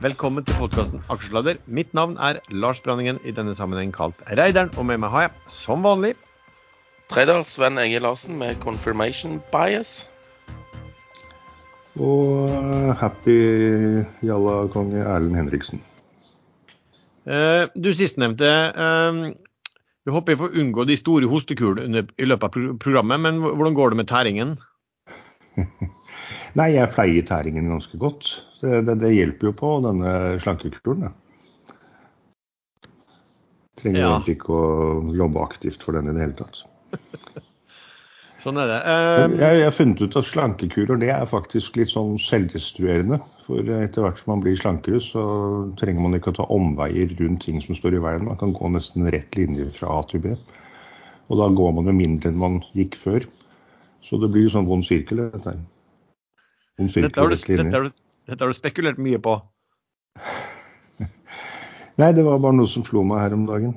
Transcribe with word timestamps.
Velkommen 0.00 0.40
til 0.48 0.56
podkasten 0.56 1.02
Aksjesladder. 1.12 1.58
Mitt 1.68 1.90
navn 1.92 2.14
er 2.24 2.38
Lars 2.48 2.78
Branningen, 2.80 3.18
i 3.20 3.34
denne 3.36 3.52
sammenheng 3.52 3.90
kalt 3.92 4.16
Reideren. 4.30 4.70
Og 4.80 4.86
med 4.88 4.96
meg 5.02 5.12
har 5.12 5.26
jeg, 5.26 5.32
som 5.52 5.84
vanlig 5.84 6.14
Trader 7.12 7.42
Sven 7.44 7.76
Egil 7.82 8.00
Larsen 8.06 8.38
med 8.40 8.56
confirmation 8.62 9.36
bias. 9.52 10.08
Og 12.00 12.48
happy 12.96 13.36
jalla-konge 14.24 15.04
Erlend 15.04 15.36
Henriksen. 15.36 15.84
Eh, 17.28 17.68
du 17.76 17.92
sistnevnte 17.92 18.48
eh, 18.48 19.22
Vi 20.08 20.16
håper 20.16 20.32
vi 20.32 20.40
får 20.46 20.60
unngå 20.64 20.88
de 20.88 20.96
store 20.96 21.28
hostekulene 21.28 22.06
i 22.16 22.32
løpet 22.32 22.48
av 22.48 22.76
programmet, 22.80 23.20
men 23.20 23.44
hvordan 23.44 23.76
går 23.76 23.92
det 23.92 24.00
med 24.00 24.08
tæringen? 24.16 24.56
Nei, 26.58 26.72
jeg 26.74 26.90
pleier 26.94 27.26
tæringen 27.28 27.68
ganske 27.70 27.98
godt. 28.00 28.30
Det, 28.60 28.80
det, 28.88 28.96
det 29.02 29.12
hjelper 29.14 29.50
jo 29.50 29.52
på 29.56 29.74
denne 29.86 30.14
slankekuren. 30.42 31.10
Trenger 33.80 34.00
Ja. 34.02 34.08
egentlig 34.16 34.36
ikke 34.36 34.56
å 34.56 35.14
jobbe 35.16 35.40
aktivt 35.44 35.82
for 35.86 35.96
den 35.96 36.10
i 36.10 36.16
det 36.16 36.24
hele 36.26 36.36
tatt. 36.40 36.60
Sånn 38.40 38.56
er 38.56 38.70
det. 38.70 38.76
Eh, 38.88 39.22
Jeg, 39.36 39.56
jeg 39.60 39.64
har 39.66 39.74
funnet 39.76 40.00
ut 40.00 40.14
at 40.16 40.24
slankekurer 40.28 41.00
det 41.00 41.10
er 41.12 41.26
faktisk 41.28 41.76
litt 41.76 41.90
sånn 41.92 42.14
selvdestruerende. 42.20 43.18
For 43.44 43.60
etter 43.76 44.04
hvert 44.06 44.20
som 44.20 44.30
man 44.32 44.44
blir 44.44 44.56
slankere, 44.56 45.00
så 45.04 45.24
trenger 45.80 46.00
man 46.06 46.16
ikke 46.16 46.32
å 46.32 46.38
ta 46.38 46.46
omveier 46.52 47.12
rundt 47.20 47.44
ting 47.44 47.60
som 47.60 47.76
står 47.76 47.98
i 47.98 48.00
veien. 48.04 48.24
Man 48.28 48.40
kan 48.40 48.54
gå 48.56 48.70
nesten 48.72 49.10
rett 49.12 49.36
linje 49.36 49.68
fra 49.76 49.92
A 49.98 50.06
til 50.08 50.24
B. 50.24 50.32
Og 51.28 51.36
da 51.40 51.50
går 51.52 51.74
man 51.76 51.90
jo 51.90 51.94
mindre 51.98 52.32
enn 52.32 52.40
man 52.40 52.56
gikk 52.76 52.96
før. 52.96 53.28
Så 54.08 54.16
det 54.22 54.32
blir 54.32 54.48
sånn 54.48 54.68
vond 54.70 54.88
sirkel. 54.88 55.20
Dette 55.34 55.52
her. 55.52 55.60
Dette, 56.80 57.20
har 57.20 57.28
du, 57.28 57.36
dette, 57.36 57.70
har 57.76 57.82
du, 57.84 57.90
dette 58.30 58.40
har 58.46 58.48
du 58.52 58.56
spekulert 58.56 58.98
mye 59.02 59.18
på. 59.20 59.36
Nei, 62.00 62.10
det 62.16 62.24
var 62.24 62.38
bare 62.40 62.56
noe 62.56 62.68
som 62.70 62.84
slo 62.86 63.02
meg 63.04 63.20
her 63.26 63.34
om 63.36 63.46
dagen. 63.48 63.74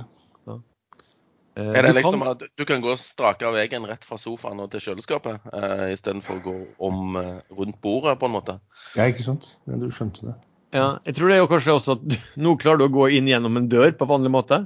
Eh, 1.53 1.67
Er 1.77 1.85
det 1.85 1.91
du 1.91 1.97
liksom 1.99 2.21
kan- 2.23 2.31
at 2.31 2.43
du 2.57 2.63
kan 2.65 2.81
gå 2.81 2.95
strake 2.97 3.45
av 3.45 3.53
veien 3.53 3.83
rett 3.85 4.03
fra 4.03 4.17
sofaen 4.17 4.59
og 4.63 4.71
til 4.71 4.79
kjøleskapet, 4.81 5.43
eh, 5.53 5.91
istedenfor 5.93 6.39
å 6.39 6.43
gå 6.47 6.55
om 6.79 7.15
eh, 7.19 7.41
rundt 7.53 7.77
bordet, 7.81 8.17
på 8.19 8.25
en 8.25 8.31
måte? 8.33 8.55
Ja, 8.95 9.03
ikke 9.05 9.21
sant? 9.27 9.57
Ja, 9.67 9.75
du 9.77 9.85
skjønte 9.91 10.25
det. 10.25 10.33
Ja, 10.73 10.97
jeg 11.05 11.13
tror 11.15 11.29
det 11.29 11.35
er 11.35 11.43
jo 11.43 11.51
kanskje 11.51 11.75
også 11.77 11.91
at 11.99 12.17
nå 12.41 12.55
klarer 12.57 12.79
du 12.81 12.85
å 12.87 12.93
gå 12.95 13.05
inn 13.13 13.27
gjennom 13.29 13.57
en 13.57 13.67
dør 13.69 13.91
på 13.91 14.07
vanlig 14.09 14.31
måte. 14.33 14.63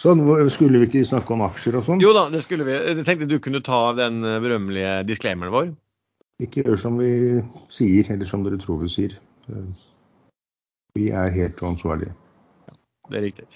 Sånn, 0.00 0.22
skulle 0.48 0.80
vi 0.80 0.88
ikke 0.88 1.04
snakke 1.04 1.34
om 1.34 1.42
aksjer 1.44 1.76
og 1.76 1.84
sånn? 1.84 2.00
Jo 2.00 2.14
da, 2.16 2.24
det 2.32 2.40
skulle 2.44 2.64
vi. 2.64 2.72
Jeg 2.72 3.04
tenkte 3.04 3.28
du 3.28 3.36
kunne 3.42 3.60
ta 3.64 3.80
den 3.98 4.22
eh, 4.24 4.38
berømmelige 4.40 4.94
disclaimeren 5.10 5.52
vår. 5.52 5.74
Ikke 6.40 6.64
gjør 6.64 6.80
som 6.80 6.96
vi 6.96 7.10
sier, 7.72 8.08
eller 8.14 8.28
som 8.28 8.46
dere 8.46 8.56
tror 8.62 8.80
vi 8.80 8.88
sier. 8.88 9.18
Vi 10.96 11.10
er 11.12 11.34
helt 11.34 11.60
uansvarlige. 11.60 12.14
Det 13.10 13.18
er 13.18 13.26
riktig. 13.28 13.46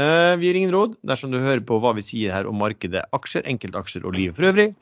Eh, 0.00 0.34
vi 0.40 0.48
gir 0.48 0.58
ingen 0.58 0.74
råd 0.74 0.96
dersom 1.06 1.30
du 1.30 1.38
hører 1.38 1.62
på 1.68 1.78
hva 1.82 1.92
vi 1.94 2.04
sier 2.04 2.34
her 2.34 2.48
om 2.50 2.58
markedet, 2.58 3.04
aksjer, 3.14 3.46
enkeltaksjer 3.52 4.06
og 4.08 4.16
livet 4.16 4.38
for 4.38 4.48
øvrig. 4.50 4.72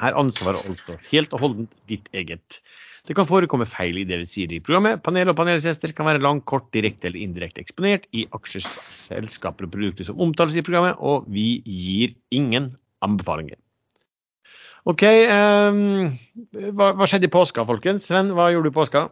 Er 0.00 0.16
ansvaret 0.16 0.64
altså 0.70 0.96
helt 1.10 1.34
og 1.34 1.42
holdent 1.44 1.76
ditt 1.90 2.08
eget. 2.16 2.60
Det 3.08 3.14
kan 3.16 3.28
forekomme 3.28 3.64
feil 3.64 4.02
i 4.02 4.04
det 4.04 4.18
vi 4.20 4.26
sier 4.28 4.50
i 4.52 4.60
programmet. 4.60 5.00
Panel 5.04 5.30
og 5.32 5.36
panelgjester 5.38 5.94
kan 5.96 6.04
være 6.04 6.20
lang, 6.20 6.42
kort, 6.44 6.66
direkte 6.76 7.08
eller 7.08 7.22
indirekte 7.24 7.62
eksponert 7.62 8.04
i 8.12 8.26
aksjer, 8.36 8.66
selskaper 8.68 9.64
og 9.64 9.72
produkter 9.72 10.04
som 10.04 10.20
omtales 10.20 10.58
i 10.60 10.64
programmet, 10.66 10.98
og 11.00 11.24
vi 11.32 11.62
gir 11.64 12.12
ingen 12.36 12.74
anbefalinger. 13.04 13.56
OK. 14.88 15.04
Um, 15.04 16.18
hva, 16.76 16.92
hva 16.98 17.08
skjedde 17.08 17.30
i 17.30 17.32
påska, 17.32 17.64
folkens? 17.68 18.10
Sven, 18.10 18.34
hva 18.36 18.50
gjorde 18.52 18.68
du 18.68 18.74
i 18.74 18.76
påska? 18.76 19.06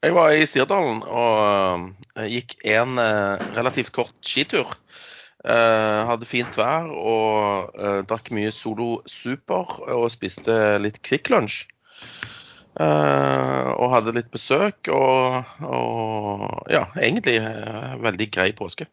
Jeg 0.00 0.16
var 0.16 0.32
i 0.32 0.44
Sirdalen 0.48 1.02
og 1.04 1.90
eh, 2.16 2.28
gikk 2.32 2.54
en 2.72 3.00
eh, 3.00 3.42
relativt 3.56 3.92
kort 3.96 4.16
skitur. 4.24 4.76
Eh, 5.40 6.00
hadde 6.04 6.28
fint 6.28 6.52
vær 6.58 6.90
og 6.92 7.76
uh, 7.80 8.00
drakk 8.04 8.28
mye 8.36 8.50
Solo 8.52 8.98
Super 9.08 9.70
og 9.88 10.10
spiste 10.12 10.76
litt 10.84 11.00
Kvikk 11.06 11.30
Lunsj. 11.32 11.62
Uh, 12.76 13.72
og 13.80 13.88
hadde 13.94 14.14
litt 14.14 14.28
besøk 14.30 14.88
og, 14.94 15.48
og 15.64 16.44
ja, 16.70 16.84
egentlig 17.00 17.40
veldig 18.04 18.28
grei 18.36 18.50
påske. 18.56 18.86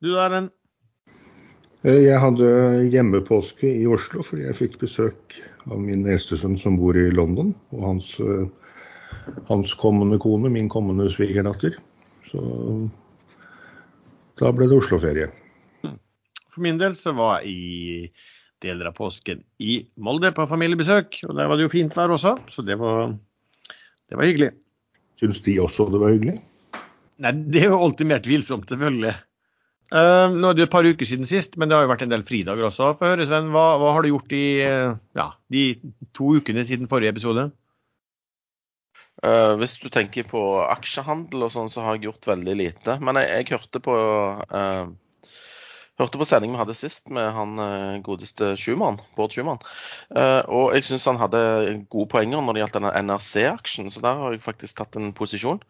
Du 0.00 0.12
da, 0.12 0.28
Erlend? 0.28 0.54
Eh, 1.82 2.00
Jeg 2.06 2.22
hadde 2.22 2.48
hjemmepåske 2.94 3.68
i 3.82 3.84
Oslo 3.90 4.22
fordi 4.24 4.46
jeg 4.46 4.60
fikk 4.62 4.80
besøk 4.86 5.38
av 5.66 5.82
min 5.82 6.06
eldste 6.06 6.38
sønn 6.38 6.56
som 6.60 6.78
bor 6.78 6.96
i 6.96 7.10
London. 7.10 7.52
Og 7.74 7.88
hans, 7.90 8.14
hans 9.50 9.74
kommende 9.82 10.20
kone, 10.22 10.52
min 10.52 10.70
kommende 10.70 11.10
svigerdatter. 11.12 11.76
Så 12.30 12.40
da 14.40 14.52
ble 14.54 14.68
det 14.70 14.78
Oslo-ferie. 14.78 15.28
For 16.54 16.62
min 16.64 16.78
del 16.78 16.94
så 16.98 17.14
var 17.16 17.42
jeg 17.42 17.54
i 17.54 18.08
deler 18.64 18.88
av 18.88 18.96
påsken 18.96 19.42
i 19.62 19.82
Molde 20.00 20.30
på 20.34 20.46
familiebesøk. 20.48 21.20
Og 21.28 21.36
der 21.36 21.50
var 21.50 21.58
det 21.58 21.66
jo 21.66 21.72
fint 21.72 21.94
vær 21.96 22.14
også, 22.14 22.36
så 22.50 22.64
det 22.66 22.78
var, 22.80 23.12
det 24.10 24.18
var 24.18 24.28
hyggelig. 24.28 24.50
Syns 25.20 25.42
de 25.44 25.58
også 25.62 25.88
det 25.92 26.00
var 26.02 26.14
hyggelig? 26.14 26.38
Nei, 27.22 27.32
det 27.54 27.62
er 27.62 27.70
jo 27.70 27.82
alltid 27.86 28.10
mer 28.10 28.22
tvilsomt, 28.24 28.66
selvfølgelig. 28.70 29.14
Uh, 29.94 30.32
nå 30.32 30.48
er 30.48 30.56
det 30.56 30.64
jo 30.64 30.66
et 30.66 30.72
par 30.72 30.86
uker 30.88 31.06
siden 31.06 31.28
sist, 31.28 31.58
men 31.60 31.70
det 31.70 31.76
har 31.76 31.84
jo 31.84 31.92
vært 31.92 32.06
en 32.06 32.14
del 32.14 32.24
fridager 32.26 32.66
også. 32.66 32.94
Få 32.98 33.12
høre, 33.12 33.26
Sven, 33.28 33.52
hva, 33.54 33.66
hva 33.78 33.92
har 33.94 34.02
du 34.02 34.10
gjort 34.10 34.34
i 34.34 34.46
uh, 34.64 34.96
ja, 35.18 35.28
de 35.54 35.66
to 36.16 36.32
ukene 36.40 36.64
siden 36.66 36.90
forrige 36.90 37.14
episode? 37.14 37.50
Eh, 39.24 39.54
hvis 39.60 39.78
du 39.80 39.88
tenker 39.92 40.26
på 40.28 40.42
aksjehandel 40.66 41.46
og 41.46 41.54
sånn, 41.54 41.70
så 41.72 41.84
har 41.84 41.96
jeg 41.96 42.10
gjort 42.10 42.28
veldig 42.34 42.58
lite. 42.58 42.98
Men 43.04 43.20
jeg, 43.20 43.30
jeg 43.30 43.56
hørte 43.56 43.80
på 43.84 43.96
uh, 43.96 44.84
Hørte 45.94 46.18
på 46.18 46.26
sendingen 46.26 46.56
vi 46.56 46.58
hadde 46.58 46.74
sist 46.74 47.04
med 47.14 47.28
han 47.36 47.52
uh, 47.62 48.00
godeste 48.02 48.56
Schumann, 48.58 48.98
Bård 49.14 49.30
Schumann. 49.30 49.60
Og 50.50 50.72
jeg 50.74 50.82
syns 50.88 51.06
han 51.06 51.20
hadde 51.20 51.38
gode 51.86 52.08
poenger 52.10 52.42
når 52.42 52.56
det 52.56 52.64
gjaldt 52.64 52.78
denne 52.80 52.90
NRC-aksjen, 53.06 53.92
så 53.94 54.02
der 54.02 54.18
har 54.18 54.34
jeg 54.34 54.42
faktisk 54.42 54.80
tatt 54.80 54.98
en 54.98 55.12
posisjon. 55.14 55.62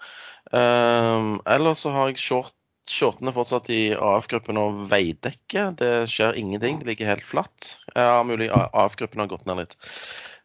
Uh, 0.48 1.36
ellers 1.44 1.84
så 1.84 1.92
har 1.92 2.08
jeg 2.08 2.24
short, 2.24 2.56
shortene 2.88 3.36
fortsatt 3.36 3.68
i 3.72 3.82
AF-gruppen 3.92 4.62
og 4.64 4.80
Veidekke. 4.88 5.68
Det 5.76 5.92
skjer 6.10 6.40
ingenting, 6.40 6.80
det 6.80 6.94
ligger 6.94 7.12
helt 7.12 7.28
flatt. 7.28 7.74
Ja, 7.92 8.22
mulig 8.24 8.48
AF-gruppen 8.48 9.26
har 9.26 9.30
gått 9.36 9.44
ned 9.50 9.60
litt. 9.60 9.76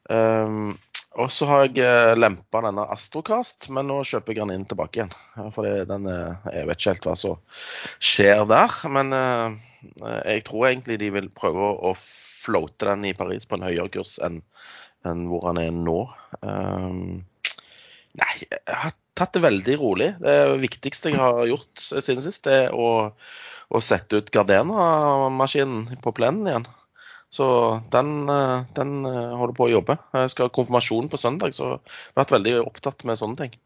Um, 0.10 0.74
og 1.20 1.32
så 1.34 1.48
har 1.50 1.66
jeg 1.68 1.84
eh, 1.84 2.14
lempa 2.18 2.62
denne 2.66 2.86
Astrocast, 2.94 3.68
men 3.76 3.90
nå 3.92 4.00
kjøper 4.08 4.34
jeg 4.34 4.42
den 4.44 4.54
inn 4.56 4.68
tilbake 4.70 5.02
igjen. 5.02 5.14
For 5.56 5.68
den, 5.90 6.08
eh, 6.10 6.50
jeg 6.56 6.70
vet 6.70 6.80
ikke 6.80 6.94
helt 6.94 7.08
hva 7.10 7.16
som 7.20 7.42
skjer 8.00 8.46
der. 8.50 8.78
Men 8.96 9.16
eh, 9.18 9.58
jeg 10.32 10.46
tror 10.48 10.70
egentlig 10.70 11.00
de 11.04 11.12
vil 11.20 11.30
prøve 11.36 11.74
å- 11.92 11.96
floate 12.40 12.88
den 12.88 13.04
i 13.10 13.14
Paris 13.14 13.44
på 13.46 13.58
en 13.58 13.66
høyere 13.68 13.92
kurs 13.92 14.16
enn 14.24 14.40
enn 15.08 15.26
hvor 15.30 15.46
han 15.48 15.60
er 15.62 15.70
nå. 15.76 15.98
Um, 16.44 17.22
nei, 18.20 18.32
jeg 18.44 18.60
har 18.68 18.96
tatt 19.20 19.36
det 19.38 19.44
veldig 19.46 19.76
rolig. 19.80 20.10
Det 20.24 20.36
viktigste 20.60 21.14
jeg 21.14 21.20
har 21.22 21.40
gjort 21.48 21.84
siden 21.84 22.24
sist, 22.26 22.48
er 22.52 22.74
å, 22.76 22.90
å 23.70 23.82
sette 23.84 24.20
ut 24.20 24.32
Gardena-maskinen 24.36 26.00
på 26.04 26.14
plenen 26.18 26.52
igjen. 26.52 26.68
Så 27.30 27.48
den, 27.94 28.30
eh, 28.30 28.66
den 28.78 29.06
eh, 29.06 29.36
holder 29.38 29.56
på 29.58 29.68
å 29.68 29.74
jobbe. 29.74 30.00
Jeg 30.18 30.34
skal 30.34 30.48
ha 30.48 30.54
konfirmasjon 30.54 31.10
på 31.12 31.20
søndag, 31.22 31.54
så 31.58 31.76
jeg 31.76 31.80
har 31.80 32.24
vært 32.24 32.36
veldig 32.38 32.56
opptatt 32.64 33.06
med 33.06 33.20
sånne 33.22 33.44
ting. 33.44 33.58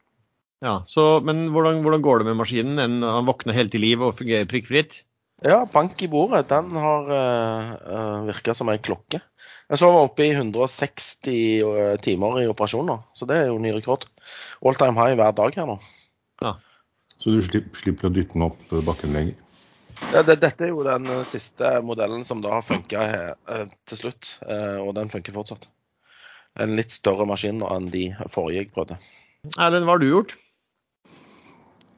Ja, 0.63 0.77
så, 0.87 1.19
Men 1.23 1.49
hvordan, 1.51 1.81
hvordan 1.83 2.03
går 2.03 2.21
det 2.21 2.29
med 2.31 2.39
maskinen? 2.39 2.79
Den, 2.79 3.01
han 3.03 3.27
våkner 3.27 3.55
helt 3.55 3.75
i 3.75 3.81
liv 3.83 4.03
og 4.03 4.15
fungerer 4.19 4.47
prikkfritt? 4.47 5.01
Ja, 5.43 5.65
bank 5.67 5.99
i 5.99 6.07
bordet. 6.07 6.45
Den 6.51 6.71
har 6.79 7.09
uh, 7.11 8.21
virka 8.29 8.53
som 8.55 8.71
ei 8.71 8.77
klokke. 8.79 9.19
Jeg 9.67 9.79
så 9.81 9.89
var 9.91 10.05
oppe 10.07 10.23
i 10.23 10.31
160 10.31 11.33
eh, 11.33 11.95
timer 12.03 12.37
i 12.43 12.47
operasjoner, 12.51 13.01
så 13.15 13.27
det 13.27 13.39
er 13.39 13.49
jo 13.49 13.59
ny 13.63 13.73
rekord. 13.75 14.05
All 14.63 14.77
time 14.79 14.95
high 14.99 15.17
hver 15.19 15.35
dag 15.35 15.55
her 15.57 15.67
nå. 15.67 15.77
Ja. 16.43 16.53
Så 17.17 17.33
du 17.33 17.39
slipper, 17.43 17.79
slipper 17.79 18.07
å 18.09 18.13
dytte 18.13 18.37
den 18.37 18.45
opp 18.45 18.75
bakken 18.85 19.15
lenger. 19.15 19.42
Ja, 20.11 20.21
det, 20.27 20.35
dette 20.43 20.67
er 20.67 20.73
jo 20.73 20.83
den 20.85 21.07
eh, 21.09 21.23
siste 21.25 21.77
modellen 21.85 22.25
som 22.27 22.43
da 22.43 22.57
har 22.57 22.67
funka 22.67 23.07
til 23.89 23.97
slutt, 24.03 24.35
eh, 24.45 24.77
og 24.83 24.93
den 24.99 25.09
funker 25.13 25.33
fortsatt. 25.35 25.69
En 26.61 26.75
litt 26.77 26.93
større 26.93 27.25
maskin 27.25 27.63
enn 27.65 27.89
de 27.93 28.09
forrige 28.29 28.65
jeg 28.65 28.73
prøvde. 28.75 28.99
Erlend, 29.57 29.87
hva 29.87 29.95
har 29.95 30.03
du 30.03 30.09
gjort? 30.11 30.35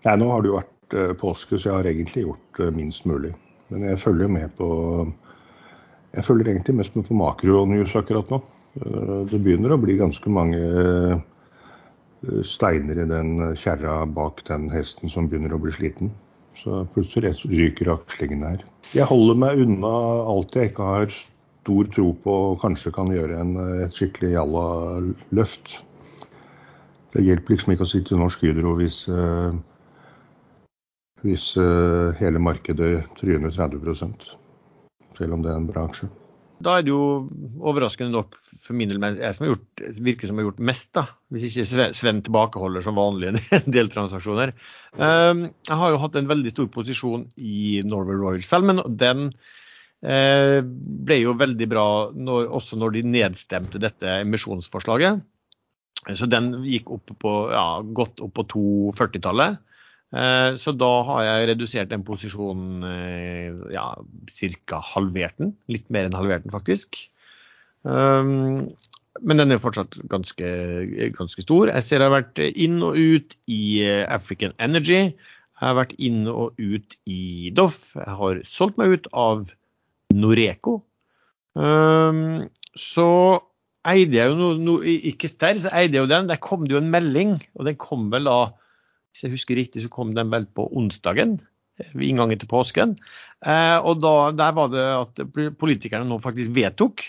Nei, 0.05 0.15
nå 0.21 0.29
har 0.31 0.41
det 0.41 0.51
jo 0.51 0.57
vært 0.59 0.95
eh, 0.95 1.13
påske, 1.19 1.57
så 1.57 1.69
jeg 1.69 1.75
har 1.75 1.89
egentlig 1.89 2.23
gjort 2.27 2.61
eh, 2.61 2.71
minst 2.73 3.07
mulig. 3.09 3.33
Men 3.73 3.87
jeg 3.89 3.97
følger 3.97 4.29
med 4.29 4.51
på 4.59 4.67
Jeg 6.15 6.23
følger 6.23 6.51
egentlig 6.51 6.75
mest 6.77 6.95
med 6.95 7.07
på 7.07 7.17
makronews 7.17 7.95
akkurat 7.97 8.29
nå. 8.31 8.39
Eh, 8.79 9.15
Det 9.31 9.39
begynner 9.41 9.73
å 9.75 9.81
bli 9.81 9.97
ganske 9.99 10.29
mange 10.31 10.61
eh, 10.61 11.17
steiner 12.45 13.01
i 13.01 13.07
den 13.09 13.33
kjerra 13.59 14.05
bak 14.05 14.45
den 14.47 14.69
hesten 14.73 15.11
som 15.11 15.27
begynner 15.29 15.53
å 15.57 15.61
bli 15.61 15.73
sliten. 15.75 16.13
Så 16.59 16.83
plutselig 16.93 17.33
ryker 17.51 17.91
akslingen 17.93 18.45
her. 18.47 18.63
Jeg 18.95 19.07
holder 19.09 19.37
meg 19.39 19.61
unna 19.65 19.93
alt 20.31 20.55
jeg 20.55 20.71
ikke 20.71 20.87
har 20.87 21.09
stor 21.65 21.89
tro 21.95 22.11
på 22.21 22.33
og 22.51 22.59
kanskje 22.61 22.93
kan 22.95 23.11
gjøre 23.13 23.39
en, 23.41 23.55
et 23.85 23.95
skikkelig 23.97 24.35
jalla 24.35 24.65
løft. 25.35 25.79
Det 27.15 27.23
hjelper 27.25 27.55
liksom 27.55 27.73
ikke 27.73 27.87
å 27.87 27.89
sitte 27.89 28.15
i 28.15 28.19
Norsk 28.19 28.43
Hydro 28.45 28.75
hvis, 28.77 28.99
uh, 29.07 29.55
hvis 31.23 31.51
uh, 31.57 32.11
hele 32.19 32.41
markedet 32.43 33.05
tryner 33.19 33.55
30 33.55 33.95
selv 35.15 35.33
om 35.37 35.43
det 35.43 35.51
er 35.51 35.57
en 35.57 35.69
bra 35.69 35.87
aksje. 35.87 36.11
Da 36.63 36.77
er 36.77 36.85
det 36.85 36.93
jo 36.93 37.27
overraskende 37.67 38.13
nok 38.13 38.37
for 38.63 38.77
min 38.77 38.89
del 38.91 39.03
jeg 39.03 39.35
som 39.35 39.43
har 39.43 39.51
gjort, 39.51 39.83
virker 40.07 40.29
som 40.29 40.39
har 40.39 40.47
gjort 40.47 40.63
mest, 40.69 40.91
da. 40.95 41.03
Hvis 41.33 41.49
ikke 41.49 41.91
Sven 41.97 42.21
tilbakeholder 42.23 42.85
som 42.85 42.97
vanlig 42.99 43.33
en 43.33 43.67
del 43.75 43.91
transaksjoner. 43.91 44.55
Um, 44.95 45.49
jeg 45.67 45.79
har 45.81 45.91
jo 45.91 46.01
hatt 46.01 46.15
en 46.19 46.31
veldig 46.31 46.55
stor 46.55 46.71
posisjon 46.71 47.27
i 47.35 47.83
Norway 47.87 48.19
Royal 48.21 48.47
selv, 48.47 48.69
men 48.71 48.81
den 49.01 49.27
uh, 49.35 50.59
ble 50.63 51.19
jo 51.21 51.35
veldig 51.39 51.69
bra 51.71 51.87
når, 52.15 52.47
også 52.61 52.79
når 52.79 52.95
de 52.95 53.05
nedstemte 53.17 53.81
dette 53.83 54.19
emisjonsforslaget. 54.23 55.23
Så 56.15 56.29
den 56.29 56.53
gikk 56.69 56.91
opp 56.93 57.11
på, 57.19 57.37
ja, 57.51 57.81
godt 57.81 58.21
opp 58.23 58.35
på 58.37 58.47
240-tallet. 58.55 59.59
Eh, 60.15 60.55
så 60.61 60.71
da 60.77 60.91
har 61.09 61.23
jeg 61.27 61.47
redusert 61.51 61.91
den 61.91 62.05
posisjonen 62.07 62.85
eh, 62.87 63.55
ja, 63.75 63.89
ca. 64.69 64.81
halvert 64.93 65.35
den. 65.41 65.55
Litt 65.71 65.89
mer 65.91 66.07
enn 66.07 66.15
halvert 66.15 66.45
den, 66.45 66.53
faktisk. 66.55 67.01
Um, 67.83 68.71
men 69.21 69.39
den 69.39 69.53
er 69.53 69.61
fortsatt 69.63 69.97
ganske, 70.11 70.47
ganske 71.15 71.43
stor. 71.43 71.71
Jeg 71.71 71.87
ser 71.87 72.01
jeg 72.01 72.09
har 72.09 72.15
vært 72.15 72.41
inn 72.47 72.79
og 72.83 72.95
ut 72.95 73.35
i 73.51 73.61
eh, 73.83 74.03
African 74.11 74.55
Energy. 74.59 75.01
Jeg 75.11 75.63
har 75.63 75.77
vært 75.77 75.95
inn 75.99 76.25
og 76.31 76.59
ut 76.59 76.97
i 77.07 77.51
Doff. 77.55 77.93
Jeg 77.99 78.19
har 78.21 78.43
solgt 78.47 78.79
meg 78.79 78.95
ut 78.95 79.11
av 79.11 79.49
Noreco. 80.15 80.79
Um, 81.55 82.47
så 82.75 83.07
eide 83.87 84.17
jeg 84.17 84.31
jo 84.31 84.35
noe, 84.39 84.59
no, 84.59 84.81
ikke 84.83 85.29
sterk, 85.31 85.61
så 85.63 85.71
eide 85.75 85.95
jeg 85.95 86.05
jo 86.05 86.11
den. 86.11 86.27
Der 86.31 86.39
kom 86.43 86.63
det 86.65 86.75
jo 86.75 86.81
en 86.81 86.91
melding, 86.91 87.37
og 87.55 87.67
den 87.67 87.79
kom 87.79 88.09
vel 88.13 88.27
da 88.27 88.39
hvis 89.15 89.23
jeg 89.23 89.31
husker 89.31 89.55
riktig, 89.55 89.81
så 89.85 89.91
kom 89.91 90.11
den 90.11 90.27
vel 90.27 90.43
på 90.51 90.65
onsdagen 90.75 91.37
ved 91.79 92.03
inngangen 92.03 92.39
til 92.39 92.49
påsken. 92.51 92.97
Eh, 93.47 93.77
og 93.79 94.01
da, 94.03 94.31
der 94.35 94.55
var 94.57 94.71
det 94.73 94.83
at 94.83 95.21
politikerne 95.59 96.07
nå 96.09 96.17
faktisk 96.19 96.51
vedtok 96.55 97.03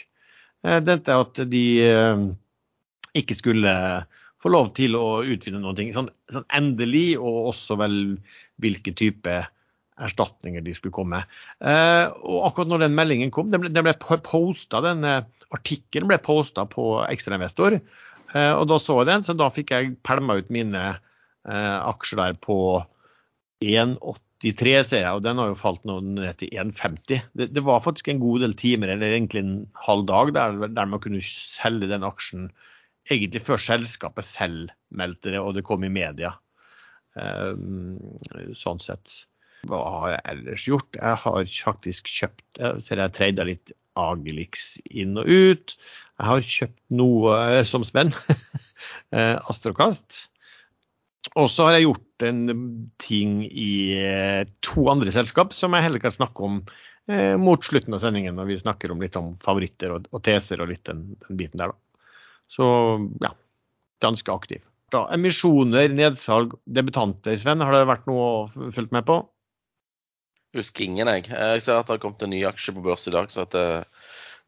eh, 0.62 0.78
dette 0.86 1.16
at 1.18 1.40
de 1.50 1.64
eh, 1.82 2.22
ikke 3.18 3.34
skulle 3.34 3.72
få 4.38 4.52
lov 4.54 4.70
til 4.78 4.94
å 4.94 5.24
utvinne 5.26 5.58
noe 5.64 5.86
sånn, 5.96 6.12
sånn, 6.30 6.46
endelig, 6.54 7.16
og 7.18 7.50
også 7.50 7.78
vel 7.80 7.96
hvilke 8.62 8.94
type 8.94 9.34
erstatninger 9.96 10.62
de 10.62 10.76
skulle 10.76 10.94
komme. 10.94 11.24
Eh, 11.58 12.04
og 12.22 12.46
akkurat 12.52 12.70
når 12.70 12.84
den 12.84 12.94
meldingen 12.94 13.34
kom, 13.34 13.50
den 13.50 13.64
ble, 13.64 13.72
den 13.74 13.86
ble 13.88 13.96
posta, 14.22 14.84
denne 14.84 15.24
artikkelen 15.56 16.06
ble 16.12 16.20
posta 16.22 16.68
på 16.70 17.00
Ekstrainvestor, 17.08 17.80
og 18.36 18.64
da 18.68 18.76
så 18.82 18.96
jeg 18.98 19.06
den, 19.08 19.22
så 19.24 19.32
da 19.38 19.46
fikk 19.54 19.70
jeg 19.72 19.92
pælma 20.04 20.34
ut 20.42 20.48
mine 20.52 20.80
aksjer 21.46 22.18
der 22.18 22.38
på 22.42 22.58
1,83 23.64 24.72
ser 24.84 25.04
jeg, 25.04 25.12
og 25.14 25.22
den 25.24 25.40
har 25.40 25.50
jo 25.52 25.58
falt 25.58 25.84
nå 25.88 25.98
ned 26.04 26.40
til 26.40 26.52
1,50. 26.52 27.22
Det, 27.32 27.48
det, 27.54 27.62
var 27.64 27.84
faktisk 27.84 28.10
en 28.12 28.20
god 28.20 28.44
del 28.44 28.56
timer, 28.58 28.92
eller 28.92 29.14
egentlig 29.14 29.42
en 29.44 29.54
halv 29.86 30.06
dag, 30.10 30.32
der, 30.36 30.58
der 30.66 30.90
man 30.90 31.02
kunne 31.02 31.22
selge 31.24 31.88
den 31.90 32.04
aksjen 32.06 32.50
egentlig 33.10 33.44
før 33.46 33.62
selskapet 33.62 34.26
selv 34.26 34.74
meldte 34.90 35.32
det, 35.32 35.40
og 35.40 35.54
det 35.56 35.64
kom 35.66 35.86
i 35.86 35.92
media. 35.92 36.34
Um, 37.16 37.96
sånn 38.58 38.82
sett. 38.82 39.22
Hva 39.66 39.80
har 40.02 40.16
jeg 40.16 40.24
ellers 40.34 40.66
gjort? 40.68 40.98
Jeg 40.98 41.22
har 41.22 41.50
faktisk 41.64 42.10
kjøpt 42.12 42.60
ser 42.84 43.00
jeg 43.00 43.14
trada 43.16 43.46
litt 43.48 43.72
Agelix 43.96 44.76
inn 44.92 45.16
og 45.16 45.24
ut. 45.24 45.74
Jeg 46.18 46.28
har 46.28 46.44
kjøpt 46.44 46.80
noe 46.98 47.64
som 47.68 47.86
spenn. 47.88 48.12
Astrokast. 49.50 50.26
Og 51.34 51.48
så 51.50 51.66
har 51.66 51.76
jeg 51.76 51.88
gjort 51.88 52.26
en 52.28 52.42
ting 53.02 53.40
i 53.46 53.96
eh, 53.98 54.42
to 54.64 54.86
andre 54.92 55.10
selskap 55.12 55.54
som 55.56 55.74
jeg 55.74 55.84
heller 55.88 56.02
kan 56.02 56.14
snakke 56.14 56.46
om 56.46 56.60
eh, 57.10 57.34
mot 57.40 57.64
slutten 57.66 57.96
av 57.96 58.04
sendingen, 58.04 58.38
når 58.38 58.52
vi 58.52 58.60
snakker 58.62 58.94
om 58.94 59.02
litt 59.02 59.18
om 59.18 59.34
favoritter 59.42 59.96
og, 59.96 60.06
og 60.14 60.22
teser 60.26 60.62
og 60.62 60.70
litt 60.70 60.84
den, 60.88 61.08
den, 61.26 61.40
biten 61.40 61.60
der, 61.60 61.74
da. 61.74 62.06
Så 62.46 62.66
ja, 63.24 63.32
ganske 64.04 64.32
aktiv. 64.32 64.62
Da, 64.94 65.02
emisjoner, 65.16 65.90
nedsalg, 65.90 66.54
debutanter, 66.64 67.34
Sven, 67.40 67.64
har 67.64 67.74
det 67.74 67.88
vært 67.90 68.06
noe 68.06 68.26
å 68.26 68.44
følge 68.46 68.94
med 68.94 69.08
på? 69.08 69.18
Husker 70.56 70.86
ingen, 70.86 71.10
jeg. 71.10 71.26
Jeg 71.28 71.64
ser 71.64 71.80
at 71.80 71.88
det 71.88 71.96
har 71.96 72.04
kommet 72.04 72.22
en 72.22 72.32
ny 72.32 72.44
aksje 72.48 72.72
på 72.76 72.84
børs 72.84 73.08
i 73.10 73.12
dag 73.12 73.32
som 73.34 73.44
heter 73.44 73.82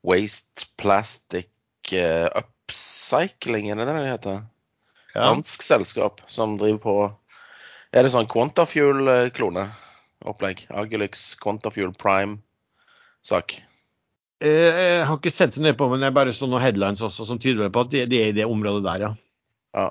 Waste 0.07 0.71
Plastic 0.79 1.51
eh, 1.93 2.29
Upcycling, 2.39 3.73
er 3.75 3.83
det 3.83 3.91
det 3.91 4.07
heter? 4.07 4.47
Dansk 5.15 5.63
selskap 5.65 6.21
som 6.29 6.59
driver 6.61 6.79
på 6.83 6.95
Er 7.97 8.03
det 8.05 8.11
sånn 8.13 8.29
Quantafuel-klone-opplegg? 8.29 10.67
Agilix 10.77 11.33
Quantafuel 11.41 11.97
Prime-sak? 11.97 13.65
Eh, 14.45 14.99
jeg 14.99 15.07
har 15.09 15.17
ikke 15.17 15.33
sett 15.33 15.55
så 15.57 15.63
nøye 15.65 15.79
på, 15.79 15.89
men 15.91 16.03
jeg 16.05 16.15
bare 16.15 16.33
så 16.37 16.47
noen 16.47 16.63
headlines 16.63 17.03
også 17.03 17.25
som 17.31 17.39
tyder 17.43 17.73
på 17.73 17.81
at 17.87 17.93
de 17.95 17.99
er 18.05 18.29
i 18.29 18.37
det 18.37 18.47
området 18.47 18.85
der, 18.85 18.99
ja. 19.07 19.11
ja. 19.75 19.89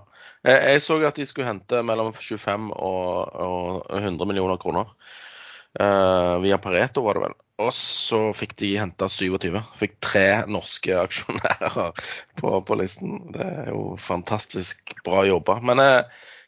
Jeg 0.47 0.81
så 0.85 0.93
at 1.09 1.17
de 1.17 1.25
skulle 1.27 1.49
hente 1.49 1.75
mellom 1.83 2.13
25 2.13 2.71
og, 2.71 3.33
og 3.33 3.83
100 3.97 4.25
millioner 4.29 4.57
kroner. 4.61 4.85
Uh, 5.77 6.41
via 6.41 6.57
Pareto, 6.61 7.01
var 7.05 7.13
det 7.17 7.23
vel. 7.25 7.35
Og 7.57 7.71
så 7.73 8.19
fikk 8.37 8.53
de 8.61 8.75
henta 8.77 9.07
27. 9.09 9.57
Fikk 9.79 9.95
tre 10.03 10.27
norske 10.45 10.93
aksjonærer 10.93 11.95
på, 12.39 12.51
på, 12.61 12.77
listen. 12.77 13.19
Det 13.33 13.47
er 13.63 13.71
jo 13.73 13.95
fantastisk 14.01 14.93
bra 15.07 15.23
jobba. 15.25 15.57
Men 15.65 15.81
jeg 15.81 16.03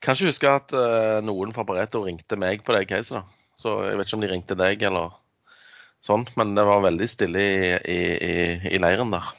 kan 0.05 0.15
ikke 0.15 0.29
huske 0.29 0.53
at 0.53 0.75
uh, 0.77 1.17
noen 1.25 1.55
fra 1.55 1.65
Pareto 1.65 2.03
ringte 2.05 2.37
meg 2.39 2.61
på 2.65 2.77
det 2.77 2.85
caset. 2.91 3.17
da. 3.17 3.49
Så 3.59 3.79
jeg 3.87 3.97
vet 3.97 4.07
ikke 4.07 4.19
om 4.19 4.23
de 4.23 4.31
ringte 4.31 4.59
deg 4.59 4.85
eller 4.87 5.17
sånn, 6.05 6.29
men 6.39 6.53
det 6.55 6.63
var 6.63 6.85
veldig 6.85 7.09
stille 7.11 7.41
i, 7.43 7.73
i, 7.75 7.99
i, 8.23 8.35
i 8.77 8.79
leiren 8.79 9.11
der. 9.11 9.33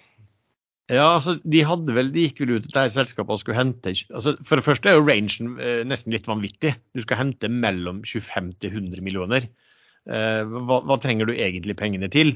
Ja, 0.90 1.06
altså 1.14 1.36
de 1.46 1.62
hadde 1.62 1.94
vel, 1.94 2.10
de 2.10 2.26
gikk 2.26 2.42
vel 2.42 2.56
ut 2.58 2.66
der 2.74 2.90
selskapet 2.90 3.30
og 3.30 3.40
skulle 3.44 3.60
hente 3.60 3.92
altså 3.92 4.32
For 4.42 4.58
det 4.58 4.66
første 4.66 4.90
er 4.90 4.96
jo 4.98 5.04
rangen 5.06 5.52
eh, 5.62 5.82
nesten 5.86 6.10
litt 6.10 6.26
vanvittig. 6.26 6.74
Du 6.98 7.04
skal 7.04 7.20
hente 7.20 7.50
mellom 7.52 8.02
25 8.02 8.50
til 8.58 8.74
100 8.74 9.04
millioner. 9.06 9.46
Eh, 10.10 10.42
hva, 10.42 10.80
hva, 10.82 10.98
trenger 10.98 11.28
du 11.28 11.34
egentlig 11.36 11.76
pengene 11.78 12.10
til? 12.10 12.34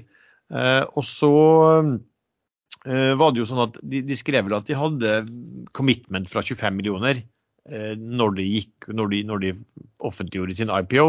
Eh, 0.55 0.83
og 0.95 1.05
så 1.09 1.33
eh, 2.87 3.13
var 3.19 3.35
det 3.35 3.43
jo 3.43 3.49
sånn 3.51 3.65
at 3.67 3.79
de, 3.83 4.05
de, 4.07 4.19
skrev 4.19 4.47
vel 4.47 4.59
at 4.61 4.69
de 4.69 4.79
hadde 4.79 5.15
commitment 5.77 6.31
fra 6.31 6.45
25 6.45 6.77
millioner 6.77 7.25
når 7.65 8.35
de, 8.37 8.45
gikk, 8.45 8.91
når 8.93 9.07
de, 9.09 9.19
når 9.25 9.39
de 9.41 9.51
offentliggjorde 10.05 10.53
sin 10.59 10.69
IPO. 10.69 11.05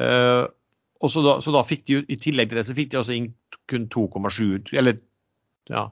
og 0.00 1.10
så 1.12 1.24
da, 1.26 1.34
så 1.44 1.52
da, 1.52 1.60
fikk 1.68 1.82
de 1.90 1.98
i 2.08 2.16
tillegg 2.16 2.48
til 2.48 2.56
det 2.56 2.64
så 2.64 2.76
fikk 2.78 2.94
de 2.94 2.98
altså 3.02 3.12
inn 3.12 3.26
kun 3.68 3.84
2,7 3.92 4.72
eller 4.80 4.96
ja, 5.68 5.82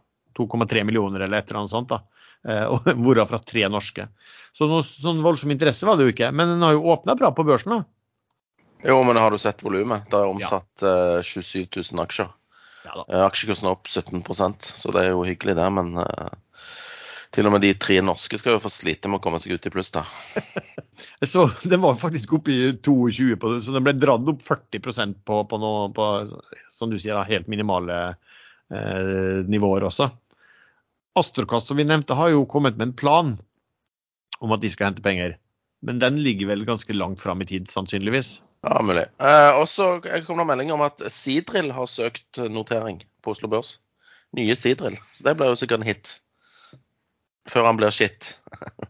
2,3 0.41 0.81
millioner 0.81 1.27
eller 1.27 1.43
et 1.45 1.53
eller 1.53 1.61
annet 1.61 1.75
sånt. 1.75 1.93
da, 1.93 2.01
Hvorav 3.05 3.29
fra 3.29 3.43
tre 3.45 3.69
norske. 3.69 4.09
Så 4.57 4.71
noe 4.71 4.81
sånn 4.89 5.21
voldsom 5.21 5.53
interesse 5.53 5.85
var 5.85 6.01
det 6.01 6.09
jo 6.09 6.17
ikke. 6.17 6.33
Men 6.33 6.55
den 6.55 6.65
har 6.65 6.73
jo 6.73 6.97
åpna 6.97 7.19
bra 7.21 7.35
på 7.37 7.45
børsen. 7.45 7.77
da. 7.77 7.85
Jo, 8.87 9.01
men 9.07 9.19
har 9.19 9.35
du 9.35 9.39
sett 9.43 9.65
volumet? 9.67 10.07
Det 10.11 10.19
er 10.19 10.31
omsatt 10.31 10.85
ja. 10.85 11.19
uh, 11.19 11.23
27 11.23 11.67
000 11.93 12.03
aksjer. 12.05 12.29
Ja, 12.87 12.95
uh, 13.03 13.23
aksjekursen 13.27 13.67
er 13.67 13.75
opp 13.75 13.89
17% 13.91 14.69
så 14.79 14.93
det 14.95 15.03
er 15.03 15.15
jo 15.15 15.25
hyggelig, 15.27 15.57
det. 15.59 15.71
Men 15.75 15.97
uh, 15.99 16.31
til 17.35 17.49
og 17.49 17.57
med 17.57 17.65
de 17.65 17.73
tre 17.77 17.99
norske 18.05 18.39
skal 18.39 18.57
jo 18.57 18.63
få 18.63 18.71
slite 18.73 19.11
med 19.11 19.19
å 19.19 19.25
komme 19.25 19.41
seg 19.43 19.57
ut 19.57 19.67
i 19.69 19.73
pluss, 19.73 19.91
da. 19.95 20.05
så 21.33 21.49
Den 21.65 21.83
var 21.83 21.99
faktisk 22.01 22.37
oppe 22.39 22.55
i 22.55 22.61
22, 22.79 23.35
på 23.41 23.51
det, 23.53 23.65
så 23.67 23.75
den 23.75 23.85
ble 23.87 23.97
dratt 23.99 24.31
opp 24.31 24.45
40% 24.47 25.19
på, 25.27 25.41
på 25.51 25.59
noe 25.61 25.91
på, 25.97 26.07
som 26.73 26.93
du 26.93 26.99
sier, 27.01 27.17
da, 27.17 27.27
helt 27.29 27.51
minimale 27.51 27.99
eh, 28.73 29.43
nivåer 29.51 29.89
også. 29.89 30.09
Astrokast, 31.19 31.69
som 31.69 31.81
vi 31.81 31.89
nevnte, 31.89 32.17
har 32.17 32.33
jo 32.33 32.47
kommet 32.49 32.79
med 32.79 32.91
en 32.91 32.97
plan 32.97 33.35
om 34.41 34.57
at 34.57 34.63
de 34.63 34.71
skal 34.73 34.91
hente 34.91 35.05
penger. 35.05 35.37
Men 35.85 36.01
den 36.01 36.21
ligger 36.25 36.53
vel 36.53 36.65
ganske 36.69 36.97
langt 36.97 37.21
fram 37.21 37.43
i 37.45 37.49
tid, 37.49 37.69
sannsynligvis. 37.73 38.39
Ja, 38.65 38.81
mulig. 38.83 39.05
Eh, 39.23 39.51
og 39.59 39.69
så 39.71 39.97
kom 40.27 40.41
det 40.41 40.49
melding 40.49 40.73
om 40.75 40.85
at 40.87 41.03
Sidrill 41.13 41.73
har 41.77 41.91
søkt 41.91 42.41
notering 42.51 43.03
på 43.23 43.35
Oslo 43.35 43.51
Børs. 43.53 43.77
Nye 44.37 44.57
Sidrill. 44.59 44.99
Så 45.15 45.27
det 45.27 45.37
blir 45.39 45.53
jo 45.53 45.59
sikkert 45.59 45.83
en 45.83 45.91
hit. 45.91 46.17
Før 47.51 47.69
han 47.69 47.79
blir 47.79 47.95
shit. 47.95 48.33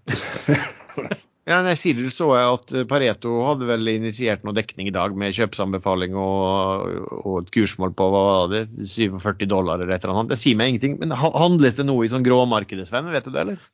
ja, 1.51 1.61
nei, 1.61 1.75
Sidrill 1.77 2.13
så 2.15 2.31
jeg 2.39 2.55
at 2.55 2.75
Pareto 2.89 3.35
hadde 3.45 3.69
vel 3.69 3.93
initiert 3.93 4.47
noe 4.47 4.57
dekning 4.57 4.89
i 4.89 4.95
dag 4.97 5.17
med 5.19 5.37
kjøpsanbefaling 5.37 6.17
og, 6.17 6.87
og 7.21 7.43
et 7.43 7.53
kursmål 7.55 7.93
på 7.99 8.09
hva 8.15 8.23
var 8.31 8.55
det, 8.55 8.65
47 8.81 9.45
dollar 9.51 9.83
eller 9.83 9.93
et 9.99 10.07
eller 10.07 10.23
annet. 10.23 10.33
Det 10.33 10.41
sier 10.41 10.57
meg 10.59 10.73
ingenting. 10.73 10.97
Men 11.03 11.13
handles 11.21 11.77
det 11.77 11.89
noe 11.89 12.07
i 12.07 12.13
sånn 12.13 12.25
gråmarkedet, 12.27 12.89
Sven? 12.89 13.13
Vet 13.13 13.29
du 13.29 13.35
det, 13.35 13.43
eller? 13.45 13.67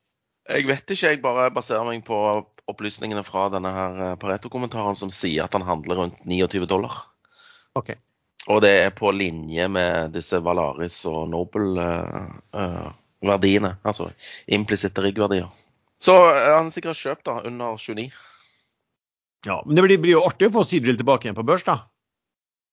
Jeg 0.50 0.66
vet 0.66 0.90
ikke, 0.90 1.14
jeg 1.14 1.22
bare 1.22 1.52
baserer 1.54 1.86
meg 1.86 2.02
på 2.02 2.18
opplysningene 2.70 3.24
fra 3.26 3.48
denne 3.52 3.70
her 3.74 3.92
eh, 4.06 4.14
Pareto-kommentaren 4.20 4.96
som 4.98 5.10
sier 5.14 5.44
at 5.46 5.54
han 5.56 5.66
handler 5.66 5.94
rundt 5.98 6.16
29 6.28 6.66
dollar. 6.70 6.94
Ok. 7.78 7.88
Og 8.50 8.58
det 8.64 8.72
er 8.84 8.90
på 8.94 9.10
linje 9.14 9.68
med 9.70 10.12
disse 10.16 10.36
Valaris 10.42 11.06
og 11.06 11.28
Nobel-verdiene. 11.30 13.76
altså 13.82 14.10
implisitte 14.46 15.02
riggverdier. 15.04 15.48
Så 16.02 16.14
er 16.34 16.56
han 16.56 16.70
sikkert 16.74 16.98
kjøpt 16.98 17.24
da, 17.28 17.34
under 17.46 17.76
29. 17.78 18.10
Ja, 19.46 19.62
Men 19.66 19.76
det 19.76 19.82
blir, 19.86 19.98
blir 20.02 20.12
jo 20.16 20.26
artig 20.26 20.46
å 20.50 20.54
få 20.58 20.62
Sidril 20.66 20.98
tilbake 20.98 21.24
igjen 21.26 21.38
på 21.38 21.46
børs, 21.46 21.64
da. 21.66 21.76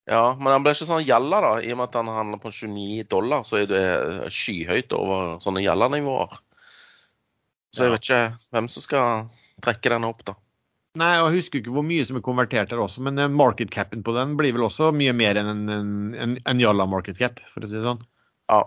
Ja, 0.09 0.33
men 0.37 0.49
han 0.49 0.63
ble 0.65 0.73
ikke 0.73 0.89
sånn 0.89 1.05
gjalla, 1.05 1.37
da. 1.45 1.51
I 1.61 1.71
og 1.73 1.77
med 1.77 1.87
at 1.91 1.97
han 1.99 2.09
handler 2.09 2.39
på 2.41 2.49
29 2.49 3.05
dollar, 3.09 3.43
så 3.45 3.57
er 3.61 3.65
det 3.69 3.83
skyhøyt 4.33 4.89
over 4.97 5.37
sånne 5.43 5.61
gjallanivåer. 5.61 6.33
Så 7.69 7.85
jeg 7.85 7.93
vet 7.93 8.05
ikke 8.07 8.33
hvem 8.55 8.67
som 8.73 8.81
skal 8.81 9.05
trekke 9.63 9.91
den 9.93 10.07
opp, 10.07 10.23
da. 10.27 10.35
Nei, 10.99 11.11
Jeg 11.19 11.35
husker 11.37 11.61
ikke 11.61 11.73
hvor 11.75 11.85
mye 11.85 12.05
som 12.07 12.17
er 12.17 12.25
konvertert 12.25 12.71
der 12.71 12.81
også, 12.81 13.03
men 13.05 13.21
eh, 13.21 13.29
market 13.29 13.69
capen 13.71 14.01
på 14.03 14.15
den 14.15 14.35
blir 14.39 14.55
vel 14.55 14.65
også 14.65 14.89
mye 14.95 15.13
mer 15.13 15.37
enn 15.37 15.51
en, 15.51 15.63
en, 15.69 15.91
en, 16.17 16.35
en 16.49 16.63
Jalla 16.63 16.87
market 16.89 17.19
cap, 17.21 17.39
for 17.53 17.63
å 17.63 17.69
si 17.69 17.77
det 17.77 17.85
sånn. 17.85 18.01
Ja. 18.49 18.63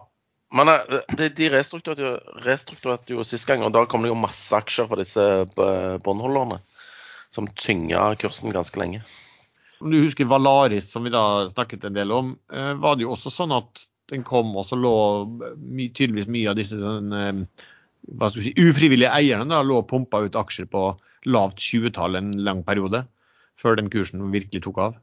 Men 0.55 0.71
eh, 0.71 1.01
de, 1.19 1.31
de 1.35 1.49
restrukturerte, 1.53 2.05
jo, 2.05 2.41
restrukturerte 2.47 3.17
jo 3.17 3.27
sist 3.27 3.49
gang, 3.51 3.65
og 3.67 3.75
da 3.75 3.83
kom 3.91 4.07
det 4.07 4.13
jo 4.13 4.21
masse 4.23 4.55
aksjer 4.55 4.87
for 4.91 5.03
disse 5.03 5.27
b- 5.57 5.99
båndholderne. 6.07 6.61
Som 7.33 7.47
tynga 7.57 8.11
kursen 8.21 8.53
ganske 8.53 8.77
lenge. 8.77 8.99
Om 9.81 9.91
du 9.91 10.03
husker 10.03 10.29
Valaris, 10.29 10.91
som 10.93 11.03
vi 11.03 11.11
da 11.11 11.49
snakket 11.49 11.89
en 11.89 11.97
del 11.97 12.13
om, 12.13 12.35
eh, 12.53 12.75
var 12.79 12.95
det 13.01 13.07
jo 13.07 13.15
også 13.17 13.33
sånn 13.33 13.55
at 13.57 13.87
den 14.13 14.23
kom, 14.29 14.51
og 14.61 14.67
så 14.69 14.77
lå 14.77 14.93
my, 15.57 15.89
tydeligvis 15.97 16.29
mye 16.29 16.51
av 16.53 16.59
disse 16.59 16.77
sånn, 16.79 17.09
hva 18.11 18.31
skal 18.31 18.47
si, 18.47 18.53
ufrivillige 18.59 19.13
eierne 19.15 19.49
da, 19.51 19.63
lå 19.67 19.81
og 19.83 19.89
pumpa 19.91 20.23
ut 20.25 20.39
aksjer 20.39 20.69
på 20.71 20.91
lavt 21.31 21.63
20-tall 21.63 22.19
en 22.19 22.33
lang 22.43 22.63
periode, 22.67 23.05
før 23.61 23.79
den 23.79 23.91
kursen 23.93 24.25
virkelig 24.33 24.65
tok 24.65 24.81
av. 24.89 25.01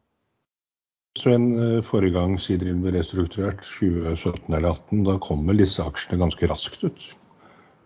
Så 1.18 1.34
en 1.34 1.48
eh, 1.58 1.80
forrige 1.86 2.14
gang 2.16 2.36
Sidrin 2.42 2.84
ble 2.84 2.94
restrukturert, 2.94 3.64
2017 3.66 4.54
eller 4.54 4.76
2018, 4.78 5.02
da 5.08 5.18
kom 5.24 5.48
vel 5.50 5.64
disse 5.64 5.84
aksjene 5.84 6.22
ganske 6.22 6.52
raskt 6.52 6.86
ut, 6.86 7.10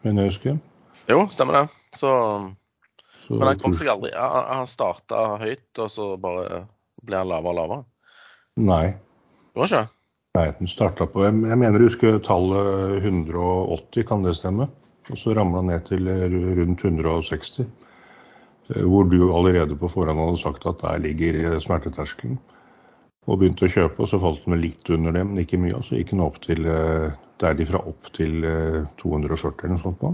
Men 0.04 0.20
jeg 0.20 0.34
husker. 0.34 0.60
Jo, 1.08 1.24
stemmer 1.32 1.62
det. 1.62 1.64
Så, 1.96 2.12
Så 3.24 3.38
men 3.38 3.48
han 3.48 3.60
kom 3.60 3.74
seg 3.76 3.88
aldri 3.88 4.12
Han 4.18 4.50
han 4.50 4.68
starta 4.68 5.38
høyt, 5.40 5.70
og 5.80 5.92
så 5.92 6.14
bare 6.20 6.66
ble 7.04 7.22
han 7.22 7.30
lavere 7.32 7.54
og 7.54 7.60
lavere. 7.62 7.86
Nei. 8.60 8.86
Det 9.54 9.62
var 9.62 9.70
ikke? 9.72 9.86
Nei, 10.34 10.48
den 10.58 10.70
starta 10.70 11.06
på 11.06 11.24
Jeg 11.24 11.34
jeg 11.46 11.60
mener 11.62 11.80
du 11.80 11.86
husker 11.88 12.20
tallet 12.26 13.04
180, 13.06 14.04
kan 14.10 14.26
det 14.26 14.36
stemme? 14.36 14.68
Og 15.12 15.20
så 15.20 15.34
ramla 15.36 15.64
ned 15.68 15.84
til 15.90 16.08
eh, 16.08 16.26
rundt 16.60 16.86
160. 16.86 17.66
eh, 17.66 18.84
Hvor 18.88 19.10
du 19.12 19.34
allerede 19.34 19.76
på 19.76 19.92
forhånd 19.92 20.22
hadde 20.22 20.42
sagt 20.42 20.68
at 20.70 20.82
der 20.86 21.04
ligger 21.04 21.42
eh, 21.44 21.60
smerteterskelen. 21.64 22.40
Og 23.28 23.40
begynte 23.40 23.68
å 23.68 23.72
kjøpe, 23.72 24.04
og 24.04 24.10
så 24.12 24.20
falt 24.20 24.44
den 24.44 24.60
litt 24.60 24.90
under 24.92 25.14
det, 25.16 25.24
men 25.28 25.40
ikke 25.40 25.60
mye. 25.60 25.78
Og 25.78 25.86
så 25.88 25.96
gikk 25.96 26.12
den 26.12 26.24
opp 26.26 26.42
til 26.44 26.66
derifra 27.44 27.82
opp 27.90 28.12
til 28.16 28.44
eh, 28.48 28.84
240 29.02 29.66
eller 29.66 29.76
noe 29.76 29.84
sånt. 29.84 30.04
nå. 30.04 30.14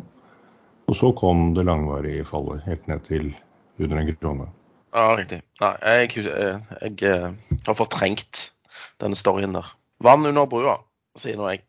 Og 0.90 0.98
så 0.98 1.12
kom 1.18 1.52
det 1.58 1.68
langvarige 1.68 2.26
fallet, 2.26 2.64
helt 2.66 2.88
ned 2.90 3.04
til 3.06 3.30
under 3.80 4.02
en 4.02 4.14
krone. 4.18 4.48
Ja, 4.96 5.06
riktig. 5.20 5.44
Nei, 5.62 5.74
jeg, 5.86 6.24
jeg, 6.26 6.94
jeg, 7.04 7.34
har 7.68 7.78
fortrengt 7.78 8.48
denne 9.02 9.18
storyen 9.18 9.54
der. 9.54 9.68
Vann 10.02 10.26
under 10.26 10.50
brua, 10.50 10.80
sier 11.20 11.38
nå 11.38 11.52
jeg. 11.52 11.66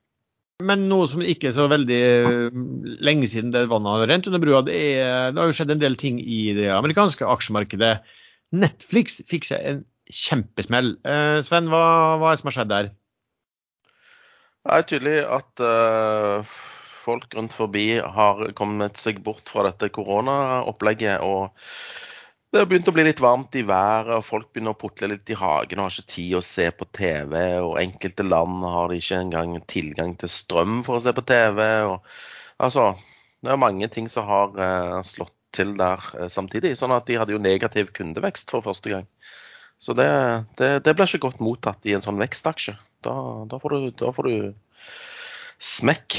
Men 0.67 0.87
noe 0.90 1.09
som 1.11 1.23
ikke 1.25 1.50
er 1.50 1.57
så 1.57 1.67
veldig 1.71 2.00
eh, 2.00 2.62
lenge 3.05 3.29
siden 3.31 3.52
det 3.55 3.67
vannet 3.71 3.97
har 3.97 4.11
rent 4.11 4.29
under 4.31 4.43
brua, 4.43 4.62
det, 4.67 4.76
er, 4.76 5.31
det 5.33 5.40
har 5.40 5.50
jo 5.50 5.57
skjedd 5.57 5.75
en 5.76 5.83
del 5.83 5.97
ting 6.00 6.21
i 6.21 6.40
det 6.57 6.69
amerikanske 6.75 7.26
aksjemarkedet. 7.26 7.95
Netflix 8.50 9.21
fikk 9.31 9.49
seg 9.49 9.67
en 9.67 9.85
kjempesmell. 10.11 10.97
Eh, 11.07 11.38
Sven, 11.47 11.71
hva, 11.73 11.85
hva 12.21 12.31
er 12.33 12.37
det 12.37 12.43
som 12.43 12.50
har 12.50 12.59
skjedd 12.59 12.73
der? 12.75 12.90
Det 14.61 14.76
er 14.76 14.85
tydelig 14.85 15.17
at 15.25 15.62
uh, 15.64 16.57
folk 17.00 17.33
rundt 17.37 17.55
forbi 17.57 17.87
har 18.02 18.43
kommet 18.59 19.00
seg 19.00 19.23
bort 19.25 19.49
fra 19.49 19.64
dette 19.71 19.88
koronaopplegget. 19.95 21.25
og 21.25 21.57
det 22.50 22.59
har 22.59 22.66
begynt 22.66 22.88
å 22.90 22.95
bli 22.95 23.04
litt 23.07 23.21
varmt 23.23 23.54
i 23.54 23.62
været, 23.62 24.11
og 24.16 24.26
folk 24.26 24.49
begynner 24.50 24.75
å 24.75 24.78
putle 24.78 25.12
litt 25.12 25.30
i 25.30 25.38
hagen 25.38 25.78
og 25.78 25.87
har 25.87 25.95
ikke 25.95 26.14
tid 26.16 26.33
å 26.35 26.42
se 26.42 26.66
på 26.75 26.88
TV. 26.99 27.37
Og 27.62 27.78
enkelte 27.78 28.26
land 28.26 28.64
har 28.66 28.95
ikke 28.95 29.21
engang 29.23 29.54
tilgang 29.71 30.16
til 30.19 30.33
strøm 30.33 30.80
for 30.87 30.99
å 30.99 31.04
se 31.04 31.14
på 31.14 31.25
TV. 31.28 31.62
Og, 31.92 32.11
altså, 32.59 32.88
det 33.47 33.54
er 33.54 33.62
mange 33.62 33.87
ting 33.95 34.11
som 34.11 34.26
har 34.26 34.59
uh, 34.59 34.99
slått 35.07 35.37
til 35.54 35.76
der 35.78 36.02
uh, 36.19 36.26
samtidig. 36.26 36.75
Sånn 36.78 36.97
at 36.97 37.07
de 37.07 37.21
hadde 37.23 37.37
jo 37.37 37.42
negativ 37.42 37.95
kundevekst 37.95 38.50
for 38.50 38.66
første 38.66 38.97
gang. 38.97 39.07
Så 39.80 39.95
det, 39.97 40.11
det, 40.59 40.73
det 40.85 40.97
blir 40.99 41.07
ikke 41.07 41.28
godt 41.30 41.38
mottatt 41.40 41.87
i 41.87 41.95
en 41.95 42.02
sånn 42.04 42.19
vekstaksje. 42.21 42.75
Da, 43.07 43.14
da, 43.47 43.62
får, 43.62 43.78
du, 43.78 43.90
da 44.02 44.11
får 44.12 44.26
du 44.26 44.35
smekk. 45.71 46.19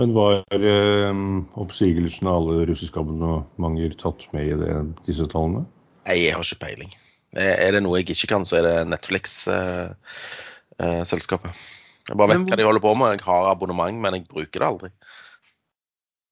Men 0.00 0.10
var 0.16 0.40
eh, 0.50 1.14
oppsigelsen 1.62 2.26
av 2.26 2.34
alle 2.40 2.64
russiske 2.66 2.98
abonnementer 2.98 3.94
tatt 4.00 4.24
med 4.34 4.44
i 4.50 4.56
det, 4.58 4.72
disse 5.06 5.26
tallene? 5.30 5.62
Nei, 6.08 6.16
jeg 6.26 6.34
har 6.34 6.42
ikke 6.44 6.64
peiling. 6.66 6.90
Er 7.34 7.54
er 7.68 7.72
det 7.76 7.82
noe 7.84 7.98
jeg 8.00 8.08
ikke 8.14 8.28
kan, 8.34 8.44
så 8.46 8.54
er 8.58 8.62
det 8.66 8.74
Netflix-selskapet. 8.90 11.50
jeg 12.08 12.16
bare 12.16 12.28
vet 12.28 12.36
Men 12.38 12.44
hvor- 12.44 12.50
hva 12.52 12.56
de 12.60 12.64
holder 12.68 12.80
på 12.84 12.94
med. 12.98 13.08
Jeg 13.18 13.24
har 13.26 13.50
abonnement, 13.50 13.98
men 14.00 14.14
jeg 14.14 14.28
bruker 14.28 14.58
det 14.60 14.68
aldri. 14.68 14.90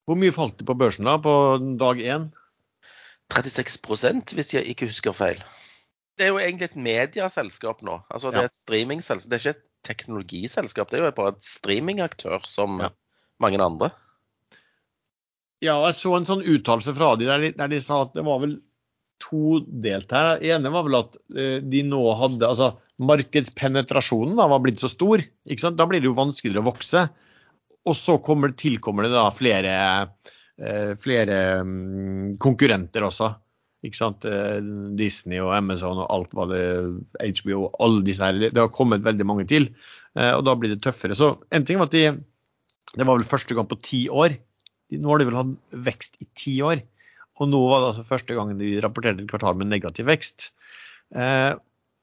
Hvor 0.07 0.17
mye 0.19 0.33
falt 0.35 0.59
det 0.59 0.67
på 0.67 0.75
børsen 0.79 1.05
da, 1.07 1.17
på 1.19 1.35
dag 1.79 1.97
én? 2.03 2.31
36% 3.33 4.35
hvis 4.35 4.53
jeg 4.53 4.67
ikke 4.67 4.87
husker 4.91 5.13
feil. 5.17 5.39
Det 6.19 6.25
er 6.27 6.31
jo 6.35 6.39
egentlig 6.39 6.65
et 6.69 6.77
mediaselskap 6.77 7.83
nå. 7.83 8.01
Altså, 8.11 8.31
det 8.31 8.39
er 8.43 8.49
et 8.51 8.55
streamingselskap. 8.59 9.31
Det 9.31 9.37
er 9.39 9.43
ikke 9.53 9.57
et 9.57 9.63
teknologiselskap, 9.85 10.91
det 10.91 10.99
er 11.01 11.05
jo 11.07 11.11
bare 11.17 11.29
et 11.33 11.45
streamingaktør 11.45 12.39
som 12.47 12.81
Ja. 12.81 12.89
Mange 13.43 13.61
andre. 13.63 13.93
Ja, 15.63 15.77
jeg 15.87 15.95
så 15.95 16.17
en 16.17 16.27
sånn 16.27 16.43
uttalelse 16.43 16.95
fra 16.97 17.15
de 17.19 17.29
der, 17.29 17.43
de 17.45 17.53
der 17.55 17.71
de 17.71 17.79
sa 17.85 18.01
at 18.03 18.17
det 18.17 18.25
var 18.27 18.41
vel 18.43 18.57
todelt 19.23 20.11
her. 20.11 20.39
Det 20.41 20.51
ene 20.51 20.73
var 20.75 20.87
vel 20.89 20.99
at 20.99 21.19
eh, 21.37 21.59
de 21.63 21.85
nå 21.87 22.03
hadde 22.19 22.49
Altså 22.49 22.73
markedspenetrasjonen 23.03 24.37
da 24.39 24.49
var 24.51 24.63
blitt 24.63 24.83
så 24.83 24.91
stor. 24.91 25.23
ikke 25.23 25.63
sant? 25.63 25.79
Da 25.79 25.87
blir 25.91 26.03
det 26.03 26.11
jo 26.11 26.19
vanskeligere 26.19 26.65
å 26.65 26.71
vokse. 26.71 27.07
Og 27.87 27.97
så 27.99 28.19
kommer, 28.23 28.55
tilkommer 28.59 29.07
det 29.07 29.15
da 29.15 29.29
flere, 29.35 29.77
eh, 30.59 30.93
flere 31.03 31.39
mm, 31.67 32.37
konkurrenter 32.43 33.07
også. 33.07 33.31
Ikke 33.87 33.99
sant? 33.99 34.27
Eh, 34.27 34.59
Disney 34.99 35.39
og 35.43 35.55
Amazon 35.57 36.03
og 36.03 36.11
alt 36.15 36.35
hva 36.35 36.49
det 36.51 36.65
HBO 37.39 37.69
og 37.69 37.81
alle 37.87 38.05
disse 38.07 38.27
her. 38.27 38.51
Det 38.51 38.59
har 38.59 38.75
kommet 38.75 39.07
veldig 39.07 39.27
mange 39.31 39.47
til. 39.51 39.71
Og 40.13 40.43
da 40.45 40.53
blir 40.61 40.75
det 40.75 40.83
tøffere. 40.85 41.17
Så 41.17 41.39
en 41.49 41.65
ting 41.65 41.79
var 41.81 41.89
at 41.89 41.95
de 41.97 42.03
Det 42.93 43.07
var 43.09 43.19
vel 43.19 43.29
første 43.29 43.57
gang 43.57 43.69
på 43.71 43.81
ti 43.83 44.07
år. 44.13 44.37
Nå 44.93 45.13
har 45.13 45.21
de 45.21 45.29
vel 45.29 45.39
hatt 45.39 45.53
vekst 45.87 46.19
i 46.21 46.29
ti 46.39 46.57
år. 46.65 46.83
Og 47.41 47.49
nå 47.49 47.61
var 47.71 47.81
det 47.81 47.91
altså 47.93 48.09
første 48.09 48.37
gang 48.37 48.53
de 48.59 48.75
rapporterte 48.85 49.25
et 49.25 49.31
kvartal 49.31 49.57
med 49.59 49.71
negativ 49.73 50.09
vekst. 50.11 50.51
Eh, 51.17 51.53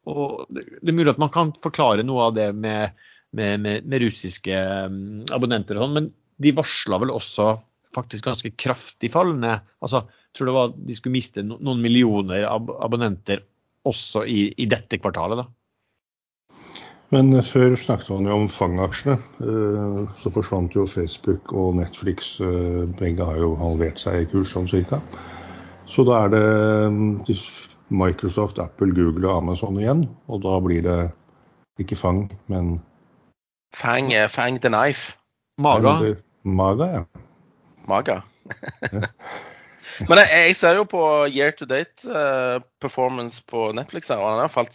og 0.09 0.47
det, 0.53 0.65
det 0.81 0.91
er 0.91 0.97
mulig 0.97 1.13
at 1.13 1.21
man 1.21 1.31
kan 1.33 1.53
forklare 1.61 2.05
noe 2.07 2.29
av 2.29 2.37
det 2.37 2.49
med, 2.57 2.97
med, 3.37 3.61
med, 3.61 3.85
med 3.89 4.03
russiske 4.05 4.63
mm, 4.89 5.29
abonnenter 5.35 5.77
og 5.77 5.85
sånn, 5.85 5.97
men 5.99 6.09
de 6.41 6.55
varsla 6.57 6.99
vel 7.03 7.13
også 7.13 7.51
faktisk 7.95 8.25
ganske 8.25 8.51
kraftig 8.57 9.11
fallende. 9.13 9.59
Altså, 9.83 10.03
jeg 10.29 10.37
tror 10.37 10.49
det 10.49 10.57
var 10.57 10.73
de 10.89 10.97
skulle 10.97 11.17
miste 11.17 11.45
no, 11.45 11.59
noen 11.61 11.81
millioner 11.83 12.45
ab 12.49 12.69
abonnenter 12.81 13.43
også 13.89 14.25
i, 14.29 14.49
i 14.59 14.67
dette 14.69 14.99
kvartalet. 15.01 15.43
da. 15.43 15.47
Men 17.13 17.31
eh, 17.33 17.45
før 17.45 17.75
snakket 17.79 18.11
man 18.13 18.27
jo 18.29 18.35
om 18.37 18.49
fangaksjene. 18.53 19.17
eh, 19.41 20.01
Så 20.21 20.31
forsvant 20.33 20.75
jo 20.77 20.85
Facebook 20.89 21.53
og 21.53 21.75
Netflix. 21.79 22.35
eh, 22.41 22.83
Begge 22.99 23.25
har 23.25 23.37
jo 23.41 23.55
halvert 23.59 24.01
seg 24.01 24.21
i 24.21 24.29
kurs 24.29 24.53
sånn 24.53 24.69
cirka. 24.69 25.01
Så 25.89 26.05
da 26.05 26.25
er 26.25 26.35
det 26.35 26.43
mm, 26.93 27.15
Microsoft, 27.89 28.59
Apple, 28.61 28.93
Google 28.93 29.29
og 29.29 29.43
Amazon 29.43 29.79
igjen. 29.81 30.05
Og 30.29 30.43
da 30.45 30.59
blir 30.61 30.85
det 30.85 30.99
ikke 31.81 31.97
Fang, 31.97 32.27
men 32.47 32.77
Fang, 33.73 34.11
Fang 34.29 34.59
the 34.61 34.69
Knife. 34.69 35.15
Maga. 35.57 36.15
Maga, 36.43 36.85
ja. 36.93 37.03
Maga. 37.87 38.21
Men 40.07 40.21
jeg, 40.21 40.29
jeg 40.31 40.55
ser 40.55 40.77
jo 40.77 40.85
på 40.87 41.01
year 41.27 41.51
to 41.51 41.65
date 41.67 42.07
eh, 42.07 42.61
performance 42.79 43.41
på 43.43 43.71
Netflix 43.75 44.09
og 44.13 44.21
den 44.21 44.39
har 44.45 44.51
falt 44.53 44.71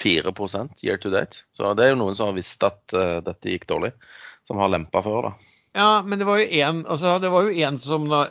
64 0.00 0.68
year 0.82 1.00
to 1.00 1.10
date. 1.12 1.44
Så 1.54 1.74
det 1.78 1.86
er 1.86 1.92
jo 1.94 2.00
noen 2.02 2.16
som 2.18 2.30
har 2.30 2.38
visst 2.38 2.62
at 2.66 2.96
uh, 2.96 3.20
dette 3.24 3.52
gikk 3.52 3.68
dårlig, 3.70 3.92
som 4.46 4.60
har 4.62 4.72
lempa 4.72 5.02
før, 5.04 5.30
da. 5.30 5.52
Ja, 5.74 5.90
men 6.06 6.20
det 6.20 6.26
var 6.28 6.38
jo 6.38 6.46
en, 6.46 6.84
altså, 6.86 7.16
det 7.22 7.30
var 7.34 7.46
jo 7.46 7.54
en 7.66 7.78
som 7.82 8.06
da 8.10 8.26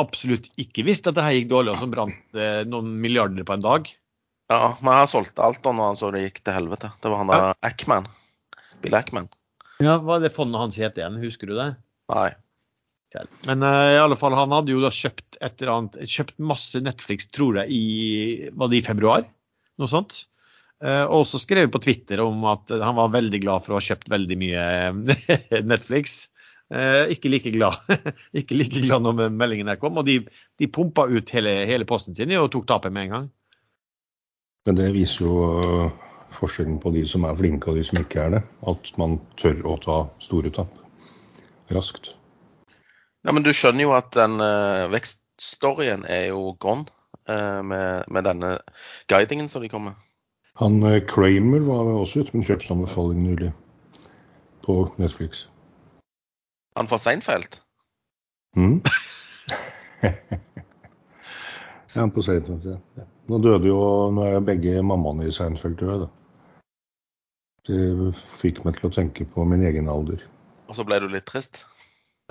absolutt 0.00 0.50
ikke 0.60 0.84
visste 0.86 1.12
at 1.12 1.18
det 1.18 1.24
her 1.24 1.36
gikk 1.38 1.52
dårlig, 1.52 1.74
og 1.74 1.80
som 1.80 1.92
brant 1.92 2.36
eh, 2.36 2.64
noen 2.68 2.90
milliarder 3.00 3.46
på 3.46 3.56
en 3.56 3.64
dag. 3.64 3.88
Ja, 4.52 4.74
men 4.82 4.92
han 4.92 5.08
solgte 5.08 5.44
alt 5.44 5.62
da 5.64 5.72
når 5.72 5.92
han 5.92 5.98
så 6.00 6.10
det 6.12 6.26
gikk 6.26 6.42
til 6.44 6.56
helvete. 6.58 6.90
Det 7.00 7.12
var 7.12 7.22
han 7.22 7.32
der 7.32 7.46
Ackman. 7.64 8.08
Bill 8.84 8.96
Ackman. 8.98 9.30
Ja, 9.80 9.96
Hva 10.02 10.18
er 10.18 10.26
det 10.26 10.34
fondet 10.36 10.60
hans 10.60 10.76
het 10.82 10.98
igjen, 11.00 11.16
husker 11.22 11.48
du 11.48 11.56
det? 11.56 11.70
Nei. 12.12 12.32
Men 13.46 13.62
uh, 13.62 13.94
i 13.94 13.98
alle 14.02 14.18
fall, 14.18 14.34
han 14.34 14.52
hadde 14.52 14.74
jo 14.74 14.82
da 14.82 14.90
kjøpt 14.92 15.38
et 15.38 15.62
eller 15.62 15.72
annet, 15.76 15.98
kjøpt 16.10 16.36
masse 16.42 16.80
Netflix, 16.82 17.28
tror 17.30 17.60
jeg, 17.62 17.70
i, 17.70 18.50
var 18.58 18.72
det 18.72 18.80
i 18.80 18.86
februar? 18.86 19.26
Noe 19.80 19.90
sånt. 19.90 20.24
Eh, 20.84 21.04
og 21.06 21.22
også 21.22 21.40
skrevet 21.40 21.72
på 21.72 21.80
Twitter 21.80 22.20
om 22.24 22.44
at 22.50 22.72
han 22.76 22.96
var 22.98 23.12
veldig 23.14 23.40
glad 23.40 23.64
for 23.64 23.74
å 23.74 23.80
ha 23.80 23.84
kjøpt 23.84 24.10
veldig 24.12 24.38
mye 24.40 24.64
Netflix. 25.72 26.26
Eh, 26.72 27.12
ikke 27.14 27.30
like 27.32 27.52
glad 27.52 27.76
ikke 28.40 28.56
like 28.56 28.80
glad 28.86 29.04
når 29.04 29.32
meldingen 29.32 29.70
der 29.72 29.80
kom. 29.80 29.96
Og 30.00 30.08
de, 30.08 30.20
de 30.60 30.70
pumpa 30.70 31.08
ut 31.08 31.32
hele, 31.36 31.62
hele 31.68 31.88
posten 31.88 32.16
sin 32.16 32.34
og 32.36 32.50
tok 32.52 32.68
tapet 32.68 32.94
med 32.94 33.08
en 33.08 33.16
gang. 33.16 33.30
Men 34.64 34.80
det 34.80 34.92
viser 34.94 35.26
jo 35.26 35.90
forskjellen 36.34 36.78
på 36.82 36.92
de 36.94 37.04
som 37.08 37.24
er 37.28 37.36
flinke 37.38 37.70
og 37.70 37.78
de 37.78 37.84
som 37.86 38.00
ikke 38.00 38.22
er 38.22 38.36
det. 38.36 38.42
At 38.68 38.92
man 39.00 39.18
tør 39.40 39.60
å 39.68 39.78
ta 39.80 39.98
store 40.24 40.52
tap 40.54 40.72
raskt. 41.72 42.12
Ja, 43.24 43.32
Men 43.32 43.44
du 43.44 43.52
skjønner 43.56 43.86
jo 43.86 43.94
at 43.96 44.10
den 44.16 44.36
uh, 44.40 44.90
vekststoryen 44.92 46.04
er 46.08 46.28
jo 46.34 46.52
gone 46.60 46.84
uh, 47.28 47.60
med, 47.64 48.04
med, 48.08 48.26
denne 48.26 48.58
guidingen 49.08 49.48
som 49.48 49.64
de 49.64 49.70
kom 49.72 49.88
med. 49.88 50.00
Han 50.60 50.82
uh, 50.82 51.00
Kramer 51.06 51.60
var 51.66 51.88
også 51.98 52.20
ute 52.20 52.34
med 52.34 52.42
en 52.42 52.46
kjøpsanbefaling 52.46 53.22
nylig 53.22 53.52
på 54.62 54.76
Netflix. 54.98 55.48
Han 56.78 56.90
fra 56.90 56.98
Seinfeld? 56.98 57.58
Mm. 58.56 58.78
ja, 61.94 62.06
på 62.06 62.22
Seinfeld, 62.22 62.66
ja. 62.70 63.06
Nå 63.30 63.38
døde 63.40 63.66
jo 63.70 63.80
Nå 64.14 64.26
er 64.28 64.44
begge 64.44 64.82
mammaene 64.82 65.26
i 65.26 65.34
Seinfeld 65.34 65.78
døde. 65.80 66.08
Det 67.64 68.12
fikk 68.38 68.64
meg 68.66 68.76
til 68.78 68.90
å 68.90 68.94
tenke 68.94 69.24
på 69.24 69.44
min 69.48 69.64
egen 69.64 69.88
alder. 69.88 70.20
Og 70.68 70.76
så 70.76 70.84
ble 70.86 71.00
du 71.00 71.08
litt 71.08 71.26
trist? 71.28 71.64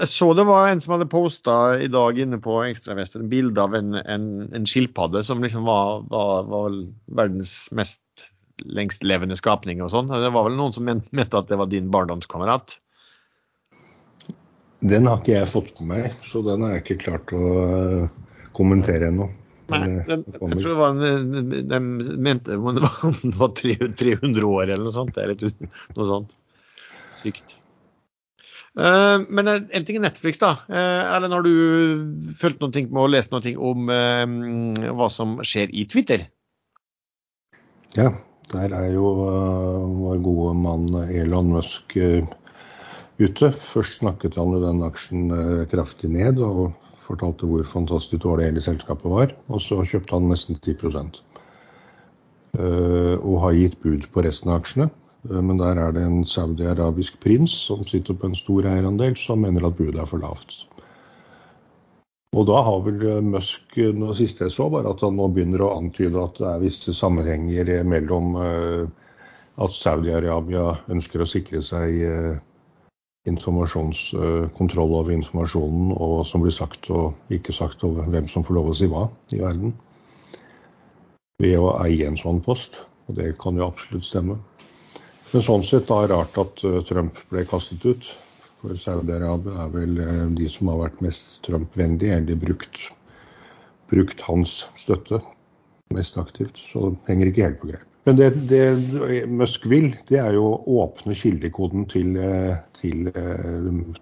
Jeg 0.02 0.10
så 0.10 0.32
det 0.34 0.46
var 0.48 0.72
en 0.72 0.82
som 0.82 0.96
hadde 0.96 1.10
posta 1.10 1.56
i 1.82 1.90
dag 1.92 2.18
inne 2.18 2.40
på 2.42 2.56
Ekstravest 2.66 3.18
en 3.20 3.28
bilde 3.30 3.62
av 3.62 3.76
en, 3.78 3.94
en, 4.00 4.24
en, 4.50 4.66
skilpadde 4.70 5.22
som 5.26 5.44
liksom 5.44 5.68
var, 5.70 6.08
var, 6.10 6.48
var 6.50 6.80
verdens 7.20 7.68
mest 7.78 8.00
lengstlevende 8.66 9.38
skapning 9.40 9.84
og 9.84 9.92
sånn. 9.94 10.12
Det 10.12 10.32
var 10.34 10.48
vel 10.48 10.58
noen 10.58 10.76
som 10.76 10.88
mente 10.88 11.40
at 11.40 11.50
det 11.50 11.60
var 11.60 11.72
din 11.72 11.92
barndomskamerat? 11.94 12.78
Den 14.84 15.08
har 15.08 15.22
ikke 15.22 15.38
jeg 15.38 15.52
fått 15.52 15.80
med 15.80 15.90
meg, 15.94 16.20
så 16.28 16.42
den 16.44 16.64
har 16.66 16.76
jeg 16.76 16.84
ikke 16.84 17.02
klart 17.06 17.32
å 17.36 17.40
uh, 17.40 18.48
kommentere 18.56 19.08
ennå. 19.14 19.30
Nei, 19.72 19.80
den, 20.10 20.26
jeg 20.28 20.58
tror 20.60 20.74
det 20.74 20.76
var 20.76 20.98
en, 21.08 21.52
de 21.72 21.80
mente 22.20 22.52
det 22.52 22.60
var, 22.60 22.80
det 23.24 23.36
var 23.40 23.54
300 23.56 24.48
år 24.50 24.66
eller 24.66 24.84
noe 24.84 24.96
sånt. 24.96 25.16
Det 25.16 25.24
er 25.24 25.32
litt 25.32 25.46
noe 25.96 26.10
sånt. 26.10 26.34
Sykt. 27.16 27.56
Uh, 28.74 29.22
men 29.30 29.48
en 29.54 29.86
ting 29.86 30.00
er 30.00 30.08
Netflix, 30.08 30.42
da. 30.42 30.56
Uh, 30.68 31.14
Erlend, 31.14 31.38
har 31.38 31.46
du 31.46 32.34
følt 32.40 32.60
noe 32.60 32.84
med 32.90 33.02
å 33.06 33.10
lese 33.14 33.32
noe 33.32 33.56
om 33.72 33.88
uh, 33.88 34.94
hva 34.98 35.10
som 35.14 35.40
skjer 35.46 35.72
i 35.72 35.88
Twitter? 35.88 36.28
Ja, 37.96 38.12
der 38.54 38.74
er 38.78 38.92
jo 38.94 39.10
vår 40.00 40.22
gode 40.26 40.54
mann 40.62 40.88
Elon 41.10 41.52
Musk 41.56 41.98
ute. 41.98 43.52
Først 43.52 44.00
snakket 44.00 44.40
han 44.40 44.56
jo 44.56 44.64
den 44.64 44.84
aksjen 44.86 45.28
kraftig 45.72 46.12
ned 46.14 46.42
og 46.44 46.74
fortalte 47.04 47.50
hvor 47.50 47.66
fantastisk 47.68 48.24
dårlig 48.24 48.52
hele 48.52 48.64
selskapet 48.64 49.10
var. 49.12 49.34
Og 49.50 49.62
så 49.62 49.82
kjøpte 49.84 50.16
han 50.16 50.30
nesten 50.32 50.60
10% 50.60 51.22
og 52.54 53.38
har 53.42 53.56
gitt 53.58 53.80
bud 53.82 54.06
på 54.14 54.22
resten 54.22 54.54
av 54.54 54.62
aksjene. 54.62 54.92
Eh, 55.30 55.42
men 55.42 55.60
der 55.62 55.80
er 55.80 55.96
det 55.96 56.04
en 56.04 56.24
saudi-arabisk 56.28 57.20
prins 57.24 57.54
som 57.70 57.84
sitter 57.88 58.18
på 58.18 58.30
en 58.30 58.38
stor 58.38 58.68
eierandel, 58.70 59.16
som 59.20 59.44
mener 59.44 59.68
at 59.68 59.78
budet 59.78 60.00
er 60.00 60.10
for 60.10 60.24
lavt. 60.24 60.64
Og 62.34 62.48
da 62.50 62.64
har 62.66 62.80
vel 62.86 63.04
eh, 63.08 63.22
Musk 63.26 63.78
eh, 63.78 63.94
det 63.94 64.16
siste 64.20 64.48
jeg 64.48 64.56
så, 64.56 64.70
var 64.74 64.90
at 64.90 65.04
han 65.06 65.18
nå 65.20 65.30
begynner 65.34 65.66
å 65.66 65.74
antyde 65.78 66.22
at 66.22 66.40
det 66.42 66.50
er 66.50 66.64
visse 66.64 66.96
sammenhenger 66.98 67.72
mellom 67.88 68.36
at 69.64 69.76
Saudi-Arabia 69.76 70.72
ønsker 70.90 71.22
å 71.22 71.30
sikre 71.30 71.62
seg 71.62 72.00
informasjonskontroll 73.30 74.96
over 74.98 75.14
informasjonen 75.14 75.94
og 75.94 76.24
som 76.28 76.42
blir 76.44 76.56
sagt 76.56 76.90
og 76.92 77.14
ikke 77.34 77.54
sagt, 77.56 77.86
og 77.86 78.02
hvem 78.12 78.26
som 78.32 78.44
får 78.44 78.58
lov 78.58 78.72
å 78.72 78.78
si 78.78 78.90
hva 78.90 79.06
i 79.32 79.40
verden. 79.44 79.76
Ved 81.44 81.56
å 81.60 81.76
eie 81.86 82.10
en 82.10 82.20
sånn 82.20 82.42
post. 82.44 82.82
Og 83.08 83.18
det 83.20 83.34
kan 83.42 83.58
jo 83.60 83.68
absolutt 83.68 84.08
stemme. 84.08 84.38
Men 85.34 85.44
sånn 85.46 85.66
sett 85.66 85.90
da 85.90 86.04
er 86.04 86.12
det 86.12 86.18
rart 86.18 86.38
at 86.40 86.64
eh, 86.68 86.82
Trump 86.88 87.18
ble 87.32 87.44
kastet 87.50 87.84
ut. 87.86 88.12
For 88.64 88.80
Saudi-Arabia 88.80 89.66
er 89.66 89.72
vel 89.74 89.98
eh, 90.00 90.28
de 90.38 90.50
som 90.52 90.70
har 90.72 90.86
vært 90.86 91.02
mest 91.04 91.42
Trump-vennlige, 91.44 92.20
eller 92.22 92.40
brukt, 92.40 92.86
brukt, 93.92 94.24
hans 94.24 94.62
støtte 94.80 95.20
mest 95.94 96.16
aktivt. 96.18 96.62
Så 96.72 96.94
det 96.94 97.12
henger 97.12 97.32
ikke 97.32 97.50
helt 97.50 97.60
på 97.60 97.74
greip. 97.74 97.90
Men 98.08 98.18
det, 98.20 98.30
det, 98.50 98.64
Musk 99.32 99.68
vil, 99.72 99.92
det 100.10 100.18
er 100.20 100.34
jo 100.36 100.48
å 100.56 100.78
åpne 100.84 101.16
kildekoden 101.16 101.86
til, 101.92 102.16
eh, 102.20 102.56
til 102.80 103.12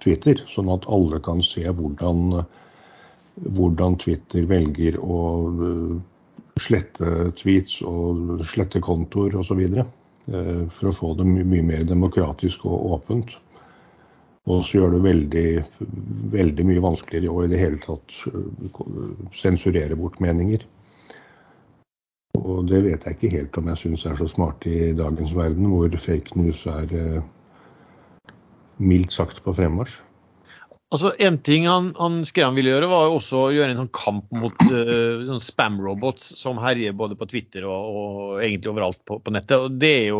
Twitter, 0.02 0.42
sånn 0.50 0.72
at 0.74 0.88
alle 0.90 1.20
kan 1.26 1.44
se 1.46 1.66
hvordan, 1.66 2.40
hvordan 3.58 3.98
Twitter 4.02 4.46
velger 4.50 4.98
å 5.02 5.20
slette 6.62 7.32
tweets 7.38 7.82
og 7.88 8.46
slette 8.50 8.82
kontoer 8.84 9.38
osv. 9.42 9.62
Eh, 10.30 10.66
for 10.70 10.90
å 10.90 10.94
få 10.96 11.14
det 11.18 11.26
mye 11.26 11.64
mer 11.66 11.86
demokratisk 11.88 12.66
og 12.70 12.94
åpent. 12.98 13.34
Og 14.50 14.64
så 14.66 14.80
gjør 14.80 14.96
det 14.96 15.02
veldig, 15.06 15.48
veldig 16.34 16.64
mye 16.66 16.84
vanskeligere 16.84 17.34
å 17.34 17.44
i 17.46 17.52
det 17.52 17.60
hele 17.62 17.82
tatt 17.84 18.16
eh, 18.32 18.72
sensurere 19.38 19.98
bort 20.00 20.18
meninger. 20.24 20.66
Og 22.42 22.66
det 22.72 22.82
vet 22.88 23.06
jeg 23.06 23.18
ikke 23.18 23.36
helt 23.36 23.60
om 23.60 23.70
jeg 23.70 23.82
syns 23.84 24.06
er 24.10 24.18
så 24.18 24.26
smart 24.30 24.66
i 24.66 24.94
dagens 24.98 25.36
verden, 25.38 25.70
hvor 25.70 25.94
fake 26.06 26.40
news 26.40 26.64
er 26.70 26.96
eh, 26.98 27.28
mildt 28.82 29.14
sagt 29.14 29.44
på 29.46 29.54
fremmarsj. 29.54 30.00
Altså, 30.92 31.14
En 31.24 31.38
ting 31.40 31.66
han, 31.72 31.94
han, 31.96 32.20
skrev 32.28 32.50
han 32.50 32.58
ville 32.58 32.74
gjøre, 32.74 32.90
var 32.92 33.14
også 33.14 33.46
å 33.46 33.52
gjøre 33.56 33.72
en 33.72 33.80
sånn 33.86 33.94
kamp 33.96 34.34
mot 34.36 34.58
uh, 34.68 35.24
sånn 35.30 35.40
spam-robots 35.44 36.34
som 36.40 36.60
herjer 36.60 36.98
både 37.00 37.16
på 37.20 37.30
Twitter 37.32 37.64
og, 37.64 37.96
og 38.02 38.42
egentlig 38.44 38.74
overalt 38.74 39.00
på, 39.08 39.22
på, 39.24 39.32
nettet. 39.32 39.56
og 39.56 39.78
Det 39.80 39.94
jo, 40.10 40.20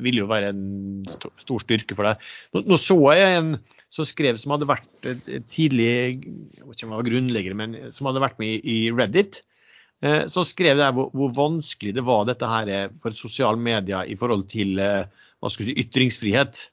vil 0.00 0.22
jo 0.22 0.30
være 0.30 0.54
en 0.54 0.64
stor, 1.12 1.60
styrke 1.60 1.98
for 1.98 2.08
deg. 2.08 2.24
Nå, 2.56 2.64
nå, 2.72 2.80
så 2.80 2.96
jeg 3.18 3.36
en 3.36 3.54
som 3.92 4.08
skrev 4.08 4.40
som 4.40 4.54
hadde 4.54 4.70
vært 4.70 5.10
tidlig 5.52 5.88
jeg 5.90 6.18
vet 6.24 6.72
ikke 6.72 6.86
om 6.88 6.94
han 6.94 7.02
var 7.02 7.08
grunnlegger, 7.10 7.56
men 7.58 7.80
som 7.92 8.08
hadde 8.08 8.24
vært 8.24 8.40
med 8.40 8.54
i, 8.54 8.60
i 8.88 8.96
Reddit. 8.96 9.42
Uh, 10.00 10.24
som 10.32 10.48
skrev 10.48 10.80
der 10.80 10.96
hvor, 10.96 11.12
hvor, 11.12 11.36
vanskelig 11.36 11.92
det 11.98 12.08
var 12.08 12.24
dette 12.26 12.48
her 12.48 12.96
for 13.04 13.12
sosiale 13.14 13.60
medier 13.60 14.08
i 14.08 14.16
forhold 14.16 14.48
til 14.56 14.80
uh, 14.80 15.04
hva 15.36 15.52
skal 15.52 15.68
si, 15.68 15.76
ytringsfrihet. 15.84 16.70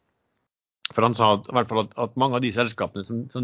For 0.94 1.02
han 1.06 1.16
sa 1.18 1.26
at, 1.38 1.50
at, 1.54 1.72
at, 2.02 2.16
mange 2.20 2.36
av 2.40 2.44
de 2.44 2.52
selskapene 2.54 3.04
som, 3.06 3.18
som, 3.34 3.44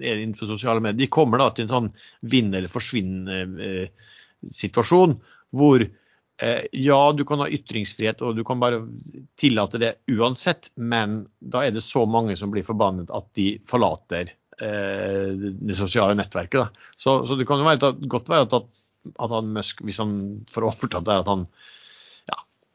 er 0.00 0.16
innenfor 0.22 0.46
sosiale 0.48 0.80
medier, 0.84 1.00
de 1.04 1.10
kommer 1.12 1.36
da 1.42 1.48
til 1.52 1.64
en 1.66 1.74
sånn 1.74 1.90
vinn 2.32 2.50
eller 2.54 2.70
forsvinn-situasjon 2.72 5.10
eh, 5.12 5.18
hvor 5.58 5.78
eh, 5.84 6.62
ja, 6.72 7.12
du 7.12 7.22
kan 7.28 7.40
ha 7.44 7.52
ytringsfrihet 7.52 8.18
og 8.24 8.36
du 8.38 8.42
kan 8.48 8.62
bare 8.62 8.78
tillate 9.40 9.76
det 9.82 9.92
uansett, 10.12 10.62
men 10.76 11.26
da 11.40 11.58
er 11.66 11.72
det 11.76 11.84
så 11.84 12.02
mange 12.08 12.36
som 12.40 12.50
blir 12.54 12.64
forbannet 12.66 13.14
at 13.14 13.26
de 13.38 13.48
forlater 13.68 14.24
eh, 14.60 15.28
det 15.36 15.76
sosiale 15.76 16.14
nettverket. 16.18 16.66
Så, 16.96 17.26
så 17.28 17.32
det 17.36 17.46
kan 17.48 17.58
jo 17.60 17.66
være, 17.68 17.92
godt 18.08 18.28
være 18.32 18.44
at, 18.48 18.54
at 19.12 19.30
han 19.36 19.54
Musk, 19.56 19.76
hvis 19.84 20.00
han 20.02 20.12
får 20.52 20.62
overtatt 20.72 21.08
det, 21.08 21.16
at 21.24 21.32
han 21.36 21.44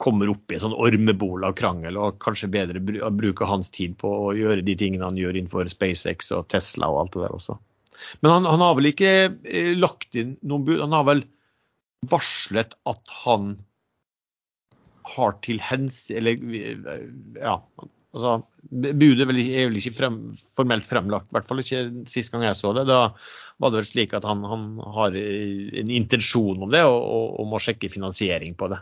kommer 0.04 0.32
opp 0.34 0.52
i 0.52 0.58
en 0.58 0.64
sånn 0.66 0.76
ormebol 0.76 1.46
av 1.48 1.56
krangel, 1.58 1.98
og 2.00 2.20
kanskje 2.24 2.52
bedre 2.52 2.82
bruke 2.84 3.48
hans 3.48 3.72
tid 3.74 3.96
på 4.02 4.10
å 4.28 4.32
gjøre 4.36 4.66
de 4.66 4.76
tingene 4.80 5.08
han 5.08 5.20
gjør 5.20 5.38
innenfor 5.40 5.70
SpaceX 5.72 6.34
og 6.36 6.50
Tesla 6.52 6.90
og 6.92 7.04
alt 7.04 7.16
det 7.16 7.24
der 7.24 7.38
også. 7.38 7.58
Men 8.22 8.34
han, 8.36 8.50
han 8.50 8.64
har 8.64 8.76
vel 8.78 8.90
ikke 8.90 9.14
eh, 9.30 9.74
lagt 9.78 10.18
inn 10.20 10.36
noen 10.42 10.66
bud? 10.68 10.82
Han 10.82 10.96
har 10.96 11.08
vel 11.08 11.24
varslet 12.12 12.76
at 12.90 13.14
han 13.24 13.54
har 15.14 15.36
til 15.44 15.60
hensikt 15.60 16.18
Eller 16.18 16.40
ja, 17.40 17.58
altså 18.16 18.34
Budet 18.74 19.26
er 19.26 19.30
vel 19.30 19.78
ikke 19.78 19.94
frem, 19.98 20.18
formelt 20.58 20.88
fremlagt, 20.90 21.28
i 21.30 21.36
hvert 21.36 21.50
fall 21.50 21.62
ikke 21.62 21.82
sist 22.10 22.32
gang 22.34 22.46
jeg 22.48 22.58
så 22.58 22.72
det. 22.74 22.88
Da 22.90 23.12
var 23.62 23.74
det 23.74 23.82
vel 23.82 23.90
slik 23.90 24.16
at 24.18 24.26
han, 24.26 24.42
han 24.48 24.64
har 24.96 25.14
en 25.14 25.92
intensjon 25.94 26.64
om 26.64 26.72
det, 26.74 26.82
og, 26.88 26.98
og, 26.98 27.28
og 27.44 27.50
må 27.52 27.60
sjekke 27.62 27.92
finansiering 27.94 28.56
på 28.58 28.72
det. 28.72 28.80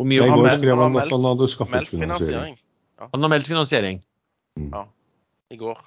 Hvor 0.00 0.08
mye 0.08 0.24
I 0.24 0.32
går 0.32 0.50
skrev 0.56 0.80
han 0.80 0.96
at 0.96 1.12
han 1.12 1.28
hadde 1.28 1.50
skaffet 1.52 1.92
finansiering. 1.92 2.56
Ja. 3.00 3.08
Han 3.12 3.24
har 3.26 3.32
meldt 3.32 3.48
finansiering? 3.50 4.00
Mm. 4.56 4.72
Ja. 4.72 4.86
I 5.52 5.58
går. 5.60 5.78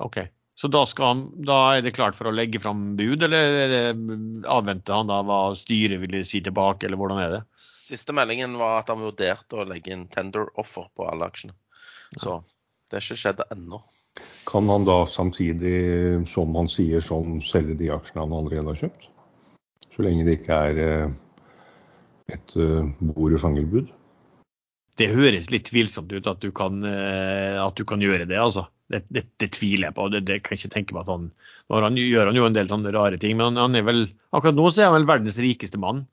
OK. 0.00 0.20
Så 0.58 0.66
da, 0.74 0.80
han, 0.98 1.20
da, 1.46 1.56
er 1.76 1.84
det 1.86 1.92
klart 1.94 2.16
for 2.18 2.26
å 2.26 2.34
legge 2.34 2.58
fram 2.58 2.96
bud, 2.98 3.22
eller 3.22 3.92
avventer 4.50 4.96
han 4.96 5.10
da 5.10 5.20
hva 5.22 5.52
styret 5.60 6.00
vil 6.02 6.16
si 6.26 6.40
tilbake, 6.42 6.88
eller 6.88 6.98
hvordan 6.98 7.20
er 7.22 7.34
det? 7.36 7.40
Siste 7.62 8.16
meldingen 8.16 8.56
var 8.58 8.80
at 8.80 8.90
han 8.90 9.04
vurderte 9.04 9.54
å 9.54 9.66
legge 9.68 9.92
inn 9.94 10.08
tender 10.10 10.50
offer 10.58 10.88
på 10.98 11.06
alle 11.06 11.28
aksjene. 11.30 11.54
Så 12.18 12.40
det 12.88 12.98
har 12.98 13.06
ikke 13.06 13.20
skjedd 13.22 13.44
ennå. 13.52 13.78
Kan 14.50 14.72
han 14.72 14.88
da 14.88 15.04
samtidig, 15.06 15.76
som 16.32 16.58
han 16.58 16.72
sier, 16.72 17.04
sånn 17.06 17.38
selge 17.46 17.78
de 17.78 17.92
aksjene 17.94 18.24
han 18.24 18.34
allerede 18.40 18.72
har 18.72 18.82
kjøpt? 18.82 19.06
Så 19.94 20.06
lenge 20.06 20.26
det 20.26 20.40
ikke 20.40 20.58
er 20.72 20.82
eh, 20.82 21.16
et 22.32 22.56
uh, 22.60 22.84
bord- 23.00 23.36
og 23.36 23.42
fangerbud. 23.42 23.92
Det 24.98 25.10
høres 25.12 25.48
litt 25.52 25.68
tvilsomt 25.70 26.12
ut 26.12 26.26
at 26.26 26.42
du 26.42 26.50
kan, 26.54 26.82
uh, 26.84 27.62
at 27.64 27.78
du 27.78 27.86
kan 27.88 28.02
gjøre 28.02 28.28
det, 28.28 28.38
altså. 28.40 28.66
Det, 28.88 29.02
det, 29.12 29.26
det, 29.36 29.50
tviler 29.52 29.90
jeg 29.90 29.96
på. 29.98 30.06
Det, 30.12 30.22
det 30.24 30.38
kan 30.40 30.54
jeg 30.54 30.62
ikke 30.62 30.74
tenke 30.78 30.94
meg 30.96 31.02
at 31.04 31.10
han 31.12 31.26
Han 31.68 31.98
gjør 32.00 32.30
han 32.30 32.38
jo 32.38 32.46
en 32.48 32.54
del 32.56 32.70
sånne 32.70 32.92
rare 32.96 33.18
ting, 33.20 33.36
men 33.36 33.60
han 33.60 33.76
er 33.76 33.84
vel 33.84 34.06
akkurat 34.32 34.56
nå 34.56 34.70
så 34.70 34.80
er 34.80 34.88
han 34.88 34.96
vel 34.96 35.10
verdens 35.10 35.36
rikeste 35.36 35.80
mann. 35.80 36.06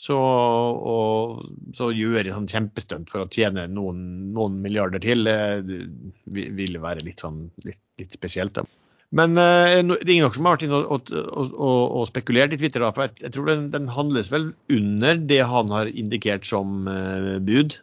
Så, 0.00 0.16
og, 0.18 1.44
så 1.76 1.90
gjøre 1.94 2.32
sånn 2.34 2.48
kjempestunt 2.50 3.12
for 3.12 3.22
å 3.22 3.28
tjene 3.30 3.68
noen, 3.70 4.00
noen 4.34 4.56
milliarder 4.64 5.04
til, 5.04 5.28
det 5.28 5.84
ville 6.26 6.80
være 6.82 7.04
litt, 7.06 7.22
sånn, 7.22 7.44
litt, 7.62 7.78
litt 8.00 8.16
spesielt. 8.16 8.56
Da. 8.56 8.64
Men 9.14 9.36
uh, 9.38 9.94
det 9.94 10.06
er 10.06 10.14
ingen 10.16 10.32
som 10.34 10.46
har 10.48 10.56
vært 10.56 10.66
inne 10.66 10.80
og, 10.80 11.10
og, 11.12 11.50
og, 11.52 11.82
og, 12.00 12.06
spekulert 12.10 12.54
i 12.54 12.58
Twitter, 12.60 12.82
da, 12.82 12.92
for 12.94 13.06
jeg, 13.06 13.16
jeg 13.26 13.34
tror 13.34 13.50
den, 13.50 13.66
den, 13.74 13.90
handles 13.94 14.30
vel 14.32 14.52
under 14.72 15.20
det 15.32 15.42
han 15.50 15.72
har 15.74 15.90
indikert 15.90 16.48
som 16.48 16.88
uh, 16.88 17.36
bud? 17.44 17.78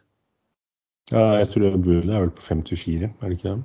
Ja, 1.12 1.38
jeg 1.42 1.52
tror 1.52 1.76
budet 1.76 2.10
er 2.10 2.26
vel 2.26 2.34
på 2.34 2.44
54, 2.46 3.12
er 3.12 3.28
det 3.28 3.38
ikke 3.38 3.54
det? 3.54 3.62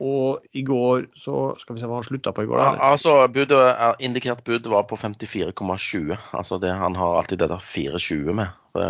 Og 0.00 0.40
i 0.56 0.62
går 0.64 1.10
så 1.20 1.54
Skal 1.60 1.76
vi 1.76 1.82
se 1.82 1.88
hva 1.88 1.98
han 1.98 2.06
slutta 2.06 2.32
på 2.32 2.46
i 2.46 2.48
går? 2.48 2.60
Ja, 2.62 2.70
altså, 2.92 3.18
budet, 3.28 3.60
Indikert 4.00 4.44
bud 4.44 4.68
var 4.72 4.86
på 4.88 4.96
54,20. 4.96 6.16
Altså 6.32 6.58
det, 6.58 6.72
han 6.72 6.96
har 6.96 7.18
alltid 7.18 7.42
det 7.42 7.50
der 7.52 7.66
4,20 7.66 8.32
med. 8.38 8.54
Det, 8.74 8.86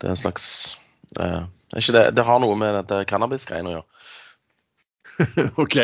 det, 0.00 0.06
er 0.06 0.14
en 0.14 0.22
slags 0.22 0.46
eh, 1.20 1.42
det, 1.76 2.06
det, 2.16 2.24
har 2.24 2.40
noe 2.40 2.56
med 2.56 2.78
dette 2.80 3.02
cannabisgreiene 3.10 3.68
å 3.68 3.76
gjøre. 3.76 3.86
OK. 5.66 5.76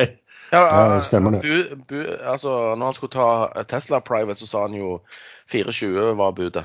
Ja, 0.52 0.62
ja 0.64 1.00
stemmer 1.06 1.36
det. 1.36 1.40
Bu, 1.44 1.82
bu, 1.88 1.96
altså, 2.22 2.74
når 2.74 2.90
han 2.90 2.96
skulle 2.96 3.14
ta 3.14 3.64
Tesla 3.68 4.00
private, 4.04 4.38
så 4.40 4.48
sa 4.50 4.66
han 4.66 4.76
jo 4.78 5.00
4,20 5.52 6.14
var 6.18 6.36
budet. 6.36 6.64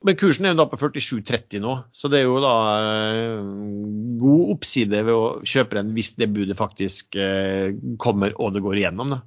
Men 0.00 0.16
kursen 0.16 0.46
er 0.48 0.54
jo 0.54 0.62
da 0.62 0.64
på 0.70 0.78
47,30 0.80 1.60
nå, 1.60 1.74
så 1.92 2.08
det 2.08 2.22
er 2.22 2.30
jo 2.30 2.38
da 2.40 2.54
eh, 2.80 3.42
god 4.22 4.54
oppside 4.54 5.02
ved 5.04 5.12
å 5.12 5.24
kjøpe 5.44 5.76
den 5.76 5.90
hvis 5.96 6.14
det 6.16 6.30
budet 6.32 6.56
faktisk 6.56 7.18
eh, 7.20 7.74
kommer 8.00 8.32
og 8.40 8.54
det 8.56 8.64
går 8.64 8.80
igjennom. 8.80 9.12
da. 9.12 9.20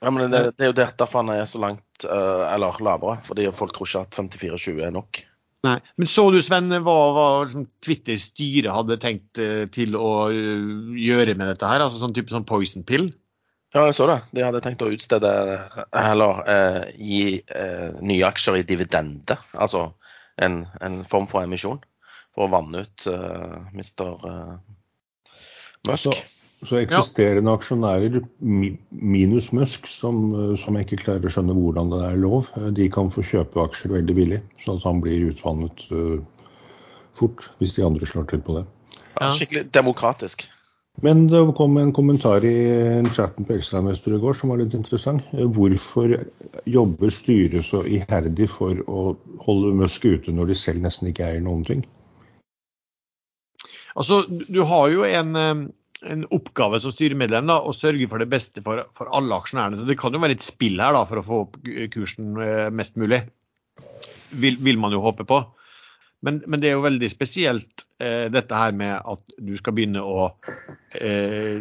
Ja, 0.00 0.12
men 0.14 0.30
det, 0.30 0.44
det 0.56 0.64
er 0.64 0.70
jo 0.70 0.76
derfor 0.78 1.20
han 1.20 1.32
er 1.34 1.48
så 1.50 1.60
langt, 1.60 2.04
eh, 2.06 2.44
eller 2.54 2.78
lavere. 2.80 3.18
Fordi 3.26 3.48
folk 3.56 3.74
tror 3.76 3.90
ikke 3.90 4.04
at 4.06 4.20
54,20 4.22 4.86
er 4.86 4.94
nok. 4.94 5.24
Nei, 5.66 5.76
Men 6.00 6.08
så 6.08 6.22
du 6.32 6.38
Sven, 6.40 6.72
hva, 6.72 6.96
hva 7.12 7.26
liksom, 7.44 7.66
Twitter-styret 7.84 8.72
hadde 8.72 8.96
tenkt 9.02 9.40
eh, 9.42 9.66
til 9.72 9.98
å 9.98 10.30
gjøre 10.30 11.34
med 11.34 11.50
dette 11.50 11.68
her? 11.68 11.84
Altså 11.84 12.00
sånn 12.00 12.14
type 12.16 12.32
sånn 12.32 12.48
poison 12.48 12.86
pill? 12.86 13.10
Ja, 13.70 13.84
jeg 13.86 13.94
så 13.94 14.08
det. 14.10 14.18
De 14.34 14.42
hadde 14.42 14.62
tenkt 14.64 14.82
å 14.82 14.90
utstede, 14.90 15.30
eller 15.94 16.42
eh, 16.50 16.88
gi 16.98 17.22
eh, 17.54 17.92
nye 18.02 18.26
aksjer 18.26 18.58
i 18.58 18.66
dividende. 18.66 19.36
Altså 19.54 19.92
en, 20.42 20.64
en, 20.82 21.04
form 21.06 21.28
for 21.30 21.46
emisjon 21.46 21.78
for 22.34 22.48
å 22.48 22.50
vanne 22.50 22.82
ut 22.82 23.06
eh, 23.06 23.56
Mr. 23.70 24.10
Eh, 24.26 24.52
Musk. 25.86 26.18
Så, 26.18 26.66
så 26.66 26.80
eksisterende 26.80 27.54
ja. 27.54 27.60
aksjonærer 27.60 28.20
minus 28.42 29.52
Musk, 29.54 29.86
som, 29.86 30.22
eh, 30.34 30.54
som, 30.58 30.74
jeg 30.74 30.88
ikke 30.88 31.02
klarer 31.04 31.30
å 31.30 31.34
skjønne 31.36 31.56
hvordan 31.56 31.94
det 31.94 32.04
er 32.08 32.20
lov, 32.26 32.50
de 32.74 32.90
kan 32.90 33.14
få 33.14 33.22
kjøpe 33.22 33.62
aksjer 33.68 33.94
veldig 34.00 34.18
billig, 34.18 34.42
så 34.64 34.74
at 34.74 34.86
han 34.88 35.02
blir 35.04 35.30
utvannet 35.30 35.86
uh, 35.94 36.18
fort 37.18 37.46
hvis 37.62 37.78
de 37.78 37.86
andre 37.86 38.08
slår 38.08 38.26
til 38.32 38.42
på 38.42 38.58
det. 38.58 38.66
Ja, 39.14 39.30
skikkelig 39.36 39.68
demokratisk. 39.76 40.48
Men 41.00 41.26
det 41.30 41.40
kom 41.56 41.76
en 41.80 41.92
kommentar 41.96 42.44
i 42.44 42.56
chatten 43.14 43.46
på 43.46 43.54
Ekstrainvestor 43.56 44.16
i 44.16 44.20
går 44.20 44.34
som 44.36 44.50
var 44.52 44.60
litt 44.60 44.74
interessant. 44.76 45.24
Hvorfor 45.32 46.12
jobber 46.68 47.14
styret 47.14 47.64
så 47.70 47.84
iherdig 47.88 48.50
for 48.52 48.82
å 48.90 49.14
holde 49.46 49.72
Musk 49.78 50.04
ute 50.04 50.34
når 50.34 50.50
de 50.50 50.58
selv 50.58 50.82
nesten 50.84 51.08
ikke 51.08 51.28
eier 51.28 51.44
noen 51.44 51.64
ting? 51.64 51.86
Altså, 53.96 54.22
Du 54.28 54.60
har 54.66 54.90
jo 54.92 55.06
en, 55.08 55.36
en 55.36 56.26
oppgave 56.36 56.82
som 56.82 56.92
styremedlem 56.92 57.48
da, 57.48 57.60
å 57.62 57.72
sørge 57.76 58.08
for 58.10 58.22
det 58.22 58.28
beste 58.32 58.62
for, 58.66 58.84
for, 58.96 59.08
alle 59.16 59.40
aksjonærene. 59.40 59.80
Så 59.80 59.88
Det 59.88 59.98
kan 60.00 60.14
jo 60.14 60.22
være 60.22 60.36
et 60.36 60.46
spill 60.46 60.82
her 60.82 60.94
da, 60.96 61.06
for 61.08 61.22
å 61.22 61.26
få 61.26 61.40
opp 61.46 61.56
kursen 61.94 62.36
eh, 62.44 62.68
mest 62.74 63.00
mulig. 63.00 63.22
Vil, 64.30 64.60
vil 64.62 64.78
man 64.78 64.92
jo 64.94 65.02
håpe 65.02 65.24
på. 65.26 65.40
Men, 66.20 66.42
men, 66.46 66.60
det 66.60 66.70
er 66.70 66.76
jo 66.76 66.84
veldig 66.84 67.08
spesielt 67.08 67.79
dette 68.00 68.56
her 68.56 68.72
med 68.72 68.94
at 69.12 69.34
du 69.36 69.52
skal 69.58 69.74
begynne 69.76 70.00
å 70.00 70.30
eh, 70.96 71.58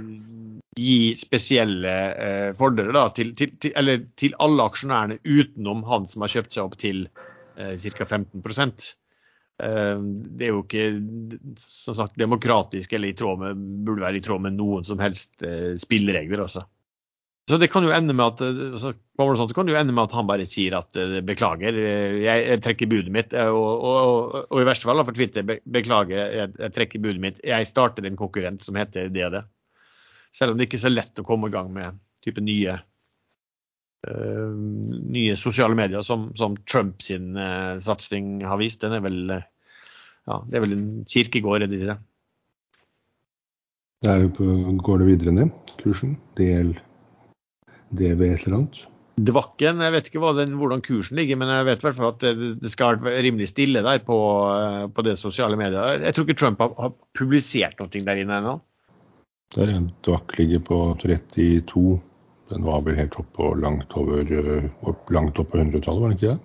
gi 0.79 1.15
spesielle 1.19 1.95
eh, 2.13 2.47
fordeler 2.57 2.95
da, 2.95 3.07
til, 3.15 3.33
til, 3.37 3.55
til, 3.61 3.91
til 4.19 4.37
alle 4.43 4.69
aksjonærene 4.69 5.19
utenom 5.25 5.83
han 5.89 6.07
som 6.09 6.23
har 6.25 6.33
kjøpt 6.35 6.55
seg 6.55 6.65
opp 6.65 6.79
til 6.79 7.05
eh, 7.57 7.75
ca. 7.97 8.05
15 8.05 8.43
eh, 8.45 9.97
Det 9.99 10.47
er 10.47 10.53
jo 10.53 10.63
ikke 10.63 10.87
som 11.59 11.97
sagt, 11.97 12.19
demokratisk 12.21 12.93
eller 12.95 13.11
i 13.11 13.17
tråd 13.17 13.43
med, 13.43 13.63
burde 13.87 14.05
være 14.05 14.21
i 14.21 14.25
tråd 14.25 14.45
med 14.47 14.59
noen 14.59 14.87
som 14.87 15.01
helst 15.03 15.43
eh, 15.43 15.73
spilleregler. 15.81 16.45
også. 16.47 16.65
Så 17.49 17.57
det 17.57 17.71
kan 17.73 17.81
jo 17.81 17.89
ende 17.89 18.13
med 18.13 18.35
at 18.35 18.41
altså, 18.45 18.91
sånn, 19.17 19.47
så 19.49 19.55
kan 19.57 19.65
det 19.65 19.73
jo 19.73 19.79
ende 19.79 19.93
med 19.95 20.03
at 20.03 20.11
han 20.13 20.27
bare 20.29 20.45
sier 20.45 20.75
at 20.77 20.97
uh, 21.01 21.15
beklager, 21.25 21.73
jeg, 21.73 22.43
jeg, 22.45 22.59
trekker 22.61 22.89
budet 22.91 23.13
mitt. 23.15 23.31
Og, 23.33 23.85
og, 23.89 24.35
og, 24.43 24.57
i 24.61 24.67
verste 24.67 24.85
fall 24.85 25.01
for 25.01 25.17
Twitter 25.17 25.47
beklager, 25.47 26.35
jeg, 26.35 26.69
trekker 26.75 27.01
budet 27.01 27.23
mitt. 27.23 27.39
Jeg 27.41 27.65
starter 27.65 28.05
en 28.05 28.19
konkurrent 28.19 28.61
som 28.61 28.77
heter 28.77 29.09
det 29.13 29.23
og 29.25 29.33
det. 29.33 29.41
Selv 30.35 30.53
om 30.53 30.59
det 30.59 30.67
ikke 30.67 30.77
er 30.77 30.83
så 30.83 30.91
lett 30.93 31.21
å 31.21 31.25
komme 31.25 31.49
i 31.49 31.55
gang 31.55 31.71
med 31.73 31.97
type 32.21 32.43
nye 32.45 32.75
uh, 34.05 34.51
nye 35.15 35.37
sosiale 35.41 35.77
medier 35.79 36.05
som, 36.05 36.27
som 36.37 36.57
Trump 36.69 37.01
sin 37.01 37.31
uh, 37.33 37.79
satsing 37.81 38.43
har 38.45 38.61
vist. 38.61 38.83
Den 38.83 38.93
er 38.99 39.01
vel, 39.07 39.23
ja, 39.33 40.37
det 40.45 40.59
er 40.59 40.65
vel 40.67 40.77
en 40.77 40.85
kirkegård, 41.09 41.65
er 41.65 41.71
det 41.71 41.81
ikke 41.81 41.95
det? 41.95 41.97
Går 44.85 45.01
det 45.01 45.09
videre 45.09 45.33
ned, 45.33 45.73
kursen? 45.81 46.13
Del 46.37 46.77
det 47.89 48.13
ved 48.19 48.33
et 48.35 48.47
eller 48.47 48.61
annet? 48.61 48.79
Dvakken, 49.19 49.81
jeg 49.83 49.91
vet 49.91 50.07
ikke 50.07 50.33
den, 50.37 50.55
hvordan 50.55 50.81
kursen 50.85 51.19
ligger, 51.19 51.39
men 51.41 51.51
jeg 51.51 51.65
vet 51.67 51.81
i 51.81 51.87
hvert 51.87 51.97
fall 51.97 52.11
at 52.13 52.21
det, 52.23 52.51
det 52.61 52.71
skal 52.71 53.01
være 53.03 53.23
rimelig 53.25 53.49
stille 53.51 53.83
der 53.83 53.99
på, 54.05 54.17
på 54.95 55.03
det 55.03 55.17
sosiale 55.19 55.59
mediet. 55.59 56.05
Jeg 56.05 56.15
tror 56.15 56.27
ikke 56.27 56.39
Trump 56.39 56.61
har, 56.63 56.75
har 56.79 56.93
publisert 57.17 57.81
noe 57.81 57.91
der 57.91 58.21
inne 58.21 58.37
ennå. 58.39 58.59
Der 59.55 59.71
en 59.73 59.89
Dvakk 60.05 60.37
ligger 60.37 60.61
på 60.63 60.77
32. 61.01 61.97
Den 62.49 62.65
var 62.65 62.85
vel 62.85 62.97
helt 62.97 63.17
opp 63.19 63.33
på 63.35 63.51
langt 63.59 63.91
over 63.97 64.23
langt 65.13 65.41
opp 65.41 65.51
på 65.51 65.59
100-tallet, 65.59 66.01
var 66.01 66.13
den 66.13 66.17
ikke 66.17 66.31
det? 66.31 66.39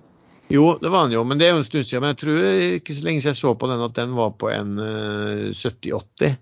Jo, 0.53 0.65
det 0.81 0.91
var 0.93 1.07
den 1.07 1.17
jo, 1.17 1.23
men 1.25 1.41
det 1.41 1.47
er 1.47 1.55
jo 1.55 1.63
en 1.63 1.67
stund 1.69 1.87
siden. 1.87 2.03
Men 2.05 2.13
jeg 2.13 2.21
tror 2.21 2.41
ikke 2.81 2.97
så 2.97 3.07
lenge 3.07 3.23
siden 3.23 3.33
jeg 3.33 3.41
så 3.41 3.55
på 3.57 3.71
den 3.71 3.85
at 3.87 3.95
den 3.97 4.17
var 4.17 4.35
på 4.41 4.51
en 4.53 4.75
uh, 4.81 5.47
eh, 5.47 5.55
70-80. 5.57 6.35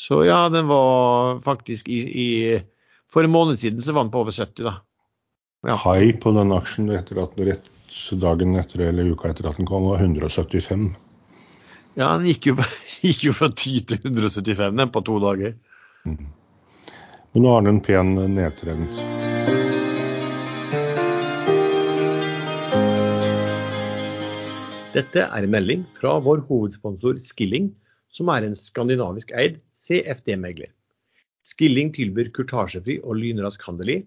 Så 0.00 0.22
ja, 0.24 0.44
den 0.52 0.70
var 0.70 1.42
faktisk 1.44 1.90
i, 1.92 2.00
i 2.00 2.30
for 3.12 3.26
en 3.26 3.34
måned 3.34 3.58
siden 3.58 3.82
så 3.82 3.92
var 3.92 4.06
den 4.06 4.12
på 4.14 4.22
over 4.22 4.34
70, 4.34 4.64
da. 4.64 4.74
Ja. 5.66 5.76
High 5.76 6.16
på 6.22 6.32
den 6.32 6.52
aksjen 6.56 6.90
etter 6.94 7.20
at 7.24 7.36
rett 7.36 7.70
dagen 8.22 8.54
etter 8.56 8.86
eller 8.86 9.10
uka 9.12 9.32
etter 9.32 9.50
at 9.50 9.58
den 9.58 9.68
kom, 9.68 9.88
var 9.90 10.00
175. 10.00 10.92
Ja, 11.98 12.14
den 12.16 12.28
gikk 12.30 12.52
jo, 12.52 12.56
gikk 13.04 13.24
jo 13.26 13.34
fra 13.36 13.50
10 13.50 13.80
til 13.90 13.98
175 14.00 14.78
den 14.78 14.92
på 14.94 15.02
to 15.04 15.18
dager. 15.22 15.56
Mm. 16.06 16.30
Men 17.34 17.44
nå 17.44 17.52
har 17.54 17.66
den 17.66 17.76
en 17.76 17.84
pen 17.84 18.14
nedtrend. 18.34 19.02
Dette 24.90 25.22
er 25.22 25.44
en 25.46 25.52
melding 25.52 25.84
fra 25.98 26.16
vår 26.22 26.42
hovedsponsor 26.48 27.20
Skilling, 27.22 27.68
som 28.10 28.30
er 28.34 28.46
en 28.46 28.56
skandinavisk 28.58 29.30
eid 29.38 29.60
CFD-megler. 29.78 30.72
Skilling 31.50 31.90
tilbyr 31.96 32.30
kurtasjefri 32.36 33.00
og 33.02 33.18
lynrask 33.18 33.62
handel 33.66 33.94
i 33.96 34.00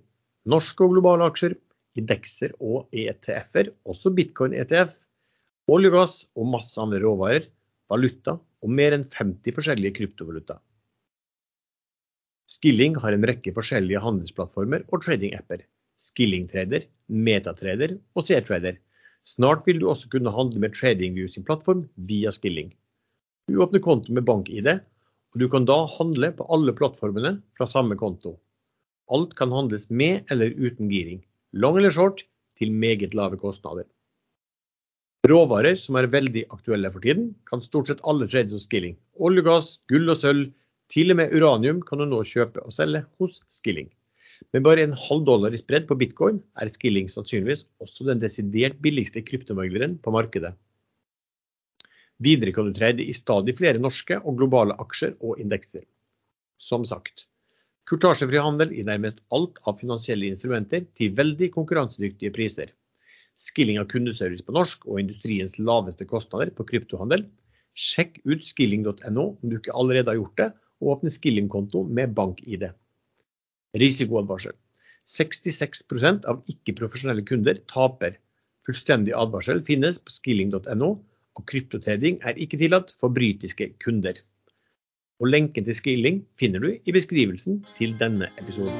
norske 0.49 0.85
og 0.85 0.93
globale 0.95 1.27
aksjer, 1.29 1.55
indekser 1.99 2.53
og 2.63 2.89
ETF-er, 2.95 3.71
også 3.89 4.11
bitcoin-ETF, 4.15 4.93
olje 5.71 5.91
og 5.91 5.97
gass 5.97 6.15
og 6.35 6.49
masse 6.55 6.79
andre 6.81 7.01
råvarer, 7.03 7.47
valuta 7.91 8.37
og 8.63 8.71
mer 8.71 8.95
enn 8.95 9.05
50 9.11 9.55
forskjellige 9.57 9.97
kryptovaluta. 9.99 10.57
Skilling 12.49 12.97
har 12.99 13.15
en 13.15 13.25
rekke 13.27 13.53
forskjellige 13.55 14.01
handelsplattformer 14.03 14.83
og 14.91 15.03
trading-apper. 15.05 15.63
Skilling-trader, 16.03 16.87
metatrader 17.07 17.95
og 18.17 18.25
C-trader. 18.27 18.79
Snart 19.27 19.63
vil 19.67 19.79
du 19.79 19.87
også 19.89 20.09
kunne 20.11 20.33
handle 20.35 20.59
med 20.59 20.75
TradingView 20.75 21.29
sin 21.31 21.45
plattform 21.47 21.85
via 21.95 22.33
Skilling. 22.35 22.73
Du 23.47 23.61
åpner 23.63 23.83
konto 23.83 24.11
med 24.15 24.27
bank-ID 24.27 24.67
og 25.33 25.41
Du 25.41 25.49
kan 25.49 25.65
da 25.65 25.83
handle 25.97 26.29
på 26.37 26.45
alle 26.53 26.73
plattformene 26.77 27.39
fra 27.57 27.65
samme 27.69 27.97
konto. 27.97 28.37
Alt 29.09 29.33
kan 29.35 29.51
handles 29.51 29.89
med 29.89 30.29
eller 30.31 30.53
uten 30.53 30.89
giring, 30.89 31.23
long 31.53 31.77
eller 31.77 31.91
short, 31.91 32.21
til 32.61 32.71
meget 32.71 33.15
lave 33.17 33.39
kostnader. 33.41 33.87
Råvarer 35.25 35.79
som 35.79 35.95
er 35.95 36.09
veldig 36.11 36.45
aktuelle 36.51 36.91
for 36.91 37.01
tiden, 37.01 37.31
kan 37.49 37.61
stort 37.63 37.89
sett 37.89 38.03
alle 38.03 38.27
trades 38.27 38.53
hos 38.53 38.67
Skilling. 38.67 38.97
Olje, 39.15 39.41
gass, 39.45 39.77
gull 39.89 40.11
og 40.11 40.19
sølv, 40.19 40.51
til 40.91 41.13
og 41.13 41.17
med 41.17 41.33
uranium 41.33 41.79
kan 41.81 42.01
du 42.01 42.05
nå 42.05 42.19
kjøpe 42.27 42.61
og 42.61 42.75
selge 42.75 43.05
hos 43.17 43.39
Skilling. 43.49 43.87
Med 44.53 44.65
bare 44.67 44.83
en 44.83 44.93
halv 44.97 45.23
dollar 45.25 45.55
i 45.55 45.61
spredd 45.61 45.87
på 45.87 45.97
bitcoin 45.97 46.41
er 46.59 46.69
Skilling 46.69 47.07
sannsynligvis 47.09 47.63
også 47.81 48.05
den 48.09 48.21
desidert 48.21 48.77
billigste 48.83 49.23
kryptomegleren 49.25 49.95
på 50.03 50.13
markedet. 50.13 50.53
Videre 52.21 52.53
kan 52.53 52.69
du 52.69 52.73
trade 52.77 53.03
i 53.03 53.13
stadig 53.15 53.55
flere 53.57 53.81
norske 53.81 54.19
og 54.21 54.37
globale 54.37 54.75
aksjer 54.79 55.15
og 55.19 55.39
indekser. 55.41 55.83
Som 56.61 56.85
sagt, 56.85 57.25
kurtasjefri 57.89 58.39
handel 58.39 58.71
i 58.75 58.85
nærmest 58.85 59.19
alt 59.33 59.57
av 59.67 59.79
finansielle 59.81 60.29
instrumenter 60.29 60.85
til 60.97 61.15
veldig 61.17 61.49
konkurransedyktige 61.55 62.33
priser. 62.35 62.71
Skilling 63.39 63.79
av 63.81 63.89
kundeservice 63.91 64.45
på 64.45 64.53
norsk 64.55 64.85
og 64.87 65.01
industriens 65.01 65.57
laveste 65.59 66.05
kostnader 66.07 66.53
på 66.53 66.65
kryptohandel. 66.69 67.25
Sjekk 67.73 68.19
ut 68.29 68.45
skilling.no 68.45 69.25
om 69.33 69.49
du 69.49 69.57
ikke 69.57 69.73
allerede 69.73 70.13
har 70.13 70.19
gjort 70.21 70.37
det, 70.37 70.49
og 70.83 70.97
åpne 70.97 71.11
skillingkonto 71.13 71.83
med 71.89 72.13
bank-ID. 72.13 72.67
Risikoadvarsel. 73.79 74.53
66% 75.09 76.27
av 76.29 76.43
ikke-profesjonelle 76.51 77.25
kunder 77.27 77.57
taper. 77.71 78.19
Fullstendig 78.67 79.15
advarsel 79.17 79.63
finnes 79.67 79.97
på 79.99 80.13
skilling.no, 80.13 80.91
og 81.37 81.45
kryptotrading 81.49 82.19
er 82.27 82.37
ikke 82.39 82.59
tillatt 82.61 82.93
for 83.01 83.13
britiske 83.13 83.71
kunder. 83.83 84.19
Og 85.21 85.29
lenken 85.29 85.65
til 85.65 85.77
Skilling 85.77 86.23
finner 86.39 86.63
du 86.63 86.73
i 86.73 86.95
beskrivelsen 86.95 87.61
til 87.77 87.95
denne 87.99 88.29
episoden. 88.41 88.73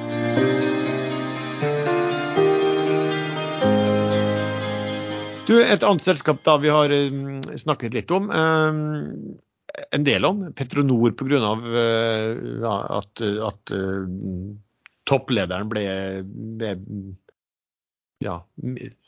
Du, 5.44 5.58
et 5.60 5.84
annet 5.84 6.06
selskap 6.06 6.40
da 6.48 6.56
vi 6.62 6.72
har 6.72 6.94
eh, 6.94 7.18
snakket 7.60 7.98
litt 7.98 8.12
om, 8.16 8.30
eh, 8.32 9.82
en 9.94 10.06
del 10.06 10.26
om, 10.26 10.46
Petronor 10.56 11.16
pga. 11.18 11.40
Uh, 11.64 12.62
ja, 12.62 12.74
at, 13.00 13.24
at 13.50 13.74
topplederen 15.10 15.70
ble, 15.72 15.84
ble 16.60 16.76
ja, 18.24 18.38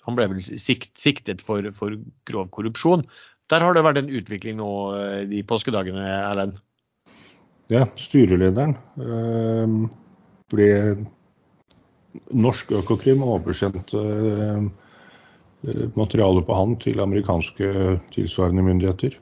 han 0.05 0.17
ble 0.17 0.27
vel 0.33 0.41
sikt, 0.43 0.95
siktet 0.99 1.43
for, 1.45 1.67
for, 1.75 1.95
grov 2.27 2.49
korrupsjon. 2.55 3.05
Der 3.53 3.61
har 3.61 3.75
det 3.75 3.83
vært 3.85 3.99
en 4.01 4.09
utvikling 4.09 4.57
nå 4.57 4.69
de 5.29 5.43
påskedagene, 5.45 6.01
Erlend? 6.01 6.57
Ja, 7.73 7.87
styrelederen 7.97 8.75
eh, 9.01 9.75
ble 10.53 10.67
Norsk 12.29 12.73
Økokrim 12.77 13.23
oversendte 13.25 14.01
eh, 14.01 14.67
materiale 15.97 16.43
på 16.45 16.57
han 16.57 16.75
til 16.83 17.01
amerikanske 17.01 17.71
tilsvarende 18.13 18.65
myndigheter 18.67 19.17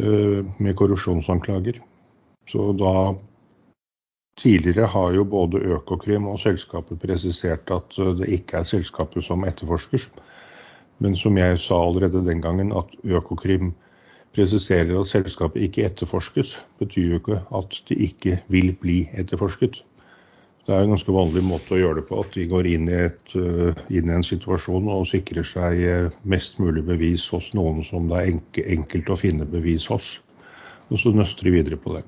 eh, 0.00 0.40
med 0.40 0.78
korrupsjonsanklager. 0.80 1.82
Så 2.48 2.72
da 2.80 2.94
Tidligere 4.40 4.86
har 4.88 5.10
jo 5.12 5.26
både 5.28 5.60
Økokrim 5.74 6.24
og 6.32 6.38
selskapet 6.40 6.96
presisert 7.02 7.68
at 7.70 7.98
det 8.16 8.30
ikke 8.32 8.62
er 8.62 8.64
selskapet 8.66 9.26
som 9.26 9.44
etterforskes. 9.44 10.06
Men 11.02 11.16
som 11.18 11.38
jeg 11.38 11.58
sa 11.58 11.80
allerede 11.82 12.22
den 12.26 12.42
gangen, 12.44 12.70
at 12.78 12.90
Økokrim 13.02 13.72
presiserer 14.36 14.94
at 15.00 15.10
selskapet 15.10 15.66
ikke 15.66 15.86
etterforskes, 15.88 16.54
betyr 16.80 17.08
jo 17.08 17.18
ikke 17.20 17.40
at 17.58 17.80
det 17.88 17.98
ikke 18.06 18.36
vil 18.54 18.70
bli 18.80 19.00
etterforsket. 19.18 19.82
Det 20.62 20.76
er 20.76 20.84
en 20.84 20.92
ganske 20.94 21.10
vanlig 21.10 21.42
måte 21.42 21.74
å 21.74 21.80
gjøre 21.80 21.98
det 21.98 22.06
på, 22.06 22.20
at 22.22 22.36
de 22.38 22.46
går 22.46 22.68
inn 22.70 22.86
i, 22.86 23.00
et, 23.08 23.34
eh, 23.34 23.80
inn 23.90 24.12
i 24.12 24.14
en 24.14 24.22
situasjon 24.22 24.86
og 24.94 25.08
sikrer 25.10 25.46
seg 25.46 25.80
eh, 25.82 26.18
mest 26.22 26.62
mulig 26.62 26.84
bevis 26.86 27.26
hos 27.34 27.50
noen 27.58 27.82
som 27.88 28.06
det 28.12 28.20
er 28.20 28.68
enkelt 28.76 29.10
å 29.10 29.18
finne 29.18 29.48
bevis 29.56 29.88
hos. 29.90 30.14
Og 30.92 31.02
så 31.02 31.10
nøster 31.16 31.50
de 31.50 31.56
videre 31.58 31.80
på 31.82 31.96
det. 31.96 32.04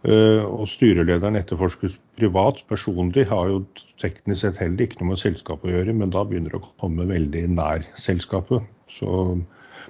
Uh, 0.00 0.46
og 0.48 0.64
Styrelederen 0.70 1.36
etterforskes 1.36 1.98
privat, 2.16 2.62
personlig, 2.70 3.26
har 3.28 3.50
jo 3.50 3.58
teknisk 4.00 4.46
sett 4.46 4.60
heller 4.62 4.86
ikke 4.86 5.02
noe 5.02 5.10
med 5.12 5.20
selskapet 5.20 5.68
å 5.68 5.74
gjøre, 5.74 5.96
men 5.96 6.12
da 6.14 6.22
begynner 6.24 6.54
det 6.54 6.62
å 6.62 6.70
komme 6.80 7.04
veldig 7.10 7.42
nær 7.52 7.84
selskapet. 8.00 8.64
Så 8.96 9.10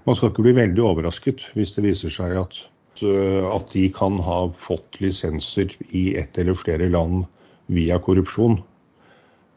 man 0.07 0.17
skal 0.17 0.31
ikke 0.31 0.45
bli 0.47 0.57
veldig 0.57 0.85
overrasket 0.85 1.45
hvis 1.57 1.75
det 1.77 1.85
viser 1.85 2.13
seg 2.15 2.37
at, 2.41 2.59
eh, 3.05 3.45
at 3.51 3.73
de 3.75 3.87
kan 3.95 4.19
ha 4.25 4.41
fått 4.57 5.01
lisenser 5.03 5.75
i 5.89 6.17
ett 6.21 6.39
eller 6.41 6.59
flere 6.59 6.89
land 6.91 7.25
via 7.71 7.99
korrupsjon. 8.03 8.61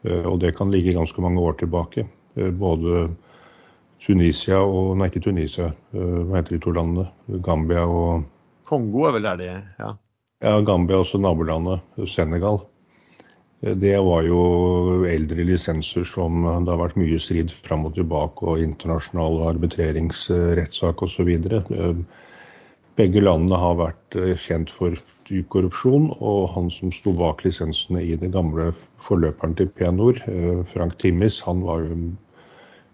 Eh, 0.04 0.24
og 0.24 0.40
det 0.44 0.54
kan 0.58 0.72
ligge 0.72 0.96
ganske 0.96 1.24
mange 1.24 1.40
år 1.40 1.58
tilbake. 1.62 2.06
Eh, 2.36 2.50
både 2.50 3.08
Tunisia 4.04 4.60
og 4.60 4.98
Nei, 4.98 5.08
ikke 5.08 5.24
Tunisia. 5.30 5.70
Hva 5.94 6.36
heter 6.36 6.58
de 6.58 6.60
to 6.60 6.74
landene? 6.76 7.08
Gambia 7.40 7.86
og 7.88 8.26
Kongo 8.68 9.06
er 9.08 9.14
vel 9.16 9.24
der 9.24 9.36
de? 9.40 9.46
Ja. 9.78 9.94
Ja, 10.44 10.60
Gambia 10.60 11.00
og 11.00 11.06
også 11.06 11.20
nabolandet 11.24 12.08
Senegal. 12.10 12.60
Det 13.64 13.94
var 14.04 14.26
jo 14.26 14.40
eldre 15.08 15.44
lisenser 15.48 16.04
som 16.04 16.42
det 16.44 16.68
har 16.68 16.80
vært 16.82 16.98
mye 17.00 17.16
strid 17.22 17.52
fram 17.64 17.86
og 17.88 17.94
tilbake, 17.96 18.44
og 18.44 18.60
internasjonal 18.60 19.40
arbitreringsrettssak 19.54 21.04
osv. 21.06 21.30
Begge 23.00 23.22
landene 23.24 23.58
har 23.58 23.78
vært 23.78 24.16
eh, 24.20 24.34
kjent 24.38 24.70
for 24.70 24.98
dyp 25.26 25.48
korrupsjon, 25.50 26.10
og 26.20 26.52
han 26.52 26.68
som 26.70 26.92
sto 26.94 27.14
bak 27.16 27.40
lisensene 27.46 28.02
i 28.04 28.18
det 28.20 28.30
gamle 28.36 28.68
forløperen 29.02 29.56
til 29.58 29.72
Penor, 29.74 30.20
eh, 30.30 30.60
Frank 30.70 30.98
Timmis, 31.02 31.40
han 31.42 31.64
var 31.64 31.82
jo 31.88 31.96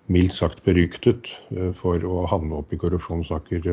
mildt 0.08 0.38
sagt 0.38 0.62
beryktet 0.64 1.34
eh, 1.50 1.74
for 1.76 2.00
å 2.00 2.22
havne 2.30 2.62
opp 2.62 2.72
i 2.72 2.78
korrupsjonssaker 2.80 3.66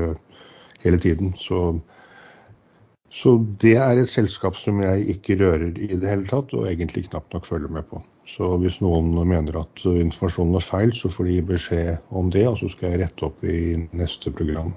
hele 0.83 0.99
tiden. 1.05 1.31
Så 1.39 1.77
så 3.13 3.37
det 3.61 3.77
er 3.79 4.01
et 4.01 4.11
selskap 4.11 4.57
som 4.59 4.81
jeg 4.83 5.07
ikke 5.15 5.37
rører 5.39 5.71
i 5.79 5.95
det 5.95 6.09
hele 6.09 6.27
tatt, 6.27 6.53
og 6.53 6.67
egentlig 6.69 7.07
knapt 7.07 7.33
nok 7.33 7.47
følger 7.47 7.71
med 7.71 7.87
på. 7.89 8.01
Så 8.27 8.49
hvis 8.59 8.81
noen 8.83 9.13
mener 9.29 9.61
at 9.61 9.85
informasjonen 9.87 10.57
er 10.59 10.65
feil, 10.65 10.91
så 10.95 11.09
får 11.11 11.29
de 11.29 11.37
beskjed 11.47 12.11
om 12.11 12.31
det, 12.33 12.43
og 12.49 12.59
så 12.59 12.69
skal 12.73 12.93
jeg 12.93 13.05
rette 13.05 13.29
opp 13.29 13.45
i 13.47 13.77
neste 13.95 14.33
program. 14.35 14.73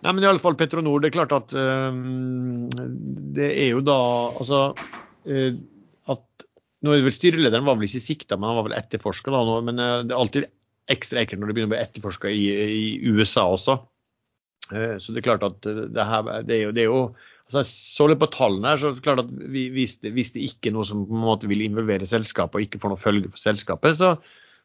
Nei, 0.00 0.12
men 0.12 0.24
i 0.24 0.28
alle 0.30 0.40
fall 0.40 0.56
Petronor, 0.56 1.00
det 1.00 1.10
er 1.10 1.16
klart 1.16 1.34
at 1.36 1.52
øh, 1.56 1.96
det 3.36 3.50
er 3.50 3.74
jo 3.74 3.82
da 3.84 3.98
altså 4.40 4.60
øh, 5.28 5.58
at 6.08 6.46
nå 6.80 6.92
er 6.92 7.00
det 7.00 7.08
vel 7.08 7.16
Styrelederen 7.16 7.66
var 7.66 7.76
vel 7.76 7.88
ikke 7.88 8.00
sikta, 8.00 8.38
men 8.38 8.48
han 8.48 8.60
var 8.60 8.68
vel 8.70 8.78
etterforska. 8.78 9.42
Men 9.66 9.76
øh, 9.76 9.98
det 10.08 10.14
er 10.14 10.20
alltid 10.20 10.48
ekstra 10.90 11.22
ekkelt 11.22 11.42
når 11.42 11.50
det 11.50 11.56
begynner 11.56 11.72
å 11.72 11.74
bli 11.76 11.82
etterforska 11.84 12.32
i, 12.32 12.46
i, 12.64 13.12
USA 13.12 13.44
også. 13.52 13.76
Så 14.70 15.12
det 15.12 15.20
er 15.20 15.26
klart 15.26 15.44
at 15.46 15.66
det, 15.66 16.04
her, 16.06 16.28
det 16.46 16.56
er 16.56 16.62
jo, 16.64 16.72
det 16.76 16.82
er 16.84 16.90
jo 16.90 17.02
Altså, 17.50 17.64
jeg 17.64 17.70
så 17.98 18.04
litt 18.06 18.20
på 18.22 18.28
tallene 18.30 18.70
her, 18.70 18.78
så 18.78 18.92
det 18.94 19.00
er 19.00 19.06
klart 19.08 19.24
at 19.24 19.30
vi, 19.50 19.64
hvis, 19.74 19.96
det, 20.04 20.12
hvis 20.14 20.28
det 20.36 20.44
ikke 20.46 20.70
er 20.70 20.74
noe 20.76 20.86
som 20.86 21.00
på 21.02 21.16
en 21.16 21.24
måte 21.24 21.48
vil 21.50 21.64
involvere 21.64 22.06
selskapet 22.06 22.54
og 22.54 22.62
ikke 22.62 22.78
får 22.78 22.92
noe 22.92 23.02
følge 23.02 23.30
for 23.32 23.42
selskapet, 23.42 23.96
så, 23.98 24.12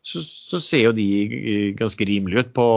så, 0.06 0.22
så 0.22 0.60
ser 0.62 0.84
jo 0.84 0.92
de 0.94 1.08
ganske 1.80 2.06
rimelige 2.06 2.44
ut 2.46 2.52
på, 2.54 2.68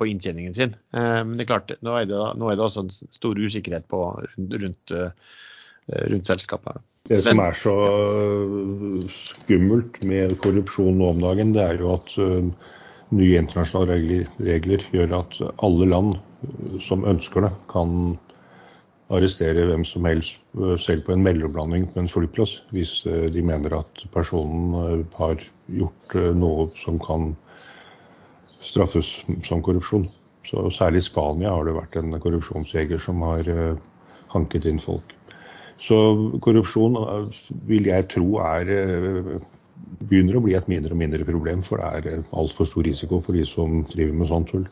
på 0.00 0.08
inntjeningen 0.08 0.56
sin. 0.56 0.72
Eh, 0.96 1.20
men 1.20 1.36
det 1.36 1.44
er 1.44 1.50
klart, 1.50 1.74
nå 1.84 1.98
er 2.00 2.08
det, 2.08 2.16
nå 2.40 2.48
er 2.48 2.56
det 2.56 2.64
også 2.64 2.86
en 2.86 2.94
stor 2.96 3.36
usikkerhet 3.36 3.84
på, 3.92 4.00
rundt, 4.64 4.96
eh, 4.96 5.36
rundt 6.14 6.32
selskapet. 6.32 6.80
Det 7.12 7.20
som 7.20 7.44
er 7.44 7.60
så 7.60 7.76
skummelt 9.12 10.00
med 10.08 10.32
korrupsjon 10.40 10.96
nå 10.96 11.12
om 11.12 11.20
dagen, 11.28 11.52
det 11.54 11.68
er 11.74 11.84
jo 11.84 11.92
at 11.98 12.16
nye 13.14 13.38
internasjonale 13.38 13.94
regler, 13.94 14.30
regler, 14.42 14.84
gjør 14.94 15.12
at 15.20 15.38
alle 15.64 15.88
land 15.90 16.16
som 16.82 17.04
ønsker 17.06 17.46
det, 17.46 17.52
kan 17.70 18.16
arrestere 19.14 19.68
hvem 19.68 19.84
som 19.86 20.06
helst 20.08 20.40
eh, 20.58 20.74
selv 20.82 21.04
på 21.06 21.14
en 21.14 21.22
mellomlanding 21.22 21.86
på 21.92 22.02
en 22.02 22.10
flyplass, 22.10 22.58
hvis 22.74 22.98
eh, 23.06 23.28
de 23.32 23.42
mener 23.46 23.76
at 23.78 24.06
personen 24.14 24.74
eh, 24.80 25.18
har 25.18 25.42
gjort 25.70 26.16
noe 26.34 26.68
som 26.82 26.98
kan 27.02 27.34
straffes 28.66 29.12
som 29.46 29.62
korrupsjon. 29.62 30.08
Så 30.46 30.68
Særlig 30.74 31.02
i 31.02 31.06
Spania 31.06 31.52
har 31.54 31.66
det 31.66 31.74
vært 31.74 31.98
en 31.98 32.14
korrupsjonsjeger 32.22 33.00
som 33.02 33.22
har 33.26 33.48
hanket 34.30 34.66
inn 34.66 34.78
folk. 34.82 35.14
Så 35.82 35.96
korrupsjon 36.42 36.94
vil 37.66 37.88
jeg 37.90 38.06
tro 38.12 38.38
er 38.42 38.70
begynner 40.06 40.38
å 40.38 40.42
bli 40.44 40.56
et 40.58 40.68
mindre 40.70 40.94
og 40.94 41.00
mindre 41.00 41.26
problem, 41.28 41.62
for 41.66 41.82
det 41.82 42.16
er 42.16 42.26
altfor 42.36 42.68
stor 42.68 42.86
risiko 42.86 43.20
for 43.24 43.36
de 43.36 43.46
som 43.48 43.82
driver 43.92 44.18
med 44.18 44.30
sånt 44.30 44.52
tull. 44.52 44.66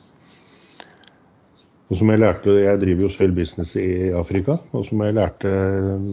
Og 1.93 1.99
som 2.01 2.09
Jeg 2.09 2.23
lærte, 2.23 2.53
jeg 2.65 2.81
driver 2.81 3.05
jo 3.05 3.09
selv 3.13 3.37
business 3.37 3.75
i 3.77 4.11
Afrika, 4.17 4.57
og 4.73 4.87
som 4.89 5.03
jeg 5.05 5.15
lærte 5.19 5.51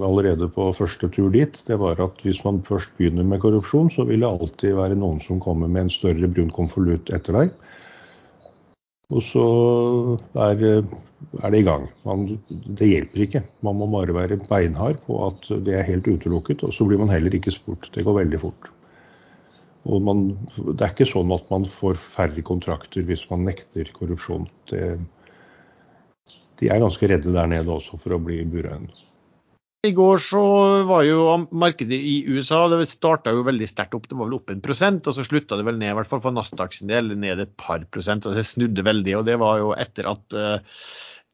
allerede 0.04 0.50
på 0.52 0.68
første 0.76 1.08
tur 1.10 1.30
dit, 1.32 1.56
det 1.68 1.78
var 1.80 2.02
at 2.04 2.20
hvis 2.26 2.42
man 2.44 2.60
først 2.68 2.92
begynner 2.98 3.24
med 3.24 3.40
korrupsjon, 3.40 3.90
så 3.90 4.04
vil 4.06 4.20
det 4.20 4.28
alltid 4.28 4.76
være 4.76 5.00
noen 5.00 5.22
som 5.24 5.40
kommer 5.40 5.72
med 5.72 5.88
en 5.88 5.94
større 5.94 6.28
brun 6.28 6.52
konvolutt 6.52 7.14
etter 7.16 7.40
deg. 7.40 7.56
Og 9.12 9.24
så 9.24 9.46
er, 10.44 10.62
er 11.40 11.56
det 11.56 11.64
i 11.64 11.66
gang. 11.68 11.88
Man, 12.04 12.28
det 12.52 12.92
hjelper 12.92 13.26
ikke. 13.26 13.44
Man 13.64 13.80
må 13.80 13.88
bare 13.96 14.16
være 14.16 14.40
beinhard 14.52 15.02
på 15.08 15.24
at 15.30 15.50
det 15.66 15.80
er 15.80 15.88
helt 15.88 16.08
utelukket, 16.08 16.68
og 16.68 16.76
så 16.76 16.88
blir 16.88 17.00
man 17.00 17.12
heller 17.12 17.34
ikke 17.36 17.56
spurt. 17.56 17.90
Det 17.96 18.06
går 18.08 18.22
veldig 18.22 18.44
fort. 18.44 18.72
Og 19.89 20.02
man, 20.06 20.26
det 20.58 20.84
er 20.86 20.91
ikke 20.94 21.10
sånn 21.10 21.32
at 21.34 21.48
man 21.50 21.65
får 21.65 21.98
færre 22.02 22.44
kontrakter 22.46 23.06
hvis 23.08 23.24
man 23.32 23.48
nekter 23.48 23.89
korrupsjon. 23.96 24.46
Det, 24.70 24.84
de 26.62 26.70
er 26.70 26.84
ganske 26.84 27.10
redde 27.10 27.34
der 27.34 27.50
nede 27.50 27.74
også 27.74 27.98
for 28.02 28.13
å 28.13 28.22
bli 28.22 28.44
burhøn. 28.50 28.91
I 29.82 29.96
går 29.98 30.20
så 30.22 30.41
var 30.86 31.02
jo 31.08 31.22
markedet 31.58 31.98
i 31.98 32.20
USA 32.30 32.67
det 32.70 32.86
starta 32.86 33.32
jo 33.34 33.41
veldig 33.48 33.65
sterkt 33.65 33.96
opp. 33.98 34.06
Det 34.06 34.17
var 34.17 34.28
vel 34.30 34.36
opp 34.38 34.52
en 34.54 34.62
prosent, 34.62 35.08
og 35.10 35.15
så 35.15 35.26
slutta 35.26 35.58
det 35.58 35.65
vel 35.65 35.80
ned, 35.82 35.89
i 35.89 35.98
hvert 35.98 36.12
fall 36.12 36.22
for 36.22 36.36
Nasdaq 36.36 36.78
sin 36.78 36.91
del, 36.91 37.15
ned 37.17 37.41
et 37.41 37.56
par 37.58 37.82
prosent. 37.89 38.28
og 38.30 38.38
Det 38.38 38.46
snudde 38.46 38.86
veldig. 38.86 39.15
og 39.17 39.26
Det 39.26 39.39
var 39.41 39.58
jo 39.63 39.72
etter 39.74 40.12
at 40.12 40.38
uh, 40.38 40.78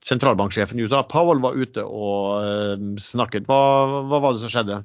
sentralbanksjefen 0.07 0.79
i 0.79 0.87
USA, 0.87 1.03
Powell, 1.11 1.43
var 1.43 1.59
ute 1.59 1.83
og 1.83 2.47
uh, 2.47 2.87
snakket. 3.03 3.51
Hva, 3.51 3.59
hva 4.07 4.23
var 4.23 4.37
det 4.37 4.45
som 4.45 4.53
skjedde? 4.53 4.79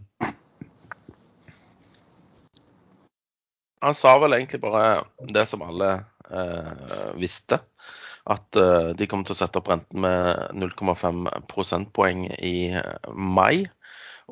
Han 3.83 3.95
sa 3.99 4.15
vel 4.23 4.37
egentlig 4.37 4.61
bare 4.63 5.03
det 5.35 5.43
som 5.51 5.63
alle 5.67 5.91
eh, 6.31 7.11
visste 7.19 7.59
at 8.31 8.57
eh, 8.57 8.93
de 8.95 9.07
kommer 9.11 9.27
til 9.27 9.35
å 9.35 9.41
sette 9.41 9.59
opp 9.59 9.69
renten 9.73 9.99
med 10.05 10.55
0,5 10.55 11.27
prosentpoeng 11.51 12.29
i 12.39 12.71
mai. 13.11 13.67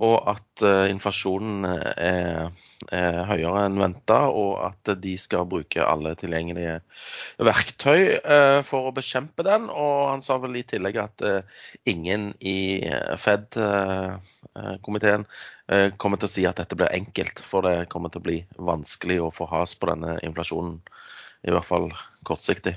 Og 0.00 0.22
at 0.30 0.62
eh, 0.62 0.86
inflasjonen 0.92 1.66
er, 1.66 2.52
er, 2.94 3.18
høyere 3.26 3.64
enn 3.66 3.82
venta, 3.82 4.20
og 4.30 4.62
at 4.68 4.92
de 5.02 5.16
skal 5.18 5.48
bruke 5.50 5.82
alle 5.82 6.14
tilgjengelige 6.16 6.78
verktøy 7.42 8.22
for 8.70 8.86
å 8.86 8.94
bekjempe 8.96 9.42
den. 9.44 9.66
Og 9.74 10.12
han 10.12 10.22
sa 10.24 10.38
vel 10.40 10.54
i 10.62 10.68
tillegg 10.70 10.96
at 11.02 11.18
ingen 11.90 12.30
i 12.38 12.86
Fed-komiteen 13.26 15.26
kommer 16.02 16.18
til 16.18 16.26
å 16.26 16.32
si 16.32 16.42
at 16.48 16.58
dette 16.58 16.74
blir 16.74 16.90
enkelt, 16.90 17.42
for 17.46 17.62
det 17.62 17.88
kommer 17.92 18.10
til 18.10 18.18
å 18.18 18.26
bli 18.26 18.38
vanskelig 18.58 19.20
å 19.22 19.28
få 19.34 19.46
has 19.52 19.76
på 19.78 19.86
denne 19.92 20.16
inflasjonen. 20.26 20.80
I 21.46 21.52
hvert 21.54 21.68
fall 21.68 21.86
kortsiktig. 22.26 22.74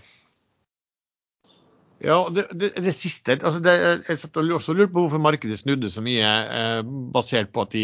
Ja, 2.04 2.18
det, 2.32 2.48
det, 2.52 2.74
det 2.84 2.94
siste 2.96 3.38
altså 3.38 3.62
det, 3.64 3.74
Jeg 4.10 4.20
satt 4.20 4.38
også 4.42 4.76
lurte 4.76 4.92
på 4.92 5.06
hvorfor 5.06 5.22
markedet 5.24 5.62
snudde 5.62 5.92
så 5.92 6.04
mye, 6.04 6.28
eh, 6.28 6.80
basert 7.16 7.54
på 7.56 7.64
at 7.64 7.72
de, 7.76 7.84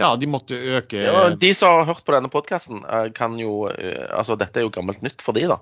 ja, 0.00 0.08
de 0.18 0.28
måtte 0.30 0.58
øke 0.58 1.04
ja, 1.04 1.28
De 1.38 1.52
som 1.54 1.78
har 1.78 1.86
hørt 1.92 2.02
på 2.06 2.16
denne 2.16 2.30
podkasten, 2.32 2.82
eh, 2.82 3.10
kan 3.14 3.36
jo 3.38 3.68
eh, 3.70 4.08
Altså, 4.10 4.34
dette 4.40 4.58
er 4.58 4.66
jo 4.66 4.74
gammelt 4.74 5.04
nytt 5.06 5.22
for 5.22 5.38
de, 5.38 5.46
da. 5.50 5.60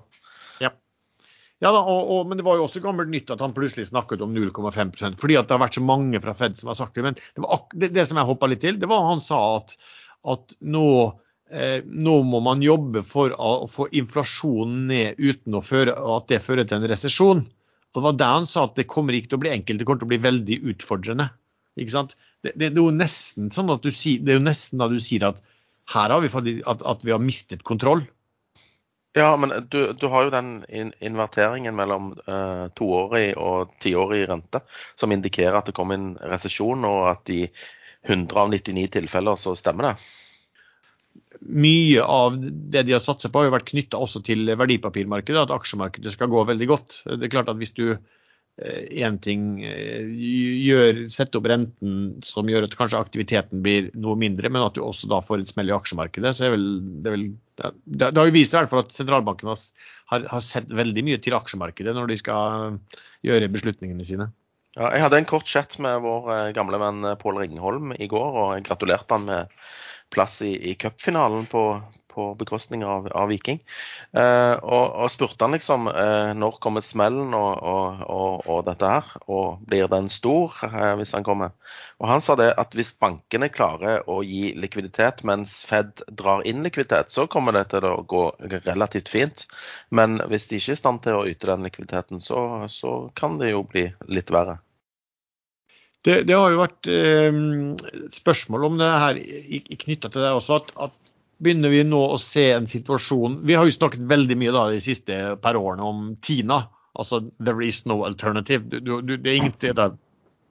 Ja. 1.63 1.71
Da, 1.71 1.79
og, 1.79 2.11
og, 2.11 2.27
men 2.27 2.39
det 2.39 2.43
var 2.43 2.59
jo 2.59 2.67
også 2.67 2.81
gammelt 2.83 3.11
nytt 3.11 3.31
at 3.31 3.41
han 3.43 3.55
plutselig 3.55 3.87
snakket 3.87 4.23
om 4.25 4.33
0,5% 4.35 5.19
fordi 5.21 5.37
at 5.39 5.47
det 5.47 5.55
har 5.55 5.63
vært 5.63 5.77
så 5.79 5.83
mange 5.85 6.19
fra 6.23 6.35
Fed 6.35 6.57
som 6.59 6.71
har 6.73 6.79
sagt 6.79 6.97
det. 6.97 7.05
Men 7.05 7.15
det, 7.15 7.59
det, 7.73 7.91
det 7.95 8.07
som 8.09 8.19
jeg 8.19 8.27
hoppa 8.27 8.49
litt 8.51 8.63
til, 8.65 8.79
det 8.81 8.89
var 8.91 9.05
han 9.07 9.23
sa 9.23 9.39
at, 9.61 9.77
at 10.35 10.57
nå, 10.75 10.87
eh, 11.53 11.79
nå 11.87 12.17
må 12.27 12.41
man 12.43 12.65
jobbe 12.65 13.05
for 13.07 13.35
å, 13.37 13.69
få 13.71 13.87
inflasjonen 13.95 14.89
ned 14.91 15.21
uten 15.23 15.61
føre, 15.63 15.95
at 16.17 16.27
det 16.33 16.43
fører 16.43 16.67
til 16.67 16.81
en 16.81 16.89
resesjon. 16.91 17.45
Det 17.93 18.03
var 18.03 18.17
der 18.17 18.35
han 18.41 18.49
sa 18.49 18.65
at 18.67 18.75
det 18.79 18.89
kommer 18.89 19.15
ikke 19.15 19.31
til 19.31 19.39
å 19.39 19.45
bli 19.45 19.53
enkelt, 19.53 19.79
det 19.79 19.87
kommer 19.87 20.03
til 20.03 20.09
å 20.09 20.13
bli 20.15 20.23
veldig 20.25 20.59
utfordrende. 20.73 21.29
Ikke 21.79 21.95
sant? 21.95 22.17
Det, 22.43 22.57
det, 22.59 22.73
er 22.73 22.81
jo 22.81 22.91
nesten 22.91 23.53
sånn 23.55 23.71
at 23.71 23.85
du 23.85 23.93
det 23.93 24.33
er 24.33 24.41
jo 24.41 24.43
nesten 24.43 24.81
da 24.81 24.89
du 24.91 24.99
sier 25.01 25.29
at 25.29 25.39
her 25.93 26.11
har 26.11 26.23
vi 26.23 26.59
at, 26.59 26.83
at 26.83 27.07
vi 27.07 27.15
har 27.15 27.23
mistet 27.23 27.63
kontroll. 27.67 28.03
Ja, 29.13 29.29
men 29.37 29.53
du, 29.69 29.93
du 29.93 30.07
har 30.09 30.25
jo 30.25 30.33
den 30.33 30.49
inverteringen 31.03 31.75
mellom 31.77 32.13
uh, 32.25 32.65
toårig 32.73 33.35
og 33.37 33.75
tiårig 33.83 34.23
rente 34.29 34.63
som 34.97 35.13
indikerer 35.13 35.59
at 35.59 35.69
det 35.69 35.75
kommer 35.77 35.99
en 35.99 36.15
resesjon, 36.17 36.87
og 36.89 37.11
at 37.11 37.29
i 37.29 37.43
100 38.09 38.41
av 38.41 38.49
99 38.49 38.87
tilfeller 38.97 39.37
så 39.39 39.53
stemmer 39.55 39.91
det 39.91 39.95
mye 41.43 42.03
av 42.03 42.35
det 42.39 42.83
de 42.87 42.93
har 42.95 43.01
satset 43.03 43.31
på, 43.31 43.41
har 43.41 43.49
jo 43.49 43.55
vært 43.57 43.69
knytta 43.71 43.99
også 43.99 44.21
til 44.25 44.47
verdipapirmarkedet, 44.59 45.41
at 45.41 45.53
aksjemarkedet 45.55 46.13
skal 46.15 46.31
gå 46.31 46.43
veldig 46.47 46.67
godt. 46.69 46.99
Det 47.07 47.27
er 47.27 47.33
klart 47.33 47.51
at 47.51 47.59
hvis 47.59 47.75
du 47.75 47.97
én 48.61 49.15
eh, 49.15 49.19
ting 49.21 49.63
eh, 49.65 50.05
gjør, 50.61 51.07
setter 51.09 51.39
opp 51.39 51.47
renten 51.49 51.95
som 52.21 52.49
gjør 52.49 52.67
at 52.67 52.75
kanskje 52.77 52.99
aktiviteten 53.01 53.63
blir 53.65 53.87
noe 53.97 54.13
mindre, 54.19 54.51
men 54.53 54.61
at 54.61 54.75
du 54.77 54.83
også 54.85 55.09
da 55.09 55.23
får 55.25 55.41
et 55.41 55.49
smell 55.49 55.71
i 55.71 55.73
aksjemarkedet, 55.73 56.35
så 56.37 56.45
er 56.45 56.53
vel, 56.53 56.67
det, 57.01 57.15
vel, 57.15 57.25
det 57.97 58.11
har 58.13 58.29
jo 58.29 58.35
vist 58.35 58.53
i 58.53 58.59
hvert 58.59 58.69
fall 58.69 58.83
at 58.83 58.93
sentralbanken 58.93 59.49
har, 59.49 59.63
har, 60.29 60.45
sett 60.45 60.69
veldig 60.69 61.05
mye 61.07 61.21
til 61.23 61.33
aksjemarkedet 61.33 61.95
når 61.97 62.13
de 62.13 62.19
skal 62.21 62.77
gjøre 63.25 63.49
beslutningene 63.55 64.05
sine. 64.05 64.29
Ja, 64.77 64.91
jeg 64.93 65.01
hadde 65.05 65.23
en 65.23 65.29
kort 65.29 65.49
chat 65.49 65.73
med 65.81 66.05
vår 66.05 66.29
eh, 66.35 66.51
gamle 66.53 66.77
venn 66.81 67.09
Pål 67.25 67.41
Ringholm 67.41 67.97
i 67.97 68.09
går, 68.11 68.37
og 68.37 68.53
jeg 68.53 68.67
gratulerte 68.69 69.17
han 69.17 69.25
med 69.31 69.57
plass 70.13 70.43
i, 70.45 70.53
i 70.69 70.77
cupfinalen 70.77 71.49
på, 71.49 71.71
på 72.13 72.29
bekostning 72.39 72.85
av, 72.87 73.09
av 73.11 73.29
Viking. 73.31 73.59
Eh, 74.13 74.55
og, 74.61 74.85
og, 74.93 75.09
spurte 75.11 75.45
han 75.45 75.57
liksom 75.57 75.89
eh, 75.91 76.31
når 76.37 76.59
kommer 76.63 76.85
smellen 76.85 77.33
og, 77.37 77.51
og, 77.63 78.45
og, 78.47 78.59
dette 78.69 78.91
her, 78.95 79.11
og 79.27 79.63
blir 79.69 79.89
den 79.91 80.09
stor 80.13 80.55
eh, 80.69 80.93
hvis 80.99 81.15
han 81.17 81.25
kommer? 81.27 81.53
Og 82.01 82.09
Han 82.11 82.21
sa 82.23 82.35
det 82.39 82.49
at 82.59 82.75
hvis 82.75 82.93
bankene 82.99 83.47
klarer 83.53 84.03
å 84.09 84.19
gi 84.27 84.51
likviditet 84.59 85.23
mens 85.27 85.61
Fed 85.67 86.03
drar 86.11 86.43
inn 86.47 86.63
likviditet, 86.65 87.13
så 87.13 87.27
kommer 87.31 87.55
det 87.55 87.69
til 87.73 87.85
å 87.87 87.95
gå 88.03 88.25
relativt 88.65 89.11
fint. 89.13 89.45
Men 89.89 90.19
hvis 90.29 90.49
de 90.49 90.59
ikke 90.59 90.73
er 90.73 90.79
i 90.79 90.83
stand 90.83 91.03
til 91.05 91.19
å 91.19 91.25
yte 91.29 91.49
den 91.49 91.65
likviditeten, 91.67 92.21
så, 92.23 92.65
så 92.67 92.97
kan 93.15 93.39
det 93.39 93.53
jo 93.53 93.63
bli 93.69 93.87
litt 94.11 94.33
verre. 94.33 94.59
Det, 96.03 96.25
det, 96.27 96.35
har 96.35 96.51
jo 96.51 96.59
vært 96.59 96.89
eh, 96.91 97.37
spørsmål 98.11 98.67
om 98.67 98.81
det 98.81 98.89
her 98.91 99.19
knytta 99.85 100.11
til 100.11 100.25
det 100.25 100.33
også. 100.35 100.59
At, 100.59 100.73
at, 100.89 100.97
begynner 101.41 101.73
vi 101.73 101.83
nå 101.87 101.99
å 102.13 102.19
se 102.21 102.45
en 102.53 102.67
situasjon 102.69 103.41
Vi 103.47 103.55
har 103.57 103.67
jo 103.67 103.75
snakket 103.75 104.05
veldig 104.09 104.37
mye 104.39 104.53
da, 104.55 104.67
de 104.71 104.81
siste 104.83 105.19
par 105.43 105.57
årene 105.59 105.85
om 105.87 106.07
Tina. 106.21 106.63
Altså 106.93 107.23
'there 107.39 107.65
is 107.65 107.85
no 107.89 108.03
alternative'. 108.05 108.69
Du, 108.69 109.01
du, 109.01 109.17
det 109.17 109.31
er 109.31 109.39
ingen 109.41 109.75
der. 109.75 109.97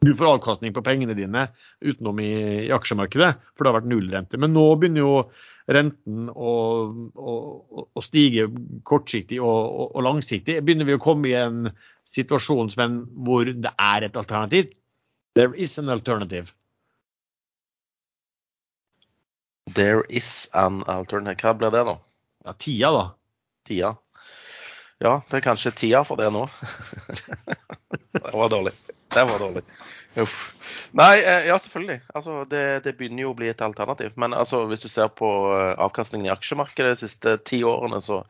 du 0.03 0.15
får 0.19 0.33
avkastning 0.35 0.75
på 0.75 0.83
pengene 0.83 1.15
dine 1.15 1.47
utenom 1.81 2.19
i, 2.19 2.33
i, 2.67 2.73
aksjemarkedet, 2.75 3.37
for 3.55 3.63
det 3.63 3.71
har 3.71 3.81
vært 3.81 3.91
nullrente. 3.93 4.39
Men 4.39 4.53
nå 4.53 4.65
begynner 4.75 5.05
jo 5.05 5.13
renten 5.71 6.27
å, 6.35 6.55
å, 7.15 7.35
å 7.95 8.03
stige 8.03 8.49
kortsiktig 8.83 9.39
og, 9.39 9.93
og, 9.95 10.01
langsiktig. 10.03 10.59
Begynner 10.67 10.89
vi 10.89 10.97
å 10.99 11.03
komme 11.03 11.31
i 11.31 11.37
en 11.39 11.71
situasjon 12.11 12.73
Sven, 12.75 13.05
hvor 13.23 13.47
det 13.47 13.71
er 13.79 14.09
et 14.09 14.19
alternativ? 14.19 14.75
There 15.39 15.55
is 15.55 15.79
an 15.79 15.89
alternative. 15.89 16.51
There 19.75 20.05
is 20.09 20.49
an 20.53 20.83
alternative. 20.87 21.41
Hva 21.43 21.55
blir 21.59 21.75
det, 21.75 21.85
da? 21.89 21.99
Ja, 22.45 22.57
Tida, 22.59 22.93
da. 22.97 23.05
Tida. 23.69 23.95
Ja, 25.03 25.21
det 25.31 25.41
er 25.41 25.45
kanskje 25.45 25.73
tida 25.75 26.05
for 26.07 26.21
det 26.21 26.29
nå. 26.31 26.47
det 28.15 28.35
var 28.35 28.53
dårlig. 28.53 28.73
Det 29.13 29.25
var 29.29 29.39
dårlig. 29.43 29.63
Uff. 30.23 30.37
Nei, 30.93 31.23
eh, 31.25 31.47
ja, 31.49 31.57
selvfølgelig. 31.59 32.01
Altså, 32.15 32.45
det, 32.49 32.63
det, 32.85 32.93
begynner 32.99 33.25
jo 33.25 33.33
å 33.33 33.37
bli 33.37 33.49
et 33.51 33.65
alternativ. 33.65 34.13
Men 34.21 34.37
altså, 34.37 34.63
hvis 34.69 34.85
du 34.85 34.89
ser 34.93 35.09
på 35.17 35.29
eh, 35.57 35.73
avkastningen 35.81 36.29
i 36.29 36.33
aksjemarkedet 36.33 36.93
de 36.93 37.01
siste 37.01 37.35
ti 37.49 37.63
årene, 37.67 38.01
så, 38.05 38.21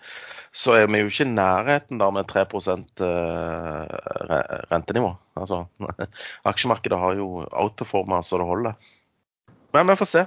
så, 0.55 0.76
er 0.78 0.88
vi 0.88 1.02
jo 1.02 1.11
ikke 1.11 1.26
i 1.26 1.35
nærheten 1.35 2.00
der 2.00 2.14
med 2.14 2.31
3 2.31 2.46
eh, 2.46 3.85
rentenivå. 4.70 5.12
Altså, 5.42 5.64
aksjemarkedet 6.52 7.02
har 7.02 7.18
jo 7.18 7.44
outperforma 7.50 8.22
så 8.24 8.40
det 8.40 8.48
holder. 8.48 8.92
Men 9.73 9.89
vi 9.89 9.99
får 10.01 10.09
se. 10.09 10.25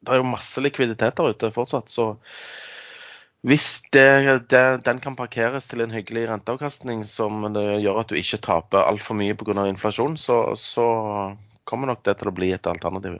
Det 0.00 0.12
er 0.12 0.20
jo 0.20 0.28
masse 0.28 0.60
likviditet 0.64 1.16
der 1.16 1.34
ute 1.34 1.52
fortsatt, 1.54 1.92
så 1.92 2.14
hvis 3.48 3.80
det, 3.96 4.48
det, 4.52 4.64
den 4.84 4.98
kan 5.00 5.16
parkeres 5.16 5.64
til 5.70 5.80
en 5.80 5.92
hyggelig 5.94 6.26
renteavkastning 6.28 7.06
som 7.08 7.46
gjør 7.56 8.02
at 8.02 8.10
du 8.12 8.18
ikke 8.20 8.40
taper 8.44 8.84
altfor 8.84 9.16
mye 9.16 9.36
pga. 9.38 9.64
inflasjon, 9.70 10.18
så, 10.20 10.42
så, 10.60 10.86
kommer 11.64 11.88
nok 11.88 12.02
det 12.04 12.18
til 12.20 12.28
å 12.28 12.34
bli 12.34 12.50
et 12.52 12.66
alternativ. 12.66 13.16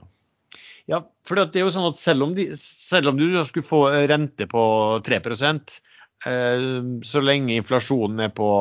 Ja, 0.89 0.99
for 1.25 1.39
det 1.39 1.57
er 1.57 1.65
jo 1.65 1.73
sånn 1.73 1.87
at 1.89 1.97
selv 1.97 2.25
om, 2.25 2.35
de, 2.35 2.51
selv 2.59 3.11
om 3.11 3.17
du 3.17 3.25
skulle 3.47 3.65
få 3.65 3.85
rente 4.11 4.47
på 4.49 4.63
3 5.05 5.19
eh, 5.23 6.65
så 7.07 7.23
lenge 7.23 7.55
inflasjonen 7.55 8.25
er 8.27 8.33
på 8.35 8.51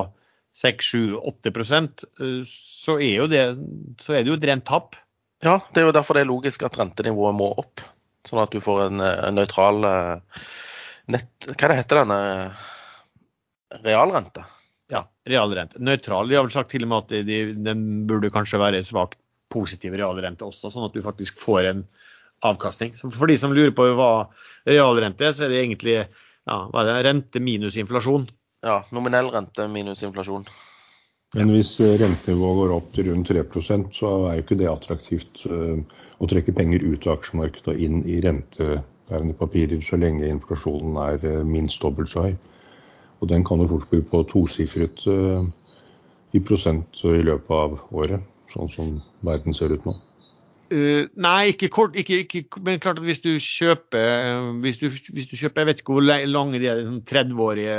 6-7-8 0.57 1.51
eh, 1.51 2.40
så, 2.46 2.96
er 3.01 3.29
det, 3.33 3.44
så 4.01 4.14
er 4.14 4.23
det 4.23 4.33
jo 4.33 4.38
et 4.38 4.49
rent 4.53 4.68
tap. 4.68 4.96
Ja, 5.44 5.57
det 5.72 5.81
er 5.83 5.88
jo 5.88 5.96
derfor 5.96 6.16
det 6.16 6.24
er 6.24 6.31
logisk 6.31 6.64
at 6.66 6.76
rentenivået 6.79 7.37
må 7.38 7.50
opp. 7.62 7.83
Sånn 8.29 8.42
at 8.42 8.52
du 8.52 8.60
får 8.60 8.87
en, 8.88 9.00
en 9.00 9.38
nøytral 9.38 9.87
eh, 9.88 10.42
nett, 11.14 11.31
Hva 11.54 11.71
det 11.71 11.79
heter 11.79 12.02
denne 12.02 12.19
realrente? 13.87 14.44
Ja, 14.90 15.04
realrente. 15.29 15.81
Nøytral. 15.81 16.29
De 16.29 16.37
har 16.37 16.44
vel 16.44 16.52
sagt 16.52 16.73
til 16.75 16.85
og 16.85 16.90
med 16.90 17.04
at 17.06 17.27
de, 17.29 17.40
den 17.56 17.85
burde 18.10 18.33
kanskje 18.35 18.60
være 18.60 18.83
svakt 18.85 19.21
positiv 19.50 19.96
realrente 19.98 20.46
også, 20.46 20.71
sånn 20.71 20.87
at 20.87 20.94
du 20.94 21.02
faktisk 21.02 21.40
får 21.40 21.71
en 21.73 21.85
avkastning. 22.46 22.92
For 23.00 23.31
de 23.31 23.37
som 23.40 23.54
lurer 23.54 23.73
på 23.77 23.88
hva 23.98 24.29
realrente 24.69 25.27
er, 25.27 25.35
så 25.37 25.46
er 25.46 25.54
det 25.54 25.62
egentlig 25.64 25.96
ja, 25.98 26.56
hva 26.71 26.83
er 26.83 26.90
det? 26.90 26.98
rente 27.08 27.42
minus 27.42 27.79
inflasjon. 27.81 28.29
Ja, 28.67 28.83
nominell 28.94 29.31
rente 29.33 29.67
minus 29.73 30.04
inflasjon. 30.06 30.46
Men 31.38 31.52
hvis 31.54 31.76
rentenivået 31.78 32.56
går 32.58 32.72
opp 32.74 32.87
til 32.94 33.06
rundt 33.10 33.31
3% 33.31 33.92
så 33.94 34.08
er 34.26 34.33
jo 34.35 34.42
ikke 34.42 34.56
det 34.58 34.66
attraktivt 34.70 35.44
eh, 35.46 35.78
å 36.18 36.28
trekke 36.31 36.54
penger 36.56 36.83
ut 36.83 37.06
av 37.06 37.20
aksjemarkedet 37.20 37.70
og 37.70 37.85
inn 37.87 38.00
i 38.02 38.16
rentebærende 38.24 39.37
papirer 39.38 39.85
så 39.87 40.00
lenge 40.00 40.26
inflasjonen 40.26 40.98
er 41.04 41.22
eh, 41.31 41.46
minst 41.46 41.78
dobbelt 41.85 42.10
så 42.10 42.26
høy. 42.26 42.35
Og 43.22 43.31
den 43.31 43.46
kan 43.46 43.62
jo 43.62 43.68
fort 43.70 43.87
bli 43.92 44.02
på 44.02 44.24
tosifret 44.33 45.04
i 46.33 46.40
prosent 46.40 47.02
i 47.04 47.20
løpet 47.22 47.52
av 47.52 47.78
året. 47.92 48.22
sånn 48.50 48.70
som 48.72 48.94
verden 49.22 49.54
ser 49.54 49.70
ut 49.70 49.85
nå? 49.87 49.92
Uh, 50.71 51.08
nei, 51.18 51.50
ikke 51.50 51.71
kort. 51.75 51.96
Ikke, 51.98 52.21
ikke, 52.23 52.44
men 52.62 52.79
klart 52.83 53.00
at 53.00 53.06
hvis 53.06 53.23
du 53.25 53.33
kjøper 53.42 54.52
hvis 54.62 54.79
du, 54.79 54.87
hvis 54.90 55.27
du 55.27 55.35
kjøper, 55.35 55.64
Jeg 55.64 55.68
vet 55.71 55.83
ikke 55.83 55.96
hvor 55.96 56.06
lange 56.06 56.60
de 56.62 56.68
er, 56.71 56.85
30-årige 57.10 57.79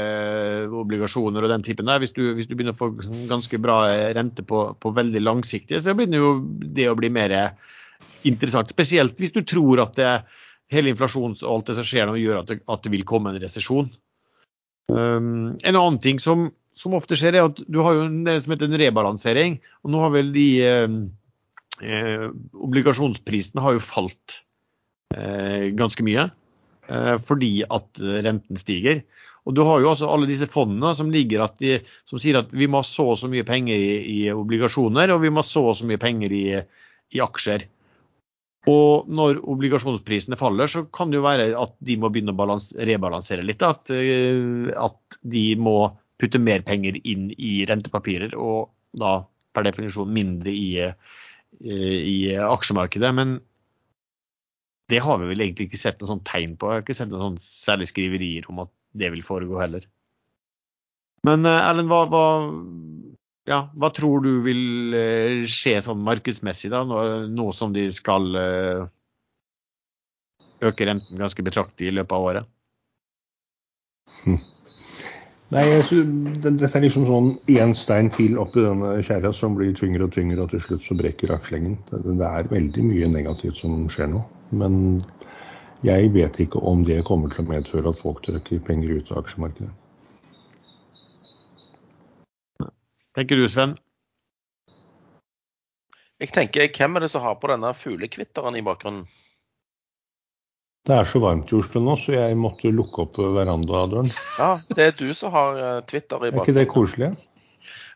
sånn 0.66 0.82
obligasjoner 0.82 1.48
og 1.48 1.54
den 1.54 1.64
typen 1.64 1.88
der. 1.88 2.04
Hvis 2.04 2.16
du, 2.18 2.26
hvis 2.36 2.50
du 2.50 2.56
begynner 2.58 2.76
å 2.76 2.82
få 2.82 2.92
ganske 3.32 3.62
bra 3.64 3.86
rente 4.18 4.44
på, 4.44 4.66
på 4.76 4.94
veldig 4.98 5.24
langsiktige, 5.24 5.80
så 5.80 5.96
det 5.96 6.20
jo 6.20 6.36
det 6.62 6.90
å 6.92 6.98
bli 7.00 7.12
mer 7.14 7.36
interessant. 8.28 8.70
Spesielt 8.70 9.20
hvis 9.22 9.34
du 9.34 9.44
tror 9.48 9.86
at 9.86 9.96
det, 9.96 10.12
hele 10.72 10.92
inflasjons 10.94 11.44
og 11.44 11.52
alt 11.52 11.70
det 11.70 11.78
som 11.80 11.88
skjer 11.88 12.08
nå, 12.08 12.18
gjør 12.20 12.42
at 12.42 12.52
det, 12.52 12.62
at 12.72 12.84
det 12.86 12.94
vil 12.94 13.08
komme 13.08 13.34
en 13.34 13.42
resesjon. 13.42 13.92
Um, 14.92 15.56
en 15.64 15.78
annen 15.78 16.00
ting 16.04 16.20
som, 16.20 16.50
som, 16.76 16.96
ofte 16.98 17.18
skjer, 17.20 17.38
er 17.38 17.50
at 17.50 17.60
du 17.68 17.82
har 17.84 17.98
jo 17.98 18.08
det 18.26 18.38
som 18.44 18.56
heter 18.56 18.70
en 18.70 18.80
rebalansering. 18.82 19.60
og 19.84 19.94
nå 19.94 20.04
har 20.04 20.14
vel 20.16 20.32
de 20.36 20.48
um, 20.86 21.02
eh, 21.82 22.28
obligasjonsprisene 22.54 23.64
har 23.66 23.78
jo 23.78 23.84
falt 23.84 24.42
eh, 25.16 25.72
ganske 25.78 26.06
mye 26.06 26.30
eh, 26.30 27.18
fordi 27.26 27.52
at 27.68 28.02
renten 28.28 28.60
stiger. 28.60 29.04
Og 29.50 29.56
du 29.58 29.64
har 29.66 29.82
jo 29.82 29.90
altså 29.90 30.10
alle 30.12 30.30
disse 30.30 30.46
fondene 30.52 30.94
som, 30.98 31.10
de, 31.10 31.76
som 32.06 32.22
sier 32.22 32.38
at 32.44 32.52
vi 32.54 32.70
må 32.70 32.84
ha 32.84 32.88
så 32.88 33.08
og 33.14 33.20
så 33.20 33.30
mye 33.32 33.46
penger 33.48 33.74
i, 33.74 33.94
i, 34.14 34.20
obligasjoner, 34.34 35.14
og 35.14 35.24
vi 35.24 35.32
må 35.34 35.42
ha 35.42 35.48
så 35.48 35.64
og 35.72 35.80
så 35.80 35.88
mye 35.90 36.02
penger 36.02 36.36
i, 36.38 36.46
i 37.18 37.24
aksjer. 37.26 37.66
Og 38.70 39.10
når 39.10 39.40
obligasjonsprisene 39.50 40.38
faller, 40.38 40.70
så 40.70 40.84
kan 40.94 41.10
det 41.10 41.18
jo 41.18 41.26
være 41.26 41.48
at 41.58 41.74
de 41.82 41.98
må 41.98 42.12
begynne 42.14 42.36
å 42.36 42.38
balans, 42.38 42.70
rebalansere 42.78 43.46
litt. 43.46 43.66
At, 43.66 43.90
eh, 43.96 44.70
at, 44.78 45.18
de 45.26 45.46
må 45.58 45.96
putte 46.22 46.42
mer 46.42 46.62
penger 46.66 47.00
inn 47.02 47.32
i 47.34 47.64
rentepapirer, 47.66 48.38
og 48.38 48.70
da 48.94 49.24
per 49.52 49.66
definisjon 49.66 50.14
mindre 50.14 50.54
i, 50.54 50.86
i 51.62 52.34
aksjemarkedet. 52.42 53.12
Men 53.16 53.40
det 54.92 55.00
har 55.06 55.20
vi 55.22 55.30
vel 55.30 55.46
egentlig 55.46 55.70
ikke 55.70 55.80
sett 55.80 56.02
noe 56.02 56.10
sånn 56.10 56.24
tegn 56.28 56.58
på. 56.60 56.70
Jeg 56.70 56.80
har 56.80 56.86
ikke 56.86 56.98
sett 56.98 57.12
noen 57.12 57.38
særlig 57.42 57.90
skriverier 57.92 58.48
om 58.52 58.64
at 58.66 58.72
det 58.98 59.12
vil 59.14 59.24
foregå 59.24 59.60
heller. 59.62 59.86
Men 61.28 61.46
eh, 61.46 61.68
Erlend, 61.70 61.92
hva, 61.92 62.02
hva, 62.12 62.26
ja, 63.50 63.62
hva, 63.78 63.92
tror 63.96 64.24
du 64.26 64.32
vil 64.46 64.96
eh, 64.98 65.44
skje 65.50 65.78
sånn 65.86 66.02
markedsmessig, 66.06 66.72
da, 66.74 66.82
nå, 66.88 67.02
nå 67.32 67.52
som 67.56 67.76
de 67.76 67.86
skal 67.94 68.28
eh, 68.42 68.82
øke 70.66 70.90
renten 70.90 71.22
ganske 71.22 71.46
betraktelig 71.46 71.92
i 71.92 71.96
løpet 72.00 72.18
av 72.18 72.28
året? 72.32 72.50
Hm. 74.26 74.42
Nei, 75.52 75.66
Dette 76.40 76.70
er 76.78 76.84
liksom 76.86 77.04
sånn 77.10 77.34
én 77.52 77.74
stein 77.76 78.08
til 78.16 78.38
oppi 78.40 78.64
denne 78.64 78.94
kjerra 79.04 79.34
som 79.36 79.58
blir 79.58 79.74
tyngre 79.76 80.06
og 80.08 80.14
tyngre, 80.16 80.40
og 80.46 80.54
til 80.54 80.62
slutt 80.64 80.86
så 80.86 80.96
brekker 80.96 81.34
aksjelengen. 81.36 81.76
Det 81.92 82.28
er 82.28 82.48
veldig 82.54 82.86
mye 82.88 83.10
negativt 83.12 83.60
som 83.60 83.84
skjer 83.92 84.14
nå. 84.14 84.22
Men 84.56 85.02
jeg 85.84 86.14
vet 86.16 86.40
ikke 86.40 86.62
om 86.72 86.86
det 86.88 87.02
kommer 87.08 87.34
til 87.34 87.44
å 87.44 87.52
medføre 87.52 87.92
at 87.92 88.00
folk 88.00 88.24
trekker 88.24 88.64
penger 88.64 89.02
ut 89.02 89.12
av 89.12 89.26
aksjemarkedet. 89.26 89.74
Tenker 93.20 93.36
du, 93.36 93.50
Sven? 93.52 93.76
Jeg 96.22 96.32
tenker, 96.32 96.70
Hvem 96.72 96.96
er 96.96 97.04
det 97.04 97.12
som 97.12 97.26
har 97.26 97.36
på 97.42 97.52
denne 97.52 97.74
fuglekvitteren 97.76 98.56
i 98.56 98.64
bakgrunnen? 98.64 99.04
Det 100.90 100.96
er 100.98 101.06
så 101.06 101.20
varmt 101.22 101.52
i 101.52 101.58
Oslo 101.60 101.82
nå, 101.84 101.94
så 102.02 102.16
jeg 102.16 102.38
måtte 102.42 102.72
lukke 102.74 103.04
opp 103.04 103.20
verandadøren. 103.22 104.08
Ja, 104.40 104.56
det 104.74 104.88
er 104.88 104.96
du 104.98 105.12
som 105.18 105.34
har 105.36 105.60
eh, 105.62 105.76
Twitter 105.86 106.18
i 106.18 106.32
bakgrunnen. 106.34 106.42
Er 106.42 106.48
ikke 106.48 106.58
det 106.58 106.72
koselig? 106.72 107.10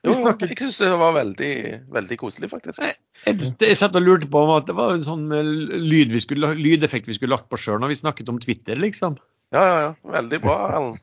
Jo, 0.05 0.13
jeg 0.13 0.57
syns 0.59 0.77
det 0.83 0.91
var 1.01 1.15
veldig, 1.15 1.53
veldig 1.95 2.17
koselig, 2.21 2.51
faktisk. 2.51 2.83
Jeg, 2.85 2.93
jeg, 3.25 3.39
jeg 3.65 3.79
satt 3.79 3.97
og 3.97 4.05
lurte 4.05 4.29
på 4.29 4.43
om 4.45 4.53
at 4.53 4.67
det 4.69 4.75
var 4.77 4.93
en 4.93 5.07
sånn 5.07 5.25
eh, 5.33 5.49
lyd 5.81 6.13
vi 6.13 6.21
skulle, 6.21 6.53
lydeffekt 6.59 7.09
vi 7.09 7.17
skulle 7.17 7.33
lagt 7.33 7.49
på 7.49 7.57
sjøl 7.57 7.81
når 7.81 7.95
vi 7.95 7.99
snakket 8.03 8.29
om 8.29 8.37
Twitter, 8.43 8.77
liksom. 8.77 9.17
Ja, 9.55 9.65
ja, 9.65 9.81
ja. 9.87 9.91
Veldig 10.19 10.43
bra, 10.45 10.61
Ellen. 10.77 10.95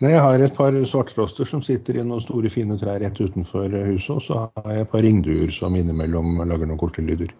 Nei, 0.00 0.14
Jeg 0.16 0.24
har 0.24 0.40
et 0.42 0.56
par 0.56 0.74
svarttroster 0.88 1.46
som 1.48 1.60
sitter 1.62 2.00
i 2.00 2.02
noen 2.06 2.24
store, 2.24 2.48
fine 2.50 2.80
trær 2.80 3.04
rett 3.04 3.20
utenfor 3.20 3.68
huset. 3.68 4.16
Og 4.16 4.24
så 4.24 4.40
har 4.48 4.72
jeg 4.72 4.88
et 4.88 4.94
par 4.96 5.04
ringduer 5.04 5.52
som 5.52 5.76
innimellom 5.76 6.40
lager 6.48 6.64
noen 6.64 6.80
koselige 6.80 7.12
lyder 7.12 7.36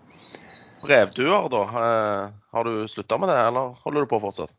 brevduer, 0.84 1.48
da. 1.52 1.62
Eh, 1.80 2.28
har 2.54 2.68
du 2.68 2.84
slutta 2.90 3.18
med 3.20 3.32
det, 3.32 3.40
eller 3.48 3.74
holder 3.84 4.04
du 4.04 4.10
på 4.10 4.20
fortsatt? 4.22 4.54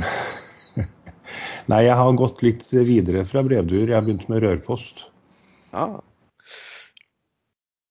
Nei, 1.70 1.82
jeg 1.86 1.96
har 1.96 2.18
gått 2.18 2.42
litt 2.42 2.66
videre 2.72 3.24
fra 3.28 3.44
brevduer. 3.46 3.88
Jeg 3.88 3.98
har 3.98 4.06
begynt 4.06 4.28
med 4.32 4.42
rørpost. 4.44 5.04
Ja. 5.70 6.00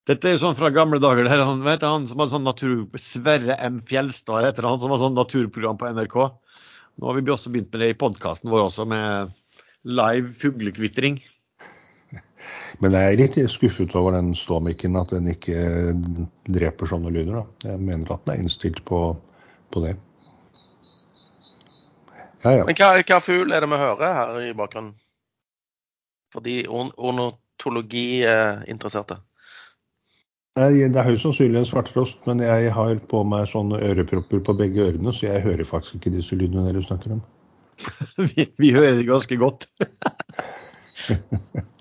Dette 0.10 0.32
er 0.32 0.40
sånn 0.42 0.58
fra 0.58 0.72
gamle 0.74 0.98
dager. 1.02 1.28
Det 1.28 1.36
er 1.36 1.46
han, 1.46 1.62
vet, 1.64 1.86
han 1.86 2.08
som 2.10 2.22
hadde 2.22 2.34
sånn 2.34 2.48
natur... 2.48 2.78
Sverre 3.00 3.60
M. 3.62 3.78
Fjelstad 3.86 4.48
heter 4.48 4.66
han, 4.66 4.80
som 4.82 4.94
har 4.94 5.02
sånn 5.04 5.18
naturprogram 5.18 5.78
på 5.80 5.92
NRK. 5.94 6.18
Nå 7.00 7.08
har 7.08 7.20
vi 7.20 7.32
også 7.32 7.54
begynt 7.54 7.70
med 7.72 7.84
det 7.84 7.92
i 7.94 8.00
podkasten 8.00 8.50
vår 8.52 8.66
også, 8.66 8.88
med 8.90 9.36
live 9.88 10.34
fuglekvitring. 10.42 11.22
Men 12.80 12.96
jeg 12.96 13.04
er 13.06 13.20
litt 13.20 13.36
skuffet 13.52 13.96
over 14.00 14.12
den 14.16 14.30
ståmikken, 14.38 14.96
at 15.00 15.10
den 15.16 15.26
ikke 15.32 15.58
dreper 16.50 16.86
sånne 16.90 17.12
lyder. 17.14 17.34
Da. 17.42 17.46
Jeg 17.72 17.78
mener 17.84 18.08
at 18.16 18.24
den 18.26 18.34
er 18.36 18.40
innstilt 18.44 18.80
på, 18.88 19.00
på 19.74 19.78
det. 19.84 19.94
Ja, 22.44 22.50
ja. 22.56 22.64
Men 22.64 22.76
hva, 22.80 22.90
hva 23.04 23.20
fugl 23.24 23.52
er 23.52 23.60
det 23.64 23.70
vi 23.72 23.78
hører 23.82 24.14
her 24.16 24.30
i 24.48 24.54
bakgrunnen? 24.56 24.94
For 26.34 26.42
de 26.46 26.56
ornitologiinteresserte. 26.70 29.16
Det 30.60 30.90
er 30.90 31.08
høyst 31.08 31.24
sannsynlig 31.24 31.60
en 31.62 31.70
svarttrost, 31.70 32.20
men 32.28 32.38
jeg 32.44 32.60
har 32.76 32.96
på 33.12 33.20
meg 33.28 33.44
sånne 33.52 33.78
ørepropper 33.86 34.40
på 34.44 34.52
begge 34.60 34.80
ørene, 34.90 35.12
så 35.16 35.22
jeg 35.30 35.46
hører 35.46 35.66
faktisk 35.68 35.94
ikke 36.00 36.16
disse 36.18 36.34
lydene 36.36 36.68
dere 36.68 36.82
snakker 36.84 37.10
om. 37.16 37.22
vi, 38.34 38.42
vi 38.60 38.70
hører 38.76 38.94
det 39.00 39.08
ganske 39.08 39.36
godt. 39.40 39.62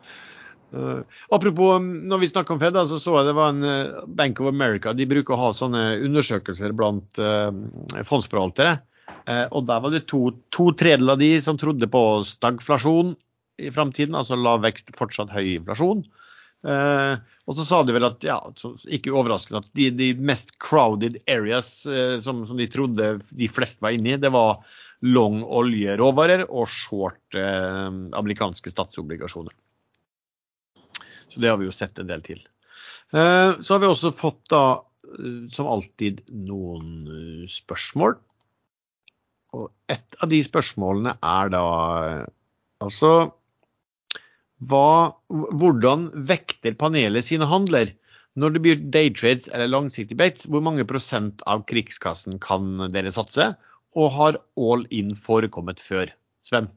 Uh, 0.69 1.01
apropos, 1.33 1.77
um, 1.77 1.87
når 2.09 2.23
vi 2.23 2.29
snakker 2.29 2.55
om 2.55 2.61
Fed, 2.61 2.77
så 2.91 2.99
så 3.01 3.14
jeg 3.16 3.31
det 3.31 3.37
var 3.39 3.55
en 3.55 3.64
uh, 3.64 4.03
Bank 4.07 4.41
of 4.43 4.51
America. 4.51 4.93
De 4.93 5.09
bruker 5.09 5.35
å 5.35 5.41
ha 5.41 5.55
sånne 5.57 5.85
undersøkelser 6.05 6.75
blant 6.77 7.21
uh, 7.23 7.51
fondsforvaltere. 8.05 8.79
Og 9.29 9.64
der 9.69 9.81
var 9.85 9.93
det 9.93 10.07
to, 10.09 10.31
to 10.53 10.71
tredjedeler 10.77 11.16
av 11.16 11.21
de 11.21 11.29
som 11.45 11.57
trodde 11.61 11.85
på 11.93 12.01
stagflasjon 12.25 13.11
i 13.61 13.69
framtiden, 13.73 14.16
altså 14.16 14.39
lav 14.41 14.62
vekst, 14.64 14.95
fortsatt 14.97 15.33
høy 15.35 15.59
inflasjon. 15.59 16.01
Og 16.64 17.57
så 17.59 17.66
sa 17.66 17.83
de 17.85 17.93
vel 17.97 18.09
at, 18.09 18.25
ja, 18.25 18.39
ikke 18.97 19.12
overraskende, 19.12 19.61
at 19.61 19.69
de, 19.77 19.91
de 19.97 20.09
mest 20.16 20.55
crowded 20.64 21.21
areas 21.29 21.71
som, 22.25 22.41
som, 22.49 22.57
de 22.57 22.71
trodde 22.73 23.11
de 23.29 23.51
fleste 23.53 23.85
var 23.85 23.97
inne 23.97 24.14
i, 24.14 24.21
det 24.21 24.33
var 24.33 24.62
long 25.05 25.43
oljeråvarer 25.45 26.47
og 26.49 26.69
short 26.73 27.37
amerikanske 27.37 28.73
statsobligasjoner. 28.73 29.53
Så 31.33 31.43
det 31.43 31.51
har 31.51 31.59
vi 31.61 31.68
jo 31.68 31.74
sett 31.74 31.99
en 32.01 32.11
del 32.11 32.22
til. 32.24 32.41
Eh, 33.12 33.59
så 33.61 33.74
har 33.74 33.83
vi 33.83 33.91
også 33.91 34.12
fått 34.16 34.43
da, 34.53 34.81
eh, 35.09 35.49
som 35.53 35.68
alltid, 35.70 36.22
noen 36.49 36.91
eh, 37.09 37.45
spørsmål. 37.53 38.18
Og 39.57 39.70
et 39.89 40.18
av 40.20 40.29
de 40.29 40.43
spørsmålene 40.45 41.16
er 41.24 41.53
da 41.55 41.64
altså 42.85 43.12
hva, 44.68 45.14
Hvordan 45.31 46.09
vekter 46.29 46.74
panelet 46.79 47.29
sine 47.29 47.47
handler? 47.49 47.93
Når 48.39 48.55
det 48.55 48.62
blir 48.62 48.83
daytrades 48.95 49.49
eller 49.51 49.70
langsiktige 49.70 50.18
bates, 50.18 50.47
hvor 50.51 50.62
mange 50.62 50.87
prosent 50.87 51.43
av 51.51 51.64
krigskassen 51.70 52.39
kan 52.43 52.74
dere 52.93 53.12
satse? 53.14 53.53
Og 53.99 54.12
har 54.14 54.39
all 54.59 54.85
in 54.95 55.14
forekommet 55.14 55.81
før? 55.83 56.11
Sven? 56.47 56.68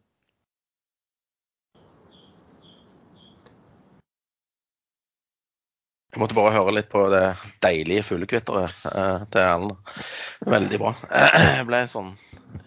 Jeg 6.12 6.20
måtte 6.20 6.36
bare 6.36 6.52
høre 6.52 6.74
litt 6.76 6.90
på 6.92 7.06
det 7.12 7.24
deilige 7.64 8.04
fuglekvitteret 8.04 8.84
eh, 8.90 9.24
til 9.32 9.42
Erlend. 9.46 9.94
Veldig 10.44 10.80
bra. 10.82 10.92
Jeg 11.08 11.64
ble 11.70 11.80
sånn 11.88 12.12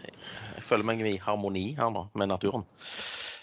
Jeg 0.01 0.65
føler 0.65 0.89
meg 0.89 1.05
i 1.05 1.19
harmoni 1.21 1.67
her 1.77 1.93
nå 1.93 2.07
med 2.17 2.33
naturen. 2.33 2.65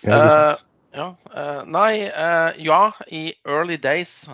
Uh, 0.01 0.57
ja 0.91 1.11
uh, 1.13 1.61
nei, 1.69 2.07
uh, 2.09 2.49
ja. 2.57 2.79
I 3.13 3.35
early 3.45 3.77
days 3.77 4.25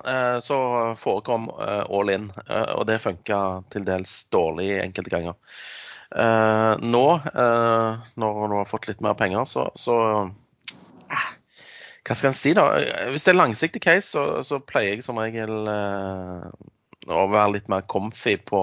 så 0.46 0.60
forekom 0.98 1.50
all 1.52 2.14
in, 2.14 2.30
og 2.48 2.88
det 2.88 3.02
funka 3.04 3.42
til 3.74 3.84
dels 3.90 4.22
dårlig 4.32 4.78
enkelte 4.80 5.12
ganger. 5.18 5.36
nå, 6.80 7.06
når 8.16 8.40
du 8.48 8.56
har 8.56 8.70
fått 8.70 8.88
litt 8.88 9.04
mer 9.04 9.18
penger, 9.20 9.44
så, 9.44 9.68
så 9.76 9.98
hva 12.08 12.16
skal 12.16 12.32
en 12.32 12.38
si, 12.38 12.54
da? 12.56 12.70
Hvis 13.12 13.26
det 13.28 13.34
er 13.34 13.42
langsiktig 13.42 13.82
case, 13.84 14.08
så, 14.14 14.24
så 14.46 14.62
pleier 14.64 14.96
jeg 14.96 15.04
som 15.04 15.20
regel 15.20 15.68
eh, 15.68 16.46
å 17.12 17.28
være 17.32 17.58
litt 17.58 17.72
mer 17.72 17.84
comfy 17.90 18.38
på, 18.48 18.62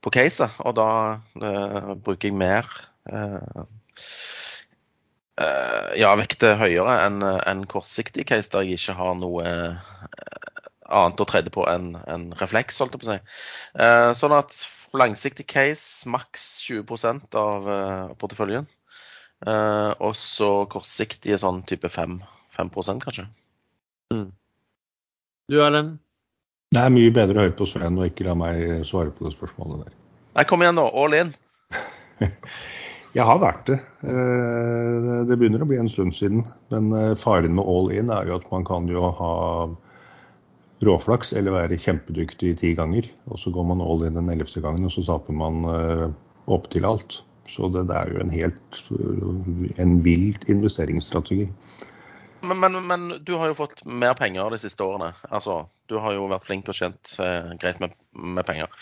på 0.00 0.12
caset. 0.14 0.56
Og 0.64 0.76
da 0.78 0.88
eh, 1.36 1.92
bruker 2.00 2.30
jeg 2.30 2.38
mer 2.38 2.68
eh, 3.12 3.64
eh 5.42 5.92
ja, 6.00 6.14
vekter 6.16 6.56
høyere 6.60 6.96
enn 7.06 7.20
en 7.24 7.64
kortsiktig 7.68 8.24
case 8.30 8.52
der 8.52 8.64
jeg 8.64 8.80
ikke 8.80 8.96
har 8.96 9.16
noe 9.20 9.44
eh, 9.44 9.96
annet 10.88 11.20
å 11.20 11.28
tredje 11.28 11.52
på 11.52 11.66
enn 11.68 11.94
en 12.08 12.30
refleks, 12.40 12.80
holdt 12.80 12.96
jeg 12.96 13.04
på 13.04 13.10
å 13.10 13.12
si. 13.12 13.20
Eh, 13.84 14.10
sånn 14.16 14.36
at 14.36 14.64
langsiktig 14.96 15.44
case 15.48 16.08
maks 16.08 16.62
20% 16.68 17.36
av 17.40 17.68
porteføljen. 18.20 18.66
Og 19.42 20.12
så 20.14 20.50
kortsiktige 20.70 21.38
sånn 21.40 21.62
type 21.66 21.88
5, 21.90 22.18
5 22.56 23.00
kanskje. 23.02 23.26
Du 25.48 25.58
Erlend? 25.60 25.98
Det 26.72 26.80
er 26.80 26.92
mye 26.92 27.12
bedre 27.12 27.36
å 27.36 27.44
høre 27.46 27.56
på 27.56 27.66
Sven 27.68 27.98
og 28.00 28.08
ikke 28.08 28.24
la 28.24 28.34
meg 28.38 28.84
svare 28.88 29.12
på 29.12 29.26
det 29.26 29.34
spørsmålet 29.34 29.84
der. 29.84 29.96
Nei, 30.38 30.44
kom 30.48 30.62
igjen 30.64 30.78
nå. 30.78 30.86
All 30.96 31.16
in. 31.18 31.34
Jeg 33.16 33.26
har 33.28 33.40
vært 33.42 33.66
det. 33.68 33.76
Eh, 34.08 35.08
Det 35.28 35.36
begynner 35.36 35.64
å 35.64 35.68
bli 35.68 35.76
en 35.80 35.90
stund 35.92 36.16
siden. 36.16 36.46
Men 36.72 36.88
eh, 36.96 37.12
faren 37.20 37.58
med 37.58 37.68
all 37.68 37.90
in 37.92 38.12
er 38.12 38.30
jo 38.30 38.38
at 38.38 38.48
man 38.54 38.64
kan 38.64 38.88
jo 38.88 39.10
ha 39.18 39.34
råflaks 40.82 41.34
eller 41.36 41.54
være 41.54 41.80
kjempedyktig 41.80 42.54
ti 42.62 42.72
ganger. 42.78 43.10
Og 43.28 43.42
så 43.42 43.52
går 43.52 43.68
man 43.68 43.84
all 43.84 44.06
in 44.08 44.16
den 44.16 44.32
ellevte 44.32 44.64
gangen, 44.64 44.88
og 44.88 44.96
så 44.96 45.04
taper 45.10 45.36
man 45.36 45.60
opp 46.50 46.72
til 46.72 46.88
alt. 46.88 47.20
Så 47.52 47.68
det, 47.74 47.84
det 47.90 47.96
er 47.98 48.12
jo 48.14 48.22
en 48.22 48.32
helt 48.32 48.82
eh, 48.96 49.80
en 49.82 49.98
vilt 50.06 50.48
investeringsstrategi. 50.48 51.50
Men, 52.42 52.60
men, 52.60 52.78
men 52.86 53.08
du 53.24 53.34
har 53.38 53.50
jo 53.50 53.56
fått 53.58 53.84
mer 53.84 54.14
penger 54.18 54.50
de 54.50 54.58
siste 54.58 54.84
årene. 54.84 55.12
Altså, 55.30 55.62
du 55.90 55.98
har 56.02 56.16
jo 56.16 56.26
vært 56.30 56.46
flink 56.48 56.70
og 56.72 56.76
tjent 56.76 57.14
eh, 57.22 57.52
greit 57.60 57.78
med, 57.82 57.94
med 58.12 58.46
penger. 58.48 58.72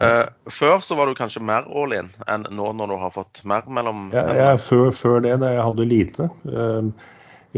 Eh, 0.00 0.24
før 0.50 0.80
så 0.84 0.96
var 0.98 1.10
du 1.10 1.18
kanskje 1.18 1.42
mer 1.44 1.68
all 1.68 1.92
in 1.96 2.10
enn 2.30 2.48
nå 2.54 2.70
når 2.78 2.92
du 2.92 2.96
har 3.02 3.12
fått 3.14 3.42
mer 3.48 3.68
mellom 3.68 4.08
Jeg, 4.14 4.38
jeg, 4.40 4.62
før, 4.64 4.88
før 4.96 5.20
det, 5.26 5.36
da 5.42 5.52
jeg 5.52 5.68
hadde 5.68 5.88
lite 5.90 6.28
eh, 6.48 6.90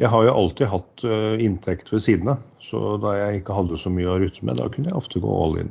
Jeg 0.01 0.12
har 0.12 0.26
jo 0.26 0.36
alltid 0.42 0.72
hatt 0.72 1.07
eh, 1.07 1.34
inntekt 1.47 1.92
ved 1.94 2.05
siden 2.05 2.34
av. 2.34 2.44
Så 2.66 2.97
da 2.99 3.14
jeg 3.14 3.40
ikke 3.40 3.55
hadde 3.55 3.78
så 3.78 3.92
mye 3.94 4.11
å 4.11 4.18
rutte 4.18 4.42
med, 4.42 4.59
da 4.59 4.66
kunne 4.72 4.90
jeg 4.90 4.99
ofte 4.99 5.22
gå 5.22 5.30
all 5.30 5.61
in. 5.62 5.70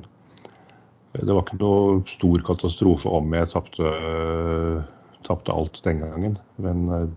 Det 1.16 1.32
var 1.32 1.44
ikke 1.44 1.60
noe 1.60 2.00
stor 2.10 2.44
katastrofe 2.48 3.12
om 3.12 3.36
jeg 3.36 3.52
tapte 3.52 3.92
eh, 3.92 5.52
alt 5.52 5.80
den 5.84 6.02
gangen. 6.04 6.40
Men 6.62 6.88
eh, 6.92 7.08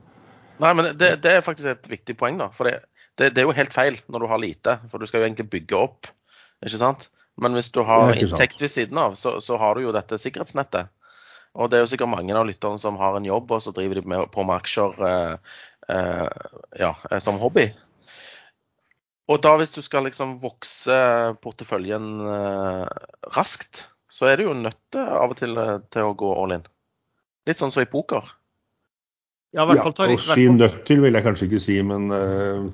Nei, 0.63 0.73
men 0.75 0.93
det, 0.99 1.13
det 1.25 1.33
er 1.37 1.45
faktisk 1.47 1.71
et 1.71 1.91
viktig 1.91 2.17
poeng, 2.19 2.39
da. 2.41 2.51
For 2.57 2.69
det, 2.69 2.81
det, 3.21 3.33
det 3.35 3.43
er 3.43 3.49
jo 3.49 3.57
helt 3.57 3.75
feil 3.75 3.99
når 4.11 4.25
du 4.25 4.31
har 4.31 4.43
lite. 4.43 4.79
For 4.91 5.01
du 5.01 5.09
skal 5.09 5.23
jo 5.23 5.29
egentlig 5.29 5.49
bygge 5.53 5.79
opp, 5.79 6.11
ikke 6.65 6.81
sant. 6.81 7.09
Men 7.39 7.55
hvis 7.55 7.71
du 7.75 7.85
har 7.87 8.17
inntekt 8.19 8.63
ved 8.63 8.73
siden 8.73 8.99
av, 8.99 9.15
så, 9.19 9.37
så 9.45 9.59
har 9.61 9.79
du 9.79 9.85
jo 9.87 9.95
dette 9.95 10.19
sikkerhetsnettet. 10.19 10.91
Og 11.59 11.71
det 11.71 11.79
er 11.79 11.85
jo 11.85 11.91
sikkert 11.91 12.11
mange 12.13 12.35
av 12.37 12.47
lytterne 12.47 12.81
som 12.83 12.99
har 13.01 13.17
en 13.17 13.27
jobb, 13.27 13.53
og 13.55 13.63
så 13.63 13.73
driver 13.75 14.01
de 14.01 14.11
med, 14.11 14.25
på 14.35 14.45
med 14.47 14.59
aksjer 14.59 15.05
eh, 15.09 15.61
eh, 15.95 16.49
ja, 16.83 16.91
eh, 17.11 17.21
som 17.23 17.39
hobby. 17.43 17.69
Og 19.29 19.41
da 19.45 19.55
hvis 19.61 19.75
du 19.75 19.81
skal 19.85 20.07
liksom 20.09 20.39
vokse 20.43 20.99
porteføljen 21.45 22.09
eh, 22.25 22.85
raskt, 23.37 23.87
så 24.09 24.31
er 24.31 24.41
du 24.41 24.49
jo 24.49 24.57
nødt 24.57 24.81
til 24.95 25.05
av 25.05 25.35
og 25.35 25.39
til 25.41 25.59
eh, 25.61 25.75
til 25.93 26.11
å 26.11 26.17
gå 26.19 26.31
all 26.43 26.57
in. 26.59 26.67
Litt 27.49 27.61
sånn 27.61 27.75
som 27.75 27.85
i 27.85 27.91
poker. 27.91 28.25
Ja, 29.57 29.65
i 29.65 29.71
hvert 29.71 29.87
fall 29.87 29.97
tar 29.97 30.13
å 30.13 30.21
si 30.21 30.45
nødt 30.53 30.83
til 30.89 31.01
vil 31.01 31.17
jeg 31.17 31.25
kanskje 31.25 31.47
ikke 31.49 31.61
si, 31.63 31.79
men, 31.87 32.11
eh, 32.13 32.67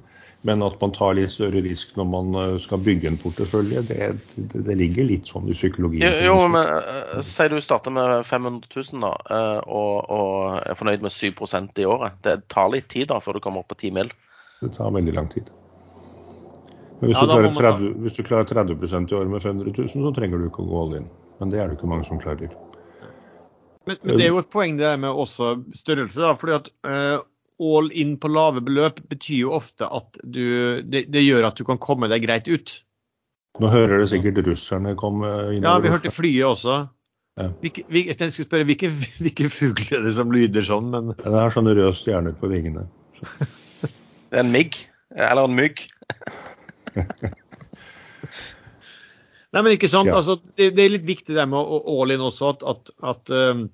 men 0.48 0.62
at 0.66 0.80
man 0.82 0.92
tar 0.96 1.14
litt 1.14 1.30
større 1.30 1.62
risk 1.62 1.94
når 1.94 2.08
man 2.10 2.38
eh, 2.40 2.54
skal 2.64 2.82
bygge 2.82 3.12
en 3.12 3.18
portefølje, 3.20 3.84
det, 3.86 4.08
det, 4.34 4.62
det 4.66 4.76
ligger 4.80 5.06
litt 5.06 5.30
sånn 5.30 5.46
i 5.46 5.54
psykologien. 5.54 6.02
Jo, 6.02 6.32
jo 6.32 6.48
men 6.50 6.66
uh, 6.66 7.20
Si 7.22 7.46
du 7.52 7.60
starter 7.62 7.94
med 7.94 8.26
500 8.26 8.66
000 8.74 9.06
da, 9.06 9.12
eh, 9.38 9.60
og, 9.70 10.10
og 10.18 10.58
er 10.64 10.80
fornøyd 10.80 11.06
med 11.06 11.14
7% 11.14 11.78
i 11.84 11.86
året. 11.86 12.18
Det 12.26 12.40
tar 12.50 12.72
litt 12.74 12.90
tid 12.90 13.12
da 13.14 13.22
før 13.22 13.38
du 13.38 13.44
kommer 13.46 13.62
opp 13.62 13.70
på 13.70 13.78
10 13.78 13.94
mil. 14.00 14.10
Det 14.64 14.74
tar 14.74 14.90
veldig 14.98 15.14
lang 15.14 15.30
tid. 15.30 15.54
Men 16.98 17.10
hvis, 17.10 17.16
Ja, 17.16 17.22
du 17.22 17.34
klarer 17.36 17.78
30, 17.78 17.96
hvis 18.02 18.18
du 18.18 18.22
klarer 18.26 18.50
30 18.50 18.74
i 18.82 19.18
året 19.20 19.30
med 19.30 19.46
500 19.46 19.78
000, 19.78 19.94
så 19.94 20.14
trenger 20.18 20.42
du 20.42 20.50
ikke 20.50 20.66
å 20.66 20.70
gå 20.72 20.82
all 20.82 20.98
in. 20.98 21.10
Men 21.38 21.54
det 21.54 21.62
er 21.62 21.70
det 21.70 21.78
ikke 21.78 21.90
mange 21.90 22.06
som 22.10 22.18
klarer. 22.18 22.50
Men, 23.84 23.98
men 24.02 24.16
det 24.18 24.26
er 24.26 24.32
jo 24.32 24.40
et 24.40 24.50
poeng 24.52 24.78
det 24.78 24.86
der 24.86 25.00
med 25.00 25.12
også 25.12 25.54
størrelse. 25.76 26.20
da, 26.20 26.32
fordi 26.40 26.56
at 26.56 26.70
uh, 26.88 27.24
All 27.64 27.90
in 27.94 28.16
på 28.18 28.28
lave 28.32 28.62
beløp 28.64 28.98
betyr 29.08 29.44
jo 29.44 29.52
ofte 29.54 29.86
at 29.86 30.16
du 30.24 30.80
det, 30.82 31.04
det 31.14 31.22
gjør 31.22 31.46
at 31.46 31.60
du 31.60 31.62
kan 31.68 31.78
komme 31.78 32.08
deg 32.10 32.24
greit 32.26 32.48
ut. 32.50 32.80
Nå 33.62 33.70
hører 33.70 34.02
du 34.02 34.08
sikkert 34.10 34.40
russerne 34.48 34.96
komme 34.98 35.28
inn. 35.54 35.62
Ja, 35.62 35.76
vi 35.78 35.92
hørte 35.92 36.10
flyet 36.10 36.48
også. 36.48 36.80
Ja. 37.38 37.48
Hvilke, 37.62 37.84
hvil- 37.90 38.10
jeg 38.10 38.32
skulle 38.34 38.48
spørre, 38.48 38.66
hvilke, 38.66 38.90
hvilke 39.22 39.50
fugler 39.50 40.00
er 40.00 40.02
det 40.08 40.14
som 40.16 40.34
lyder 40.34 40.66
sånn? 40.66 40.90
Men 40.90 41.12
Det 41.18 41.30
er 41.30 41.54
sånne 41.54 41.76
røde 41.78 41.94
stjerner 41.98 42.34
på 42.38 42.50
vingene. 42.50 42.88
Det 44.30 44.40
er 44.40 44.42
en 44.42 44.50
migg. 44.54 44.80
Eller 45.14 45.46
en 45.46 45.54
mygg. 45.54 45.84
Nei, 49.54 49.62
men 49.62 49.76
ikke 49.76 49.88
sant. 49.92 50.10
Ja. 50.10 50.18
Altså, 50.18 50.36
det, 50.58 50.72
det 50.76 50.84
er 50.84 50.92
litt 50.96 51.06
viktig 51.06 51.34
det 51.36 51.46
med 51.48 51.58
å- 51.60 51.80
å- 51.80 51.98
all 52.02 52.10
in 52.14 52.22
også, 52.26 52.48
at, 52.56 52.64
at, 52.74 52.90
at 53.14 53.30
um, 53.34 53.68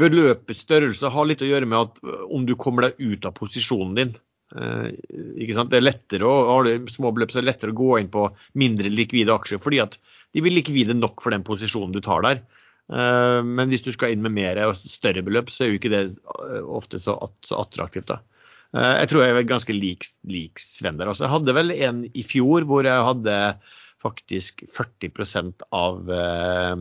beløpets 0.00 0.62
størrelse 0.64 1.10
har 1.12 1.28
litt 1.28 1.42
å 1.44 1.48
gjøre 1.48 1.68
med 1.68 1.78
at 1.80 2.00
uh, 2.06 2.24
om 2.32 2.44
du 2.48 2.54
kommer 2.60 2.88
deg 2.88 3.00
ut 3.16 3.26
av 3.28 3.34
posisjonen 3.36 3.96
din. 3.98 4.12
Eh, 4.50 4.88
ikke 5.44 5.54
sant? 5.54 5.70
Det 5.70 5.78
er 5.78 5.84
lettere 5.86 6.26
å, 6.26 6.32
har 6.48 6.64
du 6.66 6.88
små 6.90 7.12
beløp, 7.14 7.30
så 7.30 7.38
er 7.38 7.44
det 7.44 7.52
lettere 7.52 7.70
å 7.70 7.76
gå 7.78 7.90
inn 8.00 8.08
på 8.10 8.24
mindre 8.58 8.90
likvide 8.90 9.30
aksjer, 9.30 9.60
fordi 9.62 9.78
at 9.84 9.92
de 10.34 10.42
blir 10.42 10.56
likvide 10.56 10.96
nok 10.98 11.22
for 11.22 11.30
den 11.34 11.44
posisjonen 11.46 11.94
du 11.94 12.00
tar 12.02 12.24
der. 12.26 12.40
Eh, 12.90 13.38
men 13.46 13.70
hvis 13.70 13.84
du 13.86 13.92
skal 13.94 14.10
inn 14.16 14.24
med 14.24 14.34
mer 14.34 14.58
og 14.66 14.74
større 14.80 15.22
beløp, 15.26 15.52
så 15.54 15.64
er 15.64 15.70
jo 15.70 15.78
ikke 15.78 15.92
det 15.94 16.02
ofte 16.66 16.98
så, 16.98 17.14
at, 17.28 17.36
så 17.46 17.60
attraktivt. 17.62 18.10
da. 18.10 18.18
Eh, 18.74 18.96
Jeg 19.04 19.12
tror 19.12 19.22
jeg 19.22 19.36
er 19.38 19.46
ganske 19.54 19.76
lik, 19.76 20.08
lik 20.26 20.58
Sven 20.62 20.98
der 20.98 21.12
også. 21.14 21.28
Jeg 21.28 21.34
hadde 21.36 21.54
vel 21.60 21.70
en 21.76 22.02
i 22.10 22.26
fjor 22.26 22.66
hvor 22.66 22.90
jeg 22.90 23.06
hadde 23.06 23.36
faktisk 24.00 24.62
40% 24.72 25.64
av 25.76 26.10
eh, 26.14 26.72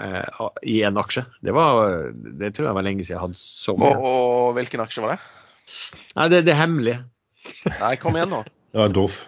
eh, 0.00 0.44
i 0.62 0.78
en 0.88 0.96
aksje. 1.00 1.24
Det, 1.44 1.52
var, 1.56 2.10
det 2.14 2.52
tror 2.56 2.70
jeg 2.70 2.78
var 2.78 2.86
lenge 2.86 3.04
siden 3.04 3.18
jeg 3.18 3.24
hadde 3.26 3.40
så 3.40 3.74
mye. 3.80 3.96
og 4.00 4.54
hvilken 4.58 4.80
aksje 4.84 5.04
var 5.04 5.14
det? 5.14 5.20
Nei, 6.16 6.28
det, 6.32 6.42
det 6.48 6.54
er 6.54 6.60
hemmelig. 6.62 6.96
Nei, 7.80 7.94
kom 8.00 8.16
igjen 8.16 8.32
nå. 8.32 8.42
Ja, 8.74 8.88
Doff. 8.92 9.22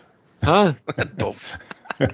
Hæ? 0.44 0.60
Doff. 1.22 1.50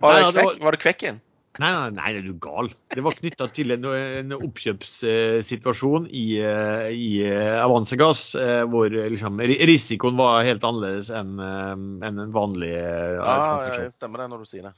Var 0.00 0.14
det, 0.14 0.32
det 0.32 0.42
var- 0.44 0.56
var 0.64 0.72
det 0.74 0.80
kvekken? 0.82 1.18
Nei, 1.58 1.70
nei, 1.74 1.90
nei, 1.96 2.10
er 2.14 2.22
du 2.22 2.36
gal. 2.38 2.68
Det 2.94 3.02
var 3.02 3.16
knytta 3.18 3.48
til 3.50 3.74
en, 3.74 3.82
en 3.90 4.34
oppkjøpssituasjon 4.36 6.04
i, 6.14 6.24
eh, 6.38 6.90
i 6.94 7.08
eh, 7.26 7.56
Avance 7.58 7.98
Gass, 7.98 8.28
eh, 8.38 8.62
hvor 8.70 8.86
liksom, 8.94 9.40
risikoen 9.42 10.14
var 10.20 10.46
helt 10.46 10.62
annerledes 10.66 11.10
enn 11.10 11.34
en, 11.42 11.88
en 12.06 12.22
vanlig 12.34 12.70
eh, 12.78 13.16
Ja, 13.18 13.34
transaksjon. 13.42 13.90
stemmer 13.96 14.22
det 14.22 14.28
når 14.34 14.44
du 14.44 14.50
sier 14.52 14.68
det. 14.68 14.74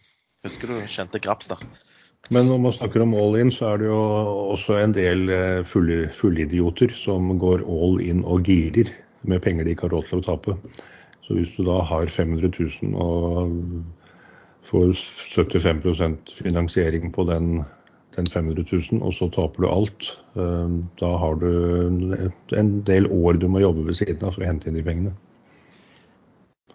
Husker 0.49 0.73
du 0.73 0.79
kjente 0.89 1.21
Graps 1.21 1.51
da. 1.53 1.61
Men 2.33 2.49
når 2.49 2.59
man 2.65 2.73
snakker 2.77 3.05
om 3.05 3.13
all 3.17 3.37
in, 3.41 3.53
så 3.53 3.75
er 3.75 3.81
det 3.83 3.91
jo 3.91 4.01
også 4.57 4.79
en 4.81 4.97
del 4.97 5.29
fulle, 5.69 6.07
fullidioter 6.17 6.93
som 6.97 7.33
går 7.41 7.65
all 7.65 8.01
in 8.05 8.25
og 8.25 8.49
girer 8.49 8.89
med 9.29 9.41
penger 9.45 9.69
de 9.69 9.75
ikke 9.77 9.89
har 9.89 9.97
råd 9.99 10.09
til 10.09 10.21
å 10.21 10.27
tape. 10.31 10.57
Så 11.27 11.37
hvis 11.37 11.53
du 11.57 11.65
da 11.69 11.81
har 11.89 12.09
500 12.13 12.53
000 12.57 12.97
og 12.97 13.53
får 14.71 14.93
75% 15.35 16.35
finansiering 16.37 17.11
på 17.13 17.25
den, 17.29 17.63
den 18.17 18.31
500 18.31 18.65
000, 18.71 19.03
og 19.03 19.15
så 19.17 19.29
taper 19.35 19.65
du 19.65 19.69
alt, 19.71 20.11
eh, 20.39 20.77
da 21.03 21.11
har 21.25 21.41
du 21.43 21.51
en 22.57 22.73
del 22.87 23.11
år 23.11 23.41
du 23.43 23.49
må 23.51 23.65
jobbe 23.65 23.89
ved 23.91 23.99
siden 23.99 24.23
av 24.23 24.37
for 24.37 24.47
å 24.47 24.51
hente 24.51 24.71
inn 24.71 24.79
de 24.79 24.87
pengene. 24.87 25.15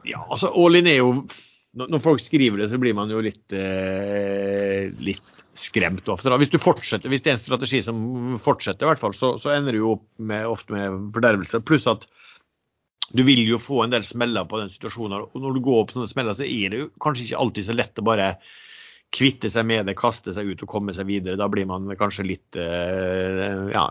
Ja, 0.05 0.21
altså 0.29 0.51
all 0.53 0.77
in 0.77 0.91
er 0.91 0.99
jo 1.01 1.11
når 1.75 2.03
folk 2.03 2.21
skriver 2.23 2.61
det, 2.61 2.69
så 2.71 2.79
blir 2.79 2.95
man 2.95 3.09
jo 3.11 3.21
litt, 3.23 3.51
eh, 3.51 4.87
litt 5.03 5.43
skremt 5.59 6.07
ofte. 6.11 6.29
Da. 6.31 6.37
Hvis 6.39 6.53
du 6.53 6.59
fortsetter, 6.61 7.11
hvis 7.11 7.23
det 7.25 7.33
er 7.33 7.35
en 7.35 7.41
strategi 7.41 7.81
som 7.83 7.97
fortsetter, 8.43 8.85
i 8.85 8.91
hvert 8.91 9.01
fall, 9.01 9.15
så, 9.17 9.33
så 9.41 9.51
ender 9.55 9.75
du 9.75 9.81
jo 9.81 9.95
opp 9.97 10.05
med, 10.19 10.45
ofte 10.47 10.75
med 10.75 11.11
fordervelse. 11.15 11.63
Pluss 11.67 11.87
at 11.91 12.07
du 13.13 13.21
vil 13.25 13.43
jo 13.45 13.59
få 13.61 13.83
en 13.83 13.93
del 13.93 14.05
smeller 14.07 14.47
på 14.49 14.59
den 14.61 14.71
situasjonen. 14.73 15.27
Og 15.29 15.41
når 15.41 15.57
du 15.57 15.63
går 15.65 15.83
på 15.85 15.97
sånne 15.97 16.09
smeller, 16.09 16.37
så 16.37 16.45
er 16.47 16.71
det 16.71 16.79
jo 16.79 16.91
kanskje 17.03 17.27
ikke 17.27 17.41
alltid 17.43 17.67
så 17.67 17.75
lett 17.75 18.01
å 18.01 18.05
bare 18.07 18.29
kvitte 19.15 19.51
seg 19.51 19.67
med 19.69 19.85
det, 19.87 19.97
kaste 19.99 20.33
seg 20.35 20.49
ut 20.49 20.63
og 20.65 20.71
komme 20.71 20.95
seg 20.95 21.07
videre. 21.09 21.39
Da 21.39 21.47
blir 21.51 21.67
man 21.69 21.91
kanskje 21.99 22.27
litt 22.27 22.57
eh, 22.59 23.69
Ja, 23.75 23.85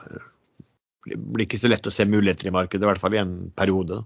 det 1.06 1.20
blir 1.20 1.46
ikke 1.46 1.60
så 1.60 1.70
lett 1.70 1.86
å 1.86 1.94
se 1.94 2.08
muligheter 2.08 2.50
i 2.50 2.54
markedet, 2.54 2.82
i 2.82 2.90
hvert 2.90 3.02
fall 3.02 3.16
i 3.16 3.22
en 3.22 3.36
periode. 3.56 4.02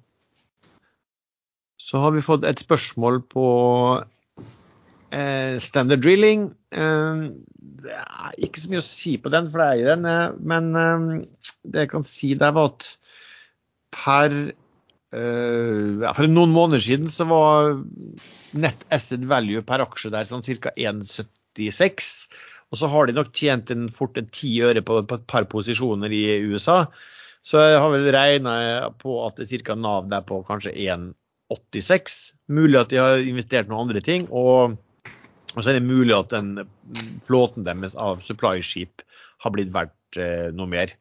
Så 1.80 2.02
har 2.02 2.12
vi 2.12 2.24
fått 2.26 2.44
et 2.44 2.60
spørsmål 2.60 3.22
på 3.32 3.48
eh, 5.16 5.56
standard 5.64 6.04
drilling. 6.04 6.50
Eh, 6.68 7.26
det 7.78 7.96
er 7.96 8.38
ikke 8.44 8.60
så 8.60 8.74
mye 8.74 8.84
å 8.84 8.88
si 8.90 9.16
på 9.16 9.32
den, 9.32 9.48
for 9.48 9.62
det 9.62 9.68
er 9.72 9.80
jo 9.80 9.90
den. 9.94 10.08
Men 10.52 11.28
det 11.64 11.86
jeg 11.86 11.94
kan 11.96 12.04
si 12.04 12.34
der, 12.36 12.52
var 12.52 12.74
at 12.74 12.90
per 13.94 14.34
For 15.10 16.28
noen 16.28 16.52
måneder 16.52 16.82
siden 16.84 17.08
så 17.08 17.24
var 17.30 17.78
net 18.58 18.82
asset 18.92 19.24
value 19.28 19.62
per 19.64 19.84
aksje 19.86 20.12
der 20.12 20.28
sånn 20.28 20.44
ca. 20.44 20.72
1,76. 20.76 22.10
Og 22.68 22.80
så 22.80 22.90
har 22.92 23.08
de 23.08 23.16
nok 23.16 23.30
tjent 23.32 23.70
en 23.72 23.86
fort 23.88 24.18
ti 24.36 24.50
øre 24.64 24.82
på, 24.84 25.00
på 25.08 25.20
et 25.20 25.30
par 25.30 25.48
posisjoner 25.48 26.12
i 26.12 26.24
USA. 26.50 26.82
Så 27.40 27.62
jeg 27.62 27.80
har 27.80 27.94
vel 27.94 28.10
regna 28.12 28.58
på 29.00 29.22
at 29.24 29.38
det 29.40 29.48
er 29.48 29.64
ca. 29.64 29.78
Nav 29.78 30.10
der 30.12 30.26
på 30.28 30.42
kanskje 30.44 30.74
1,86. 30.76 32.18
Mulig 32.52 32.82
at 32.82 32.92
de 32.92 33.00
har 33.00 33.24
investert 33.24 33.70
noen 33.70 33.88
andre 33.88 34.04
ting. 34.04 34.28
Og, 34.28 34.76
og 35.54 35.60
så 35.62 35.70
er 35.70 35.78
det 35.78 35.88
mulig 35.88 36.16
at 36.18 36.34
den 36.34 36.66
flåten 37.24 37.64
deres 37.64 37.96
av 37.96 38.20
supply-skip 38.26 39.04
har 39.44 39.54
blitt 39.54 39.72
verdt 39.72 40.20
eh, 40.20 40.50
noe 40.52 40.68
mer. 40.68 40.92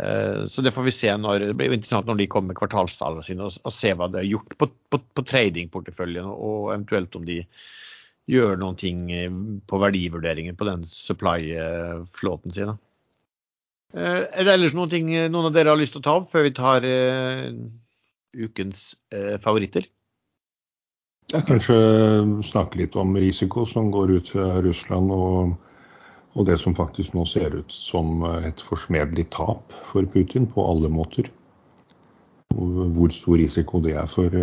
Eh, 0.00 0.46
så 0.46 0.62
det 0.62 0.72
får 0.72 0.82
vi 0.82 0.94
se 0.94 1.12
når 1.20 1.48
det 1.50 1.54
blir 1.58 1.74
interessant 1.74 2.08
når 2.08 2.22
de 2.22 2.28
kommer 2.32 2.52
med 2.52 2.60
kvartalstallene 2.60 3.24
sine 3.26 3.44
og, 3.44 3.58
og 3.60 3.74
se 3.76 3.92
hva 3.92 4.08
de 4.08 4.22
har 4.22 4.28
gjort 4.28 4.56
på, 4.58 4.68
på, 4.88 5.00
på 5.12 5.24
tradingporteføljen, 5.28 6.30
og 6.32 6.70
eventuelt 6.72 7.18
om 7.18 7.26
de 7.28 7.42
gjør 8.32 8.56
noen 8.60 8.78
ting 8.80 9.04
eh, 9.12 9.40
på 9.68 9.82
verdivurderingen 9.82 10.56
på 10.56 10.68
den 10.68 10.86
supply-flåten 10.88 12.56
sin. 12.56 12.76
Eh, 13.92 14.22
er 14.24 14.48
det 14.48 14.54
ellers 14.54 14.76
noen 14.78 14.92
ting 14.92 15.12
noen 15.12 15.50
av 15.50 15.56
dere 15.56 15.74
har 15.74 15.80
lyst 15.80 15.96
til 15.98 16.00
å 16.00 16.06
ta 16.08 16.16
opp 16.22 16.30
før 16.32 16.48
vi 16.48 16.54
tar 16.56 16.88
ukens 18.32 18.94
favoritter? 19.44 19.84
Kanskje 21.32 21.76
snakke 22.44 22.80
litt 22.80 22.96
om 22.96 23.12
risiko 23.16 23.66
som 23.68 23.90
går 23.92 24.16
ut 24.16 24.32
fra 24.32 24.48
Russland, 24.64 25.12
og, 25.12 25.52
og, 26.34 26.46
det 26.48 26.58
som 26.60 26.74
faktisk 26.76 27.14
nå 27.16 27.26
ser 27.28 27.54
ut 27.58 27.72
som 27.72 28.24
et 28.40 28.62
forsmedelig 28.64 29.28
tap 29.34 29.74
for 29.88 30.06
Putin 30.14 30.46
på 30.48 30.64
alle 30.64 30.88
måter. 30.92 31.28
Hvor 32.52 33.12
stor 33.12 33.40
risiko 33.40 33.80
det 33.84 33.96
er 33.96 34.08
for, 34.08 34.36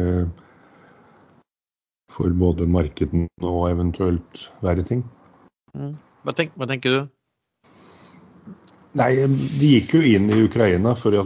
for 2.13 2.35
både 2.41 2.67
markedene 2.69 3.29
og 3.41 3.69
eventuelt 3.69 4.49
verre 4.65 4.85
ting. 4.85 5.03
Mm. 5.77 5.95
Hva, 6.25 6.35
tenk, 6.35 6.53
hva 6.57 6.67
tenker 6.69 6.95
du? 6.95 7.01
Nei, 8.97 9.11
de 9.29 9.67
gikk 9.75 9.93
jo 9.93 10.01
inn 10.01 10.31
i 10.33 10.39
Ukraina 10.41 10.95
for, 10.97 11.13
å, 11.13 11.23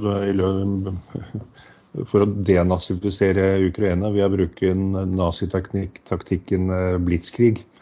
for 2.10 2.26
å 2.26 2.32
denazifisere 2.50 3.54
Ukraina 3.70 4.12
ved 4.12 4.26
å 4.28 4.34
bruke 4.34 4.74
nazitaktikken 4.76 6.74
blitzkrig 7.08 7.62
eh, 7.62 7.73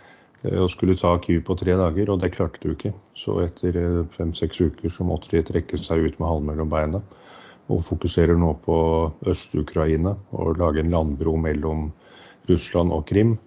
og 0.49 0.71
skulle 0.73 0.97
ta 0.97 1.13
Q 1.21 1.41
på 1.45 1.55
tre 1.59 1.75
dager, 1.77 2.09
og 2.09 2.21
det 2.21 2.31
klarte 2.33 2.61
du 2.63 2.71
ikke. 2.73 2.93
Så 3.17 3.37
etter 3.43 3.77
eh, 3.77 3.99
fem-seks 4.15 4.61
uker 4.61 4.93
så 4.93 5.05
måtte 5.05 5.29
de 5.33 5.43
trekke 5.45 5.77
seg 5.77 6.07
ut 6.07 6.17
med 6.17 6.27
halen 6.27 6.49
mellom 6.49 6.71
beina. 6.71 7.01
Og 7.71 7.83
fokuserer 7.87 8.39
nå 8.39 8.55
på 8.65 8.77
Øst-Ukraina 9.29 10.15
og 10.33 10.57
lage 10.59 10.81
en 10.81 10.91
landbro 10.91 11.35
mellom 11.39 11.91
Russland 12.49 12.93
og 12.95 13.05
Krim. 13.11 13.37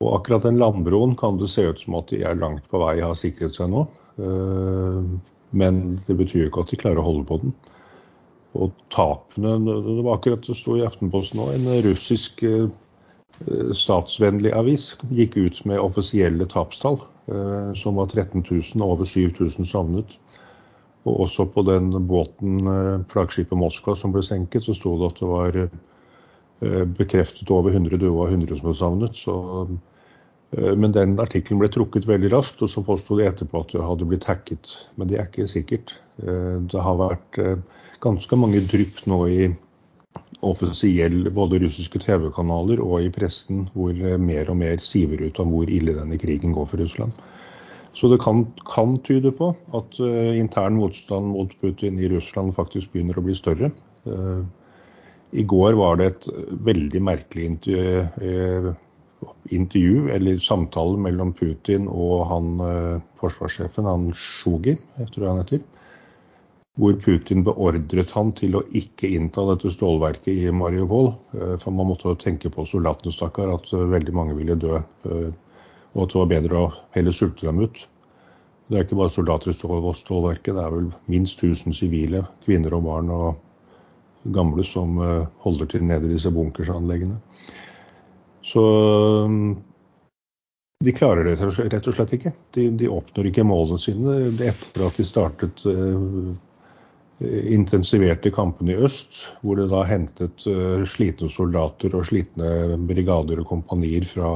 Og 0.00 0.14
akkurat 0.16 0.48
den 0.48 0.58
landbroen 0.58 1.12
kan 1.20 1.36
det 1.38 1.50
se 1.52 1.66
ut 1.68 1.82
som 1.82 1.98
at 2.00 2.08
de 2.10 2.22
er 2.24 2.40
langt 2.40 2.64
på 2.72 2.80
vei 2.80 2.96
har 3.04 3.18
sikret 3.20 3.54
seg 3.54 3.68
nå. 3.70 3.84
Men 5.52 5.80
det 6.06 6.16
betyr 6.16 6.48
ikke 6.48 6.64
at 6.64 6.72
de 6.72 6.78
klarer 6.80 7.02
å 7.02 7.06
holde 7.06 7.26
på 7.28 7.38
den. 7.42 7.52
Og 8.58 8.72
tapene 8.90 9.58
Det 9.62 10.02
var 10.02 10.16
akkurat 10.16 10.46
det 10.46 10.56
sto 10.58 10.76
i 10.78 10.84
Aftenposten 10.86 11.38
nå. 11.38 11.50
En 11.54 11.68
russisk 11.86 12.42
eh, 12.42 12.70
statsvennlig 13.76 14.52
avis 14.52 14.90
gikk 15.16 15.38
ut 15.40 15.60
med 15.68 15.80
offisielle 15.80 16.46
tapstall, 16.50 16.98
eh, 17.32 17.70
som 17.78 17.96
var 18.00 18.10
13 18.10 18.44
000 18.44 18.82
og 18.82 18.96
over 18.96 19.08
7000 19.08 19.68
savnet. 19.68 20.16
Og 21.08 21.22
også 21.24 21.46
på 21.48 21.64
den 21.64 21.92
båten, 22.08 22.66
eh, 22.68 23.04
flaggskipet 23.12 23.56
Moskva, 23.56 23.96
som 23.96 24.12
ble 24.12 24.22
senket, 24.22 24.66
så 24.66 24.76
sto 24.76 24.96
det 25.00 25.12
at 25.12 25.22
det 25.22 25.30
var 25.30 25.60
eh, 25.64 26.84
bekreftet 26.84 27.50
over 27.50 27.72
100 27.72 27.96
døde 27.96 28.12
og 28.12 28.28
100 28.28 28.58
som 28.58 28.68
var 28.68 28.80
savnet. 28.82 29.16
Så 29.16 29.38
Eh, 30.50 30.74
men 30.76 30.94
den 30.94 31.16
artikkelen 31.22 31.60
ble 31.62 31.70
trukket 31.72 32.08
veldig 32.10 32.32
raskt, 32.34 32.62
og 32.64 32.72
så 32.72 32.82
påsto 32.86 33.18
de 33.18 33.28
etterpå 33.28 33.62
at 33.62 33.74
det 33.74 33.86
hadde 33.86 34.08
blitt 34.10 34.28
hacket. 34.28 34.72
Men 34.98 35.10
det 35.10 35.18
er 35.18 35.28
ikke 35.28 35.50
sikkert. 35.50 35.94
Eh, 36.22 36.56
det 36.70 36.86
har 36.86 36.98
vært 37.00 37.40
eh, 37.42 37.58
ganske 38.04 38.40
mange 38.40 38.62
drypp 38.70 39.04
nå 39.10 39.20
i 39.30 39.50
offisielle 40.46 41.30
både 41.30 41.60
russiske 41.62 42.00
TV-kanaler 42.00 42.80
og 42.82 43.04
i 43.04 43.12
pressen 43.12 43.66
hvor 43.74 43.92
mer 44.18 44.50
og 44.50 44.56
mer 44.62 44.80
siver 44.82 45.20
ut 45.26 45.38
om 45.42 45.52
hvor 45.52 45.70
ille 45.70 45.94
denne 45.96 46.18
krigen 46.20 46.54
går 46.56 46.68
for 46.70 46.80
Russland. 46.80 47.12
Så 47.92 48.08
det 48.08 48.20
kan, 48.22 48.44
kan 48.70 48.96
tyde 49.04 49.32
på 49.34 49.50
at 49.76 49.98
uh, 50.00 50.30
intern 50.38 50.78
motstand 50.78 51.32
mot 51.34 51.52
Putin 51.60 51.98
i 51.98 52.08
Russland 52.08 52.54
faktisk 52.56 52.92
begynner 52.92 53.18
å 53.18 53.24
bli 53.26 53.34
større. 53.36 53.72
Uh, 54.06 54.46
I 55.34 55.42
går 55.44 55.74
var 55.78 55.98
det 55.98 56.06
et 56.12 56.30
veldig 56.70 57.02
merkelig 57.06 57.50
intervju 57.50 58.76
intervju 59.50 60.10
eller 60.10 60.38
samtale 60.38 60.98
mellom 60.98 61.32
Putin 61.36 61.88
og 61.88 62.24
han 62.30 62.62
eh, 62.64 63.02
forsvarssjefen, 63.20 63.88
han 63.88 64.10
Shugi, 64.16 64.76
jeg 64.98 65.12
tror 65.14 65.30
han 65.30 65.42
heter. 65.42 65.62
Hvor 66.78 66.94
Putin 67.02 67.42
beordret 67.44 68.12
han 68.14 68.30
til 68.38 68.54
å 68.56 68.62
ikke 68.78 69.10
innta 69.10 69.42
dette 69.48 69.72
stålverket 69.74 70.30
i 70.30 70.50
Mariupol. 70.54 71.10
Eh, 71.34 71.54
for 71.58 71.74
man 71.74 71.90
måtte 71.90 72.14
tenke 72.22 72.50
på 72.52 72.66
soldatene, 72.68 73.12
stakkar, 73.14 73.50
at 73.56 73.72
eh, 73.74 73.88
veldig 73.90 74.14
mange 74.14 74.36
ville 74.38 74.56
dø. 74.60 74.78
Eh, 74.78 75.30
og 75.90 76.04
at 76.04 76.12
det 76.12 76.20
var 76.20 76.30
bedre 76.30 76.60
å 76.60 76.72
heller 76.94 77.16
sulte 77.16 77.48
dem 77.48 77.64
ut. 77.64 77.82
Det 78.70 78.78
er 78.78 78.84
ikke 78.86 79.00
bare 79.00 79.10
soldater 79.10 79.50
i 79.50 79.56
stålverket, 79.58 80.54
det 80.54 80.62
er 80.62 80.74
vel 80.76 80.92
minst 81.10 81.42
1000 81.42 81.74
sivile, 81.74 82.22
kvinner 82.44 82.76
og 82.76 82.84
barn 82.86 83.10
og 83.10 84.30
gamle, 84.30 84.62
som 84.62 85.00
holder 85.42 85.66
til 85.72 85.82
nede 85.82 86.06
i 86.06 86.12
disse 86.12 86.30
bunkersanleggene. 86.30 87.16
Så 88.46 88.62
de 90.86 90.94
klarer 90.94 91.26
det 91.26 91.34
rett 91.42 91.88
og 91.90 91.96
slett 91.96 92.14
ikke. 92.14 92.30
De, 92.54 92.68
de 92.78 92.92
oppnår 92.94 93.32
ikke 93.32 93.48
målene 93.48 93.82
sine 93.82 94.20
etter 94.38 94.86
at 94.86 95.02
de 95.02 95.08
startet 95.08 95.66
intensiverte 97.20 98.32
kampene 98.32 98.74
i 98.74 98.82
øst, 98.86 99.22
hvor 99.42 99.58
det 99.60 99.68
da 99.72 99.84
hentet 99.88 100.46
uh, 100.48 100.84
slitne 100.88 101.30
soldater 101.32 101.94
og 101.96 102.06
slitne 102.08 102.78
brigader 102.88 103.42
og 103.42 103.48
kompanier 103.50 104.06
fra, 104.08 104.30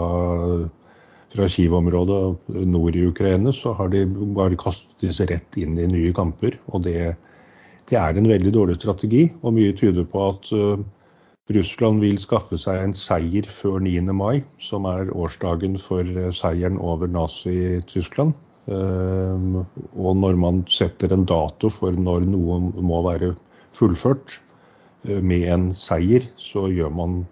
fra 1.32 1.49
Kiev-området 1.49 2.66
nord 2.68 2.99
i 2.99 3.07
Ukraina, 3.09 3.53
så 3.53 3.72
har 3.78 3.89
de 3.95 4.05
bare 4.37 4.61
kastet 4.61 5.07
disse 5.07 5.28
rett 5.30 5.61
inn 5.61 5.78
i 5.80 5.89
nye 5.91 6.12
kamper. 6.16 6.59
Og 6.72 6.85
det, 6.85 7.14
det 7.91 8.01
er 8.01 8.20
en 8.20 8.28
veldig 8.28 8.53
dårlig 8.53 8.76
strategi, 8.80 9.30
og 9.43 9.57
mye 9.57 9.72
tyder 9.80 10.05
på 10.05 10.28
at 10.28 10.53
uh, 10.53 10.85
Russland 11.53 12.01
vil 12.01 12.16
skaffe 12.20 12.57
seg 12.61 12.78
en 12.80 12.95
seier 12.97 13.45
før 13.53 13.82
9. 13.85 14.01
mai, 14.16 14.45
som 14.64 14.87
er 14.89 15.11
årsdagen 15.12 15.76
for 15.76 16.01
eh, 16.01 16.30
seieren 16.32 16.78
over 16.80 17.11
Nazi-Tyskland. 17.12 18.32
Eh, 18.65 19.61
og 19.95 20.17
når 20.17 20.41
man 20.41 20.62
setter 20.73 21.12
en 21.12 21.27
dato 21.29 21.69
for 21.73 21.93
når 21.93 22.25
noe 22.31 22.61
må 22.81 23.03
være 23.05 23.35
fullført 23.77 24.39
eh, 25.09 25.21
med 25.21 25.49
en 25.53 25.67
seier, 25.77 26.27
så 26.41 26.67
gjør 26.73 26.93
man 26.97 27.23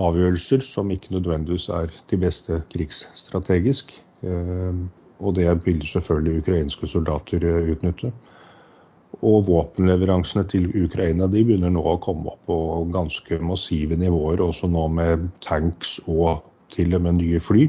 avgjørelser 0.00 0.62
som 0.64 0.90
ikke 0.92 1.16
nødvendigvis 1.16 1.68
er 1.74 1.90
de 2.12 2.18
beste 2.20 2.60
krigsstrategisk. 2.70 3.90
Og 5.20 5.32
det 5.34 5.48
vil 5.64 5.80
selvfølgelig 5.82 6.42
ukrainske 6.44 6.86
soldater 6.92 7.42
utnytte. 7.72 8.12
Og 9.26 9.48
våpenleveransene 9.48 10.44
til 10.48 10.68
Ukraina 10.84 11.26
de 11.26 11.42
begynner 11.44 11.72
nå 11.74 11.82
å 11.82 11.98
komme 12.04 12.30
opp 12.30 12.46
på 12.48 12.58
ganske 12.94 13.40
massive 13.42 13.98
nivåer, 13.98 14.40
også 14.44 14.70
nå 14.70 14.86
med 14.94 15.26
tanks 15.44 15.98
og 16.06 16.44
til 16.70 16.94
og 16.96 17.02
med 17.04 17.18
nye 17.18 17.40
fly. 17.42 17.66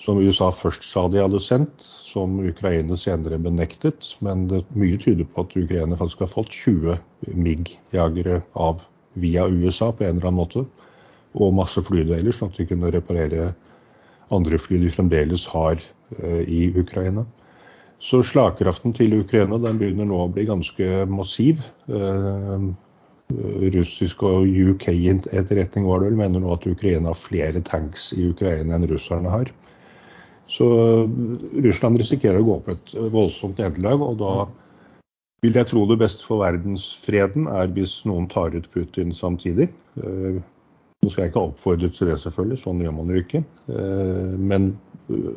Som 0.00 0.20
USA 0.22 0.48
først 0.54 0.84
sa 0.86 1.04
de 1.12 1.20
hadde 1.20 1.40
sendt, 1.44 1.82
som 1.84 2.38
Ukraina 2.40 2.96
senere 2.96 3.38
benektet. 3.42 4.14
Men 4.24 4.46
det, 4.48 4.62
mye 4.72 4.98
tyder 5.00 5.28
på 5.28 5.44
at 5.44 5.56
Ukraina 5.60 5.98
faktisk 5.98 6.24
har 6.24 6.32
fått 6.32 6.54
20 6.56 6.96
MIG-jagere 7.36 8.40
av 8.56 8.80
via 9.20 9.44
USA 9.48 9.90
på 9.92 10.06
en 10.06 10.16
eller 10.16 10.30
annen 10.30 10.40
måte. 10.40 10.64
Og 11.36 11.52
masse 11.54 11.82
flydeler, 11.84 12.32
sånn 12.34 12.50
at 12.50 12.58
de 12.58 12.68
kunne 12.70 12.92
reparere 12.94 13.52
andre 14.34 14.58
fly 14.62 14.80
de 14.80 14.90
fremdeles 14.94 15.44
har 15.50 15.76
eh, 16.16 16.42
i 16.48 16.62
Ukraina. 16.80 17.26
Så 18.00 18.22
slagkraften 18.24 18.94
til 18.96 19.18
Ukraina 19.20 19.58
den 19.60 19.78
begynner 19.80 20.08
nå 20.08 20.24
å 20.24 20.30
bli 20.32 20.46
ganske 20.48 21.04
massiv. 21.12 21.60
Eh, 21.92 22.70
russisk 23.76 24.24
og 24.26 24.48
UK-etterretning 24.48 25.84
var 25.86 26.00
det 26.00 26.08
vel, 26.10 26.18
mener 26.18 26.42
nå 26.42 26.54
at 26.54 26.66
Ukraina 26.66 27.12
har 27.12 27.18
flere 27.18 27.60
tanks 27.62 28.10
i 28.16 28.24
Ukraina 28.30 28.74
enn 28.74 28.88
russerne 28.90 29.30
har. 29.30 29.52
Så 30.50 30.66
Russland 31.62 32.00
risikerer 32.00 32.40
å 32.42 32.46
gå 32.48 32.56
på 32.66 32.74
et 32.74 32.94
voldsomt 33.14 33.60
nederlag. 33.60 34.02
Og 34.02 34.16
da 34.20 34.32
vil 35.44 35.56
jeg 35.56 35.70
tro 35.70 35.84
det 35.88 36.00
beste 36.02 36.26
for 36.26 36.42
verdensfreden 36.42 37.46
er 37.50 37.70
hvis 37.76 38.00
noen 38.08 38.26
tar 38.32 38.56
ut 38.56 38.66
Putin 38.74 39.14
samtidig. 39.16 39.70
Eh, 40.02 40.40
nå 41.00 41.08
skal 41.08 41.24
jeg 41.24 41.32
ikke 41.32 41.44
oppfordre 41.48 41.88
til 41.94 42.10
det, 42.10 42.18
selvfølgelig, 42.20 42.60
sånn 42.64 42.82
gjør 42.84 42.96
man 42.98 43.12
jo 43.12 43.22
ikke. 43.22 43.44
Eh, 43.72 44.34
men 44.50 44.72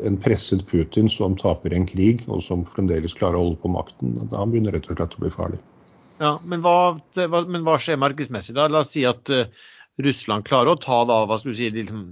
en 0.06 0.18
presset 0.22 0.66
Putin 0.70 1.08
som 1.10 1.38
taper 1.40 1.74
en 1.78 1.86
krig, 1.90 2.26
og 2.28 2.44
som 2.46 2.66
fremdeles 2.68 3.16
klarer 3.18 3.40
å 3.40 3.46
holde 3.46 3.62
på 3.62 3.72
makten, 3.74 4.18
da 4.34 4.44
begynner 4.50 4.76
rett 4.76 4.90
og 4.90 4.98
slett 5.00 5.16
å 5.18 5.24
bli 5.24 5.32
farlig. 5.34 5.62
Ja, 6.22 6.36
Men 6.46 6.62
hva, 6.62 7.00
men 7.18 7.64
hva 7.66 7.80
skjer 7.82 7.98
markedsmessig? 8.00 8.54
da? 8.56 8.68
La 8.70 8.84
oss 8.84 8.94
si 8.94 9.02
at 9.08 9.30
Russland 10.04 10.46
klarer 10.46 10.74
å 10.74 10.82
ta 10.82 11.00
da, 11.10 11.24
hva 11.26 11.40
skal 11.40 11.54
du 11.54 11.58
si, 11.58 11.72
liksom, 11.74 12.04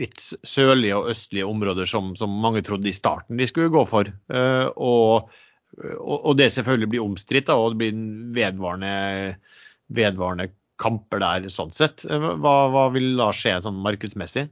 litt 0.00 0.22
sørlige 0.22 0.96
og 0.98 1.10
østlige 1.12 1.48
områder 1.48 1.88
som, 1.90 2.14
som, 2.16 2.32
mange 2.42 2.62
trodde 2.64 2.88
i 2.88 2.96
starten 2.96 3.40
de 3.40 3.48
skulle 3.48 3.72
gå 3.72 3.84
for. 3.88 4.08
Uh, 4.32 4.68
og, 4.76 5.28
og, 5.98 6.32
det 6.38 6.52
selvfølgelig 6.54 6.90
blir 6.94 7.04
omstridt, 7.04 7.52
og 7.52 7.74
det 7.74 7.82
blir 7.82 8.00
vedvarende, 8.38 9.36
vedvarende 9.92 10.50
kamper 10.82 11.22
der, 11.22 11.52
sånn 11.52 11.72
sett. 11.74 12.04
Hva, 12.08 12.56
hva 12.72 12.88
vil 12.94 13.12
da 13.20 13.30
skje 13.36 13.60
sånn 13.64 13.80
markedsmessig? 13.84 14.48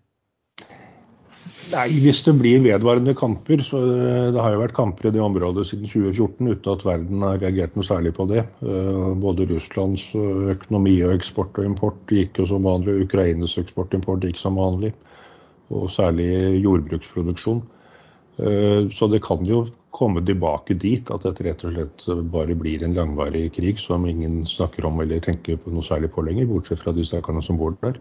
Nei, 1.71 1.87
Hvis 2.03 2.25
det 2.27 2.33
blir 2.41 2.63
vedvarende 2.65 3.13
kamper, 3.15 3.61
så 3.63 3.79
eh, 3.79 4.31
det 4.35 4.43
har 4.43 4.55
jo 4.55 4.63
vært 4.65 4.75
kamper 4.75 5.07
i 5.07 5.13
det 5.15 5.23
området 5.23 5.69
siden 5.69 5.87
2014 5.87 6.49
uten 6.51 6.73
at 6.73 6.83
verden 6.87 7.23
har 7.23 7.39
reagert 7.39 7.77
noe 7.79 7.87
særlig 7.87 8.13
på 8.17 8.27
det. 8.31 8.43
Eh, 8.65 9.11
både 9.23 9.47
Russlands 9.53 10.09
økonomi 10.17 10.97
og 11.07 11.15
eksport 11.15 11.61
og 11.61 11.69
import 11.69 12.11
gikk 12.11 12.43
jo 12.43 12.49
som 12.51 12.67
vanlig, 12.67 13.05
Ukraines 13.07 13.55
eksport 13.61 13.95
og 13.95 14.01
import 14.01 14.27
gikk 14.27 14.41
som 14.41 14.59
vanlig. 14.59 14.91
Og 15.71 15.91
særlig 15.93 16.31
jordbruksproduksjon. 16.65 17.63
Eh, 18.41 18.89
så 18.95 19.09
det 19.11 19.23
kan 19.23 19.45
jo 19.47 19.67
komme 19.95 20.23
tilbake 20.25 20.77
dit 20.79 21.11
at 21.11 21.25
dette 21.27 21.45
rett 21.45 21.63
og 21.67 21.75
slett 21.75 22.05
bare 22.33 22.57
blir 22.57 22.85
en 22.87 22.95
langvarig 22.97 23.49
krig 23.57 23.81
som 23.83 24.07
ingen 24.07 24.45
snakker 24.49 24.87
om 24.87 25.01
eller 25.03 25.23
tenker 25.23 25.59
på 25.61 25.73
noe 25.75 25.85
særlig 25.85 26.13
på 26.15 26.25
lenger, 26.25 26.49
bortsett 26.49 26.81
fra 26.81 26.95
de 26.97 27.05
stakkarene 27.05 27.43
som 27.45 27.59
bor 27.61 27.75
der. 27.83 27.99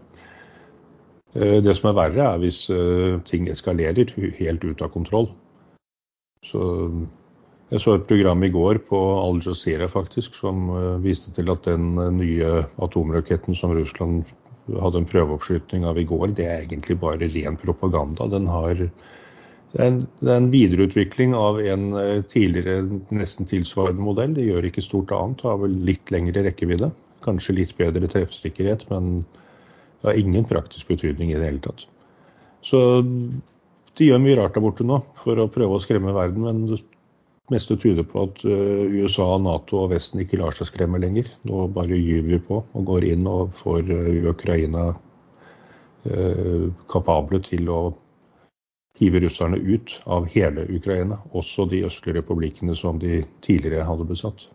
Eh, 1.34 1.58
det 1.62 1.76
som 1.78 1.90
er 1.90 1.98
verre, 1.98 2.26
er 2.26 2.42
hvis 2.42 2.64
eh, 2.74 3.20
ting 3.28 3.50
eskalerer 3.50 4.14
helt 4.38 4.66
ut 4.66 4.82
av 4.82 4.92
kontroll. 4.94 5.30
Så 6.46 6.62
jeg 7.70 7.82
så 7.82 7.94
et 7.94 8.06
program 8.08 8.42
i 8.42 8.50
går 8.50 8.80
på 8.88 8.98
Al 9.20 9.38
Jazeera 9.44 9.86
faktisk, 9.90 10.34
som 10.40 10.72
viste 11.04 11.30
til 11.36 11.52
at 11.52 11.68
den 11.68 11.92
nye 12.16 12.64
atomraketten 12.82 13.54
som 13.54 13.76
Russland 13.76 14.24
hadde 14.78 15.02
en 15.02 15.08
prøveoppskyting 15.10 15.86
av 15.88 15.98
i 15.98 16.06
går, 16.08 16.34
det 16.38 16.46
er 16.46 16.62
egentlig 16.64 16.98
bare 17.02 17.28
ren 17.32 17.58
propaganda. 17.60 18.28
Den 18.30 18.46
har, 18.50 18.74
det, 18.76 19.78
er 19.78 19.86
en, 19.88 20.00
er 20.22 20.48
videreutvikling 20.52 21.34
av 21.38 21.60
en 21.62 21.90
tidligere 22.30 23.00
nesten 23.14 23.48
tilsvarende 23.50 24.04
modell. 24.04 24.34
Det 24.36 24.46
gjør 24.46 24.70
ikke 24.70 24.84
stort 24.86 25.14
annet, 25.16 25.44
har 25.46 25.60
vel 25.62 25.76
litt 25.88 26.12
lengre 26.14 26.44
rekkevidde. 26.46 26.92
Kanskje 27.24 27.58
litt 27.58 27.76
bedre 27.78 28.08
treffsikkerhet, 28.10 28.86
men 28.92 29.22
det 30.00 30.12
har 30.12 30.20
ingen 30.20 30.46
praktisk 30.48 30.88
betydning 30.88 31.34
i 31.34 31.38
det 31.38 31.48
hele 31.48 31.64
tatt. 31.64 31.84
Så 32.64 32.80
de 33.04 34.06
gjør 34.06 34.22
mye 34.22 34.38
rart 34.38 34.56
der 34.56 34.64
borte 34.64 34.86
nå 34.86 35.02
for 35.20 35.40
å 35.40 35.50
prøve 35.52 35.76
å 35.76 35.82
skremme 35.82 36.14
verden, 36.16 36.46
men 36.46 36.80
meste 37.50 37.76
tyder 37.80 38.06
på 38.06 38.24
at 38.28 38.42
eh, 38.46 38.84
USA, 39.00 39.26
Nato 39.42 39.84
og 39.84 39.94
Vesten 39.94 40.22
ikke 40.22 40.40
lar 40.40 40.56
seg 40.56 40.70
skremme 40.70 41.00
lenger. 41.02 41.28
Nå 41.48 41.66
bare 41.74 41.98
gyver 41.98 42.28
vi 42.34 42.42
på 42.50 42.62
og 42.62 42.86
går 42.88 43.08
inn 43.12 43.26
og 43.30 43.54
får 43.60 43.90
eh, 43.94 44.22
Ukraina 44.30 44.90
eh, 46.08 46.70
kapable 46.92 47.42
til 47.46 47.70
å 47.72 47.80
hive 49.00 49.22
russerne 49.24 49.56
ut 49.56 49.94
av 50.12 50.26
hele 50.28 50.66
Ukraina, 50.68 51.20
også 51.36 51.66
de 51.70 51.84
østlige 51.88 52.18
republikkene 52.18 52.74
som 52.76 52.98
de 53.00 53.22
tidligere 53.44 53.86
hadde 53.88 54.08
besatt. 54.08 54.48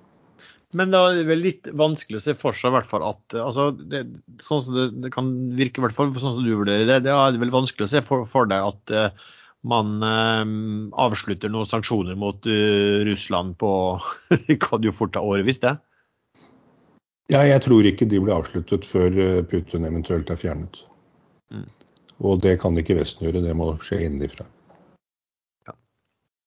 Men 0.76 0.91
da 0.91 1.06
er 1.08 1.22
det 1.22 1.30
vel 1.30 1.41
litt 1.46 1.70
vanskelig 1.78 2.20
å 2.20 2.24
se 2.26 2.36
for 2.38 2.58
seg 2.58 2.74
hvert 2.76 2.91
at 2.98 3.36
altså, 3.39 3.70
det, 3.80 4.04
sånn 4.43 4.64
som 4.66 4.76
det, 4.76 4.89
det, 5.06 5.12
kan 5.14 5.30
virke, 5.56 5.80
i 5.80 5.86
hvert 5.86 5.96
fall 5.96 6.12
sånn 6.14 6.39
som 6.39 6.43
du 6.46 6.52
vurderer 6.52 6.88
det, 6.89 7.00
det 7.08 7.14
er 7.14 7.39
vel 7.39 7.54
vanskelig 7.54 7.88
å 7.88 7.93
se 7.93 8.02
for, 8.06 8.26
for 8.30 8.50
deg 8.52 8.74
at 8.74 8.96
man 9.66 10.03
eh, 10.03 10.45
avslutter 11.01 11.51
noen 11.51 11.70
sanksjoner 11.70 12.18
mot 12.20 12.45
uh, 12.45 13.01
Russland 13.07 13.57
på 13.61 13.72
Det 14.47 14.59
kan 14.61 14.86
jo 14.86 14.93
fort 14.93 15.16
ta 15.16 15.24
årevis, 15.26 15.61
det? 15.63 15.76
Ja, 17.34 17.41
jeg 17.41 17.63
tror 17.66 17.88
ikke 17.89 18.05
de 18.05 18.20
blir 18.22 18.36
avsluttet 18.36 18.86
før 18.86 19.16
Putin 19.49 19.88
eventuelt 19.88 20.30
er 20.30 20.38
fjernet. 20.38 20.84
Mm. 21.49 21.66
Og 22.22 22.43
det 22.43 22.59
kan 22.61 22.78
ikke 22.78 22.99
Vesten 22.99 23.26
gjøre, 23.26 23.41
det 23.41 23.55
må 23.57 23.72
skje 23.82 24.03
innenfra. 24.05 24.45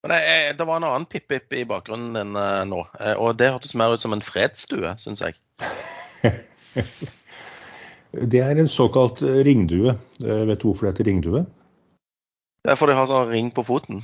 Men 0.06 0.14
Det, 0.14 0.20
Det 0.60 0.68
var 0.68 0.78
en 0.78 0.86
annen 0.86 1.08
pip-pip 1.10 1.58
i 1.58 1.66
bakgrunnen 1.66 2.14
din 2.14 2.38
uh, 2.38 2.62
nå, 2.62 2.84
og 3.18 3.34
det 3.40 3.50
hørtes 3.50 3.74
mer 3.74 3.96
ut 3.96 4.04
som 4.04 4.14
en 4.14 4.22
fredsstue, 4.22 4.94
syns 5.02 5.24
jeg. 5.26 5.34
det 8.30 8.46
er 8.46 8.62
en 8.62 8.70
såkalt 8.70 9.26
ringdue. 9.26 9.98
Vet 10.22 10.62
du 10.62 10.70
hvorfor 10.70 10.86
det 10.86 10.94
heter 10.94 11.10
ringdue? 11.10 11.42
Det 12.64 12.72
er 12.72 12.78
fordi 12.78 12.94
de 12.94 12.98
har 13.00 13.10
sånn 13.10 13.30
ring 13.32 13.52
på 13.54 13.64
foten? 13.66 14.02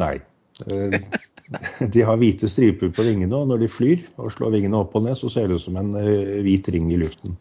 Nei. 0.00 0.18
de 1.94 2.02
har 2.04 2.20
hvite 2.20 2.50
striper 2.50 2.92
på 2.94 3.06
vingene, 3.06 3.32
og 3.36 3.48
når 3.50 3.64
de 3.64 3.70
flyr 3.72 4.04
og 4.20 4.32
slår 4.34 4.54
vingene 4.58 4.82
opp 4.82 4.94
og 4.98 5.06
ned, 5.06 5.16
så 5.18 5.32
ser 5.32 5.48
det 5.48 5.58
ut 5.58 5.64
som 5.64 5.78
en 5.80 5.94
hvit 6.44 6.68
ring 6.74 6.92
i 6.92 7.00
luften. 7.00 7.38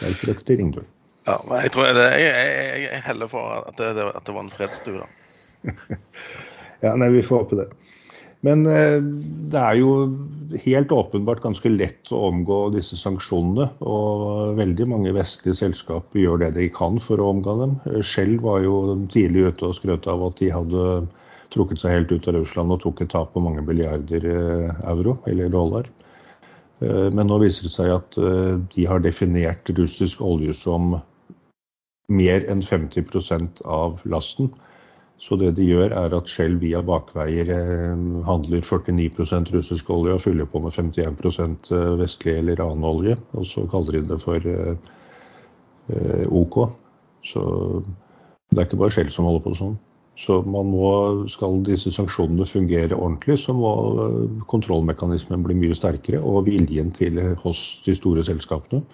Derfor 0.00 0.34
et 0.34 0.50
ringdull. 0.50 0.86
Ja, 1.26 1.40
men 1.48 1.62
jeg 1.64 1.72
tror 1.74 1.88
jeg, 1.88 2.22
jeg, 2.22 2.82
jeg 2.84 3.02
heller 3.06 3.30
for 3.30 3.64
at 3.66 3.80
det, 3.80 4.04
at 4.04 4.26
det 4.26 4.34
var 4.34 4.44
en 4.44 4.52
fredsstue, 4.52 5.02
da. 5.02 5.08
Ja, 6.84 6.92
nei, 6.92 7.08
Vi 7.14 7.22
får 7.24 7.40
håpe 7.40 7.56
det. 7.56 7.70
Men 8.46 8.66
eh, 8.70 8.98
det 9.50 9.60
er 9.60 9.78
jo 9.80 9.92
helt 10.62 10.92
åpenbart 10.94 11.42
ganske 11.44 11.70
lett 11.72 12.12
å 12.14 12.22
omgå 12.28 12.58
disse 12.74 12.98
sanksjonene. 13.00 13.68
Og 13.82 14.56
veldig 14.58 14.88
mange 14.92 15.14
vestlige 15.16 15.58
selskaper 15.58 16.22
gjør 16.22 16.44
det 16.44 16.52
de 16.58 16.68
kan 16.74 17.00
for 17.02 17.22
å 17.22 17.32
omgå 17.34 17.56
dem. 17.62 17.76
Shell 18.06 18.36
var 18.44 18.62
jo 18.64 18.98
tidlig 19.12 19.50
ute 19.50 19.70
og 19.70 19.78
skrøt 19.78 20.08
av 20.10 20.28
at 20.28 20.38
de 20.42 20.52
hadde 20.54 20.86
trukket 21.54 21.82
seg 21.82 21.94
helt 21.94 22.12
ut 22.14 22.26
av 22.28 22.38
Russland 22.40 22.74
og 22.74 22.82
tok 22.82 23.02
et 23.02 23.12
tap 23.12 23.32
på 23.34 23.42
mange 23.42 23.64
milliarder 23.66 24.30
eh, 24.30 24.86
euro 24.92 25.18
eller 25.30 25.50
dollar. 25.52 25.90
Eh, 26.84 27.08
men 27.10 27.26
nå 27.26 27.40
viser 27.42 27.66
det 27.66 27.74
seg 27.74 27.92
at 27.96 28.22
de 28.76 28.88
har 28.88 29.02
definert 29.02 29.74
russisk 29.74 30.22
olje 30.22 30.54
som 30.54 30.98
mer 32.12 32.44
enn 32.50 32.62
50% 32.62 33.64
av 33.66 33.98
lasten. 34.06 34.52
Så 35.18 35.36
det 35.40 35.54
de 35.56 35.64
gjør, 35.64 35.94
er 35.96 36.14
at 36.14 36.28
Shell 36.28 36.58
via 36.60 36.82
bakveier 36.84 37.48
eh, 37.54 38.02
handler 38.26 38.60
49 38.60 39.54
russisk 39.54 39.88
olje 39.90 40.16
og 40.16 40.20
fyller 40.20 40.48
på 40.50 40.60
med 40.60 40.76
51 40.76 41.72
eh, 41.72 41.94
vestlig 42.02 42.36
eller 42.36 42.60
annen 42.60 42.84
olje. 42.84 43.16
Og 43.32 43.46
så 43.48 43.64
kaller 43.72 43.96
de 43.96 44.10
det 44.10 44.20
for 44.22 44.50
eh, 44.52 44.76
OK. 46.28 46.60
Så 47.24 47.42
det 48.52 48.60
er 48.60 48.68
ikke 48.68 48.82
bare 48.84 48.92
Shell 48.92 49.10
som 49.10 49.28
holder 49.28 49.44
på 49.46 49.56
sånn. 49.56 49.78
Så 50.20 50.38
må, 50.48 50.62
skal 51.28 51.58
disse 51.64 51.90
sanksjonene 51.92 52.46
fungere 52.48 52.96
ordentlig, 52.96 53.36
så 53.42 53.52
må 53.52 53.72
kontrollmekanismen 54.48 55.42
bli 55.44 55.56
mye 55.58 55.76
sterkere. 55.76 56.22
Og 56.24 56.46
viljen 56.46 56.92
til 56.96 57.20
hos 57.42 57.66
de 57.84 57.96
store 57.96 58.24
selskapene 58.24 58.84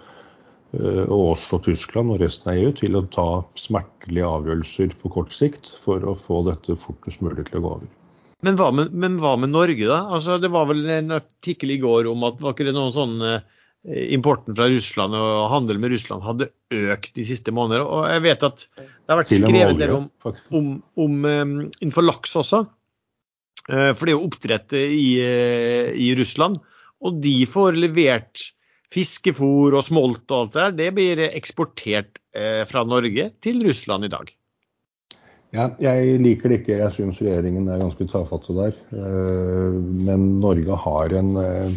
Eh, 0.73 1.03
og 1.05 1.33
også 1.35 1.59
Tyskland 1.67 2.13
og 2.13 2.21
resten 2.23 2.49
av 2.49 2.59
EU, 2.59 2.71
til 2.77 2.97
å 2.97 3.05
ta 3.13 3.27
smertelige 3.59 4.29
avgjørelser 4.29 4.95
på 5.01 5.11
kort 5.13 5.33
sikt 5.35 5.69
for 5.83 6.01
å 6.09 6.15
få 6.17 6.41
dette 6.47 6.77
fortest 6.81 7.21
mulig 7.21 7.45
til 7.49 7.59
å 7.59 7.65
gå 7.65 7.73
over. 7.77 7.91
Men 8.43 8.57
hva 8.59 8.71
med, 8.75 8.95
men 8.97 9.19
hva 9.23 9.35
med 9.39 9.53
Norge, 9.53 9.85
da? 9.87 10.01
Altså, 10.15 10.39
det 10.41 10.49
var 10.51 10.65
vel 10.71 10.81
en 10.91 11.13
artikkel 11.19 11.75
i 11.75 11.81
går 11.83 12.09
om 12.11 12.25
at 12.27 12.41
var 12.43 12.55
ikke 12.55 12.67
det 12.67 12.73
noen 12.75 12.95
sånn 12.95 13.21
eh, 13.27 13.45
importen 14.15 14.57
fra 14.57 14.67
Russland 14.71 15.15
og 15.19 15.45
handel 15.51 15.79
med 15.83 15.93
Russland 15.93 16.25
hadde 16.25 16.49
økt 16.73 17.13
de 17.19 17.27
siste 17.27 17.53
månedene. 17.53 17.85
Og 17.85 18.09
jeg 18.09 18.25
vet 18.25 18.47
at 18.49 18.65
det 18.79 19.13
har 19.13 19.21
vært 19.21 19.35
skrevet 19.35 19.79
der 19.79 19.93
om, 19.93 20.09
om, 20.25 20.69
om 20.95 21.17
um, 21.27 21.55
innenfor 21.81 22.07
laks 22.07 22.33
også. 22.39 22.63
For 23.63 24.03
det 24.03 24.11
er 24.11 24.17
jo 24.17 24.25
oppdrett 24.25 24.73
i, 24.75 25.11
i 25.23 26.07
Russland. 26.19 26.57
Og 27.03 27.19
de 27.23 27.35
får 27.47 27.77
levert 27.79 28.41
fiskefôr 28.93 29.75
og 29.77 29.85
smolt 29.87 30.29
og 30.29 30.39
alt 30.39 30.53
det 30.53 30.61
der, 30.61 30.77
det 30.79 30.89
blir 30.97 31.21
eksportert 31.29 32.19
eh, 32.37 32.63
fra 32.69 32.85
Norge 32.87 33.31
til 33.43 33.63
Russland 33.67 34.07
i 34.07 34.11
dag. 34.13 34.31
Ja, 35.53 35.67
jeg 35.81 36.17
liker 36.21 36.49
det 36.49 36.61
ikke. 36.61 36.79
Jeg 36.79 36.93
syns 36.95 37.21
regjeringen 37.21 37.69
er 37.69 37.81
ganske 37.81 38.07
tafatte 38.09 38.55
der. 38.57 38.77
Eh, 38.93 39.79
men 40.07 40.27
Norge 40.41 40.77
har 40.85 41.13
en, 41.19 41.33
eh, 41.41 41.69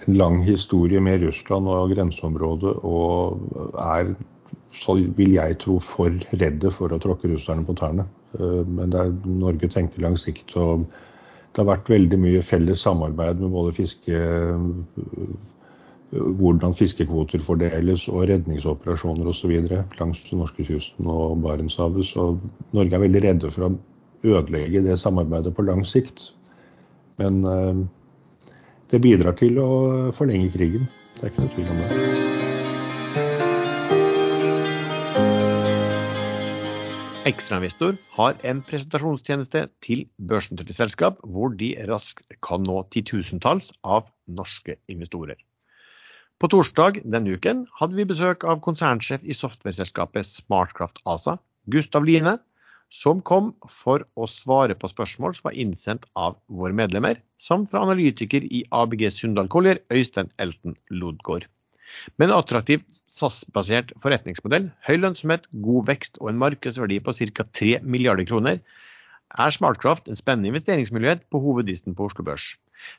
en, 0.00 0.14
lang 0.18 0.40
historie 0.46 1.02
med 1.02 1.22
Russland 1.22 1.70
og 1.70 1.94
grenseområdet, 1.94 2.74
og 2.82 3.78
er, 3.78 4.14
så 4.74 4.98
vil 4.98 5.36
jeg 5.36 5.58
tro, 5.62 5.78
for 5.78 6.14
redde 6.34 6.74
for 6.74 6.94
å 6.94 7.00
tråkke 7.02 7.30
russerne 7.30 7.66
på 7.66 7.76
tærne. 7.78 8.08
Men 8.34 8.90
er, 8.98 9.12
Norge 9.30 9.68
tenker 9.70 10.02
lang 10.02 10.16
sikt. 10.18 10.56
og 10.58 10.88
det 11.54 11.62
har 11.62 11.68
vært 11.68 11.90
veldig 11.92 12.16
mye 12.18 12.40
felles 12.42 12.80
samarbeid 12.82 13.38
med 13.38 13.52
både 13.54 13.76
fiske 13.76 14.22
hvordan 16.14 16.74
fiskekvoter 16.76 17.42
fordeles 17.42 18.06
og 18.08 18.28
redningsoperasjoner 18.30 19.28
osv. 19.30 19.54
langs 19.98 20.20
norskekysten 20.32 21.08
og 21.10 21.42
Barentshavet. 21.42 22.06
Så 22.06 22.36
Norge 22.72 22.94
er 22.94 23.04
veldig 23.06 23.22
redde 23.24 23.50
for 23.54 23.68
å 23.68 23.74
ødelegge 24.24 24.84
det 24.86 24.98
samarbeidet 25.00 25.54
på 25.56 25.66
lang 25.66 25.84
sikt. 25.86 26.30
Men 27.18 27.42
eh, 27.44 27.82
det 28.92 29.02
bidrar 29.02 29.36
til 29.38 29.58
å 29.62 29.70
forlenge 30.14 30.52
krigen. 30.54 30.88
Det 31.18 31.26
er 31.26 31.32
ikke 31.32 31.46
noe 31.46 31.54
tvil 31.56 31.74
om 31.74 31.82
det. 31.82 32.32
Ekstrainvestor 37.24 37.94
har 38.18 38.34
en 38.44 38.58
presentasjonstjeneste 38.68 39.62
til 39.82 40.04
børsnoterte 40.28 40.76
selskap, 40.76 41.22
hvor 41.24 41.54
de 41.56 41.72
raskt 41.88 42.36
kan 42.44 42.66
nå 42.68 42.82
titusentalls 42.92 43.72
av 43.80 44.10
norske 44.28 44.76
investorer. 44.92 45.38
På 46.42 46.48
torsdag 46.50 46.98
denne 47.06 47.36
uken 47.36 47.62
hadde 47.78 47.94
vi 47.94 48.06
besøk 48.10 48.42
av 48.50 48.58
konsernsjef 48.64 49.22
i 49.22 49.36
softwareselskapet 49.36 50.26
Smartcraft 50.26 50.98
ASA, 51.06 51.36
Gustav 51.70 52.04
Line, 52.08 52.38
som 52.90 53.20
kom 53.22 53.52
for 53.70 54.02
å 54.18 54.26
svare 54.30 54.74
på 54.78 54.90
spørsmål 54.90 55.36
som 55.38 55.48
var 55.48 55.58
innsendt 55.62 56.08
av 56.18 56.36
våre 56.50 56.74
medlemmer, 56.76 57.20
samt 57.38 57.70
fra 57.70 57.84
analytiker 57.86 58.44
i 58.50 58.64
ABG 58.74 59.06
Sundal 59.14 59.50
Collier, 59.50 59.80
Øystein 59.94 60.30
Elten 60.42 60.76
Lodgaard. 60.90 61.46
Med 62.18 62.28
en 62.28 62.36
attraktiv 62.40 62.82
SAS-basert 63.06 63.92
forretningsmodell, 64.02 64.72
høy 64.88 64.96
lønnsomhet, 64.98 65.46
god 65.62 65.86
vekst 65.90 66.18
og 66.20 66.32
en 66.32 66.40
markedsverdi 66.42 66.98
på 67.04 67.14
ca. 67.14 67.46
3 67.60 67.76
milliarder 67.86 68.26
kroner, 68.26 68.58
er 69.40 69.54
Smartcraft 69.54 70.08
en 70.08 70.18
spennende 70.18 70.52
investeringsmulighet 70.52 71.24
på 71.32 71.40
hovedlisten 71.42 71.96
på 71.96 72.06
Oslo 72.08 72.24
Børs. 72.26 72.52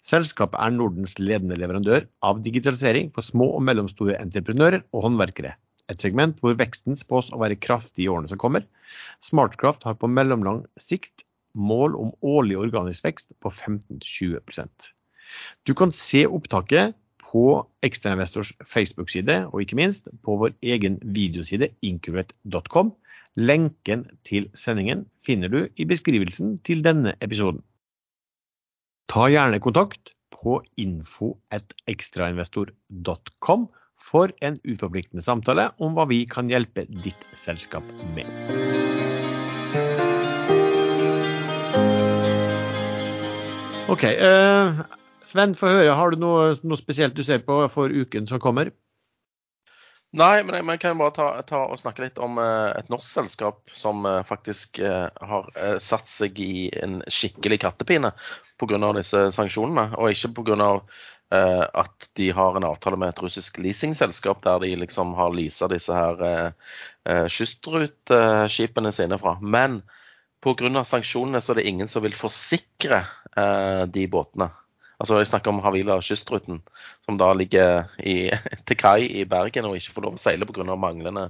Selskapet 0.08 0.60
er 0.60 0.74
Nordens 0.76 1.16
ledende 1.20 1.58
leverandør 1.60 2.08
av 2.26 2.42
digitalisering 2.46 3.12
for 3.16 3.26
små 3.26 3.52
og 3.58 3.64
mellomstore 3.68 4.18
entreprenører 4.20 4.84
og 4.92 5.06
håndverkere. 5.08 5.54
Et 5.92 6.02
segment 6.02 6.40
hvor 6.42 6.58
veksten 6.58 6.98
spås 6.98 7.30
å 7.32 7.40
være 7.42 7.60
kraftig 7.62 8.06
i 8.06 8.10
årene 8.12 8.32
som 8.32 8.42
kommer. 8.42 8.66
Smartcraft 9.24 9.86
har 9.86 9.98
på 10.02 10.10
mellomlang 10.10 10.64
sikt 10.82 11.26
mål 11.56 11.96
om 12.00 12.12
årlig 12.26 12.58
organisk 12.60 13.06
vekst 13.06 13.32
på 13.40 13.52
15-20% 13.54 14.92
Du 15.64 15.74
kan 15.78 15.94
se 15.96 16.26
opptaket 16.28 16.96
på 17.26 17.66
Ekstrainvestors 17.84 18.54
Facebook-side, 18.64 19.48
og 19.52 19.64
ikke 19.64 19.78
minst 19.80 20.08
på 20.24 20.38
vår 20.40 20.54
egen 20.64 21.00
videoside 21.04 21.72
incubate.com. 21.84 22.94
Lenken 23.36 24.06
til 24.24 24.46
sendingen 24.56 25.12
finner 25.28 25.52
du 25.52 25.68
i 25.76 25.84
beskrivelsen 25.84 26.56
til 26.64 26.80
denne 26.86 27.18
episoden. 27.20 27.60
Ta 29.12 29.28
gjerne 29.28 29.60
kontakt 29.60 30.16
på 30.32 30.64
info.ekstrainvestor.com 30.80 33.68
for 34.00 34.32
en 34.40 34.56
uforpliktende 34.64 35.20
samtale 35.26 35.72
om 35.84 35.92
hva 35.98 36.06
vi 36.08 36.24
kan 36.32 36.48
hjelpe 36.48 36.86
ditt 36.88 37.26
selskap 37.36 37.84
med. 38.16 38.24
Ok, 43.92 44.04
eh, 44.16 44.80
Sven, 45.28 45.60
få 45.60 45.68
høre. 45.76 45.92
Har 45.92 46.16
du 46.16 46.24
noe, 46.24 46.56
noe 46.64 46.80
spesielt 46.80 47.20
du 47.20 47.24
ser 47.28 47.44
på 47.44 47.68
for 47.68 47.92
uken 47.92 48.32
som 48.32 48.40
kommer? 48.40 48.72
Nei, 50.16 50.46
men 50.48 50.56
jeg, 50.56 50.80
kan 50.80 51.00
bare 51.00 51.12
ta, 51.12 51.26
ta, 51.44 51.66
og 51.68 51.80
snakke 51.82 52.06
litt 52.06 52.20
om 52.24 52.38
uh, 52.40 52.72
et 52.78 52.88
norsk 52.92 53.08
selskap 53.18 53.74
som 53.76 54.06
uh, 54.08 54.22
faktisk 54.24 54.80
uh, 54.80 55.10
har 55.12 55.50
satt 55.84 56.08
seg 56.08 56.40
i 56.40 56.70
en 56.80 57.02
skikkelig 57.12 57.60
kattepine 57.66 58.14
pga. 58.62 58.80
disse 58.96 59.26
sanksjonene. 59.36 59.90
Og 60.00 60.14
ikke 60.14 60.32
pga. 60.40 60.70
Uh, 61.34 61.66
at 61.82 62.06
de 62.16 62.30
har 62.38 62.56
en 62.56 62.68
avtale 62.68 63.00
med 63.02 63.10
et 63.10 63.20
russisk 63.24 63.58
leasingselskap 63.60 64.44
der 64.46 64.60
de 64.62 64.76
liksom 64.78 65.16
har 65.18 65.34
leasa 65.34 65.66
disse 65.68 65.92
her 65.92 66.54
kystruteskipene 67.34 68.92
sine 68.94 69.18
fra. 69.20 69.34
Men 69.42 69.82
pga. 70.46 70.84
sanksjonene 70.86 71.42
så 71.42 71.56
er 71.56 71.60
det 71.60 71.72
ingen 71.74 71.90
som 71.92 72.06
vil 72.06 72.16
forsikre 72.16 73.02
de 73.92 74.06
båtene. 74.08 74.52
Altså 75.02 75.20
Jeg 75.20 75.30
snakker 75.30 75.52
om 75.52 75.62
Havila 75.64 75.98
kystruten, 76.04 76.62
som 77.06 77.18
da 77.20 77.32
ligger 77.36 77.90
i, 78.00 78.30
til 78.68 78.80
kai 78.80 79.08
i 79.22 79.26
Bergen 79.30 79.68
og 79.70 79.78
ikke 79.80 79.96
får 79.98 80.08
lov 80.08 80.18
å 80.18 80.22
seile 80.22 80.48
pga. 80.48 80.76
manglende 80.76 81.30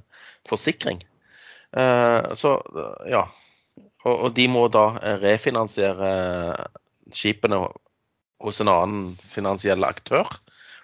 forsikring. 0.50 1.02
Uh, 1.76 2.34
så 2.38 2.60
ja. 3.10 3.26
Og, 4.06 4.14
og, 4.14 4.30
de 4.38 4.46
må 4.48 4.68
da 4.70 5.18
refinansiere 5.24 6.12
skipene 7.10 7.64
hos 8.46 8.62
en 8.62 8.70
annen 8.70 9.08
finansiell 9.18 9.84
aktør. 9.88 10.30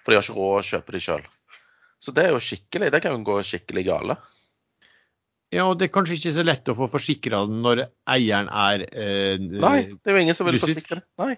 For 0.02 0.10
de 0.10 0.18
har 0.18 0.26
ikke 0.26 0.40
råd 0.40 0.58
å 0.58 0.66
kjøpe 0.72 0.96
de 0.96 1.00
sjøl. 1.04 1.24
Så 2.02 2.10
det 2.10 2.26
er 2.26 2.34
jo 2.34 2.42
skikkelig, 2.42 2.90
det 2.90 3.00
kan 3.04 3.14
jo 3.14 3.22
gå 3.28 3.38
skikkelig 3.46 3.86
gale. 3.86 4.18
Ja, 5.52 5.68
og 5.68 5.76
det 5.78 5.86
er 5.86 5.94
kanskje 5.94 6.16
ikke 6.16 6.32
så 6.34 6.44
lett 6.46 6.70
å 6.72 6.74
få 6.74 6.88
forsikra 6.90 7.44
den 7.46 7.60
når 7.62 7.84
eieren 8.08 8.48
er 8.48 8.86
eh, 8.88 9.36
Nei, 9.38 9.92
det 9.92 10.08
er 10.08 10.16
jo 10.16 10.22
ingen 10.24 10.36
som 10.36 10.48
vil 10.48 10.56
russisk. 10.56 10.88
forsikre 10.88 11.02
det. 11.02 11.06
Nei. 11.20 11.34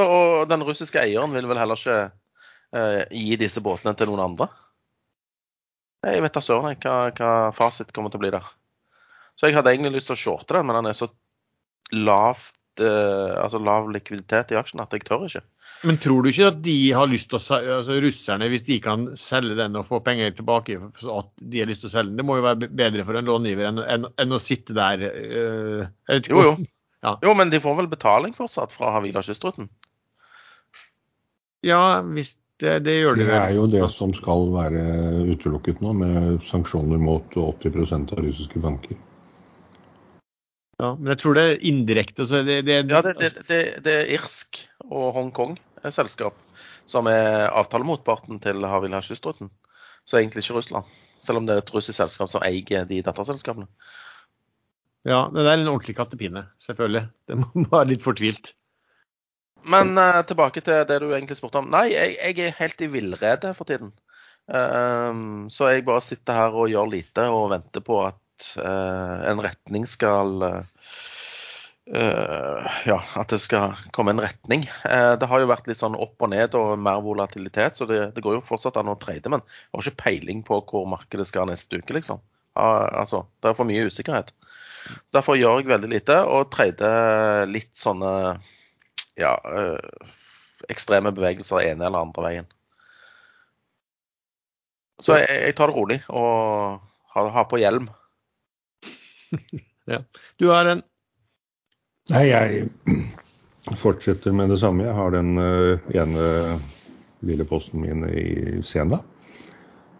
Så, 0.00 0.06
og 0.08 0.48
den 0.48 0.64
russiske 0.64 1.02
eieren 1.02 1.34
vil 1.36 1.48
vel 1.50 1.60
heller 1.60 1.76
ikke 1.76 1.98
eh, 2.76 3.02
gi 3.12 3.36
disse 3.40 3.60
båtene 3.64 3.92
til 3.98 4.08
noen 4.08 4.24
andre? 4.30 4.48
Jeg 6.06 6.22
vet 6.24 6.36
da 6.36 6.40
søren 6.40 6.78
hva, 6.80 6.94
hva 7.12 7.32
fasit 7.52 7.92
kommer 7.92 8.12
til 8.12 8.20
å 8.20 8.22
bli 8.22 8.32
der. 8.32 8.46
Så 9.36 9.48
jeg 9.48 9.58
hadde 9.58 9.74
egentlig 9.74 9.98
lyst 9.98 10.08
til 10.08 10.16
å 10.16 10.22
shorte 10.22 10.56
den, 10.56 10.68
men 10.68 10.78
den 10.78 10.88
er 10.88 10.96
så 10.96 11.10
lavt 11.92 12.80
eh, 12.80 13.36
altså 13.40 13.60
lav 13.60 13.90
likviditet 13.92 14.54
i 14.54 14.58
aksjen 14.60 14.80
at 14.80 14.96
jeg 14.96 15.04
tør 15.04 15.26
ikke. 15.28 15.44
Men 15.84 15.96
tror 16.00 16.24
du 16.24 16.28
ikke 16.28 16.48
at 16.50 16.58
de 16.64 16.76
har 16.92 17.08
lyst 17.08 17.30
til 17.32 17.38
å 17.38 17.60
altså 17.80 17.96
russerne, 18.04 18.48
hvis 18.52 18.66
de 18.66 18.76
kan 18.84 19.06
selge 19.20 19.56
den 19.56 19.78
og 19.80 19.88
få 19.88 20.00
penger 20.04 20.34
tilbake, 20.36 20.76
at 20.80 21.30
de 21.40 21.62
har 21.62 21.70
lyst 21.70 21.84
til 21.84 21.88
å 21.88 21.94
selge 21.94 22.12
den? 22.12 22.18
Det 22.20 22.26
må 22.28 22.36
jo 22.36 22.44
være 22.44 22.68
bedre 22.68 23.06
for 23.08 23.16
en 23.16 23.28
långiver 23.28 23.68
enn, 23.68 23.80
enn, 23.84 24.08
enn 24.20 24.36
å 24.36 24.40
sitte 24.40 24.76
der 24.76 25.06
øh, 25.08 25.88
Jo, 26.28 26.44
jo. 26.50 26.58
Ja. 27.00 27.14
Jo, 27.24 27.32
men 27.32 27.48
de 27.48 27.56
får 27.64 27.78
vel 27.78 27.86
betaling 27.88 28.34
fortsatt 28.36 28.74
fra 28.76 28.90
Havila 28.92 29.22
kystruten? 29.24 29.70
Ja, 31.66 32.00
hvis 32.16 32.34
det, 32.60 32.78
det 32.84 32.96
gjør 32.98 33.16
de 33.16 33.24
vel. 33.24 33.30
Det 33.30 33.38
er 33.40 33.54
jo 33.56 33.68
det 33.72 33.84
som 33.94 34.12
skal 34.16 34.48
være 34.52 34.82
utelukket 35.32 35.80
nå, 35.84 35.94
med 35.96 36.42
sanksjoner 36.48 37.00
mot 37.00 37.36
80% 37.36 38.14
av 38.16 38.24
russiske 38.24 38.62
banker. 38.62 38.98
Ja, 40.80 40.94
Men 40.96 41.12
jeg 41.12 41.20
tror 41.20 41.36
det 41.36 41.44
er 41.46 41.64
indirekte. 41.68 42.24
Så 42.28 42.42
det, 42.44 42.62
det, 42.68 42.82
ja, 42.88 43.02
det, 43.04 43.60
det 43.84 43.96
er 43.96 44.12
irsk 44.16 44.62
og 44.88 45.10
Hongkong-selskap 45.16 46.36
som 46.90 47.08
er 47.10 47.48
avtalemotparten 47.54 48.40
til 48.42 48.64
Havila 48.66 49.02
kystruten. 49.04 49.50
Så 50.04 50.18
egentlig 50.18 50.44
ikke 50.44 50.58
Russland. 50.58 50.88
Selv 51.20 51.40
om 51.40 51.46
det 51.46 51.54
er 51.54 51.62
et 51.62 51.74
russisk 51.74 51.98
selskap 52.00 52.30
som 52.32 52.44
eier 52.46 52.86
de 52.88 53.02
datterselskapene. 53.04 53.68
Ja, 55.08 55.26
det 55.32 55.44
er 55.44 55.54
en 55.54 55.70
ordentlig 55.70 55.96
kattepine, 55.96 56.46
selvfølgelig. 56.60 57.06
Det 57.28 57.38
må 57.40 57.64
være 57.72 57.92
litt 57.92 58.04
fortvilt. 58.04 58.54
Men 59.64 59.92
uh, 59.98 60.22
tilbake 60.26 60.62
til 60.64 60.84
det 60.88 61.00
du 61.02 61.10
egentlig 61.10 61.38
spurte 61.38 61.60
om. 61.60 61.68
Nei, 61.72 61.90
jeg, 61.92 62.16
jeg 62.18 62.48
er 62.48 62.58
helt 62.60 62.84
i 62.84 62.88
villrede 62.90 63.52
for 63.56 63.68
tiden. 63.68 63.92
Um, 64.50 65.46
så 65.52 65.70
jeg 65.70 65.86
bare 65.86 66.02
sitter 66.02 66.38
her 66.38 66.56
og 66.58 66.70
gjør 66.72 66.90
lite 66.90 67.26
og 67.30 67.52
venter 67.52 67.84
på 67.86 68.00
at 68.08 68.48
uh, 68.58 69.20
en 69.30 69.42
retning 69.44 69.86
skal 69.88 70.40
Ja, 71.90 72.98
at 73.18 73.32
det 73.32 73.40
skal 73.42 73.72
komme 73.90 74.12
en 74.14 74.20
retning. 74.22 74.62
det 74.84 75.26
har 75.26 75.40
jo 75.42 75.48
vært 75.50 75.66
litt 75.66 75.80
sånn 75.80 75.96
opp 75.98 76.22
og 76.22 76.30
ned 76.30 76.54
og 76.54 76.76
mer 76.78 77.00
volatilitet, 77.02 77.74
så 77.74 77.88
det, 77.88 78.12
det 78.14 78.22
går 78.22 78.36
jo 78.36 78.44
fortsatt 78.46 78.78
an 78.78 78.92
å 78.92 78.94
trade. 79.00 79.26
Men 79.32 79.42
jeg 79.42 79.72
har 79.72 79.88
ikke 79.88 80.02
peiling 80.04 80.44
på 80.46 80.60
hvor 80.70 80.86
markedet 80.86 81.26
skal 81.26 81.50
neste 81.50 81.80
uke, 81.80 81.96
liksom. 81.96 82.22
altså, 82.54 83.24
det 83.42 83.50
er 83.50 83.58
for 83.58 83.66
mye 83.66 83.88
usikkerhet. 83.90 84.30
Derfor 85.10 85.40
gjør 85.40 85.64
jeg 85.64 85.72
veldig 85.72 85.90
lite 85.90 86.20
og 86.30 86.52
trader 86.54 87.50
litt 87.50 87.74
sånne 87.74 88.12
ja, 89.18 89.34
øh, 89.44 90.08
ekstreme 90.68 91.12
bevegelser 91.16 91.64
ene 91.64 91.86
eller 91.86 92.04
andre 92.04 92.26
veien. 92.26 92.50
Så 95.00 95.16
jeg, 95.16 95.28
jeg 95.46 95.56
tar 95.56 95.70
det 95.70 95.76
rolig 95.76 95.98
og 96.08 96.80
har, 97.14 97.30
har 97.32 97.48
på 97.48 97.60
hjelm. 97.60 97.88
ja. 99.92 100.02
Du 100.40 100.50
har 100.52 100.68
en 100.68 100.84
Nei, 102.10 102.24
jeg 102.26 102.64
fortsetter 103.78 104.34
med 104.34 104.50
det 104.50 104.58
samme. 104.58 104.82
Jeg 104.82 104.96
har 104.96 105.12
den 105.14 105.36
uh, 105.38 105.92
ene 105.94 106.24
lille 107.22 107.44
posten 107.46 107.84
min 107.84 108.02
i 108.08 108.62
Sena. 108.66 108.98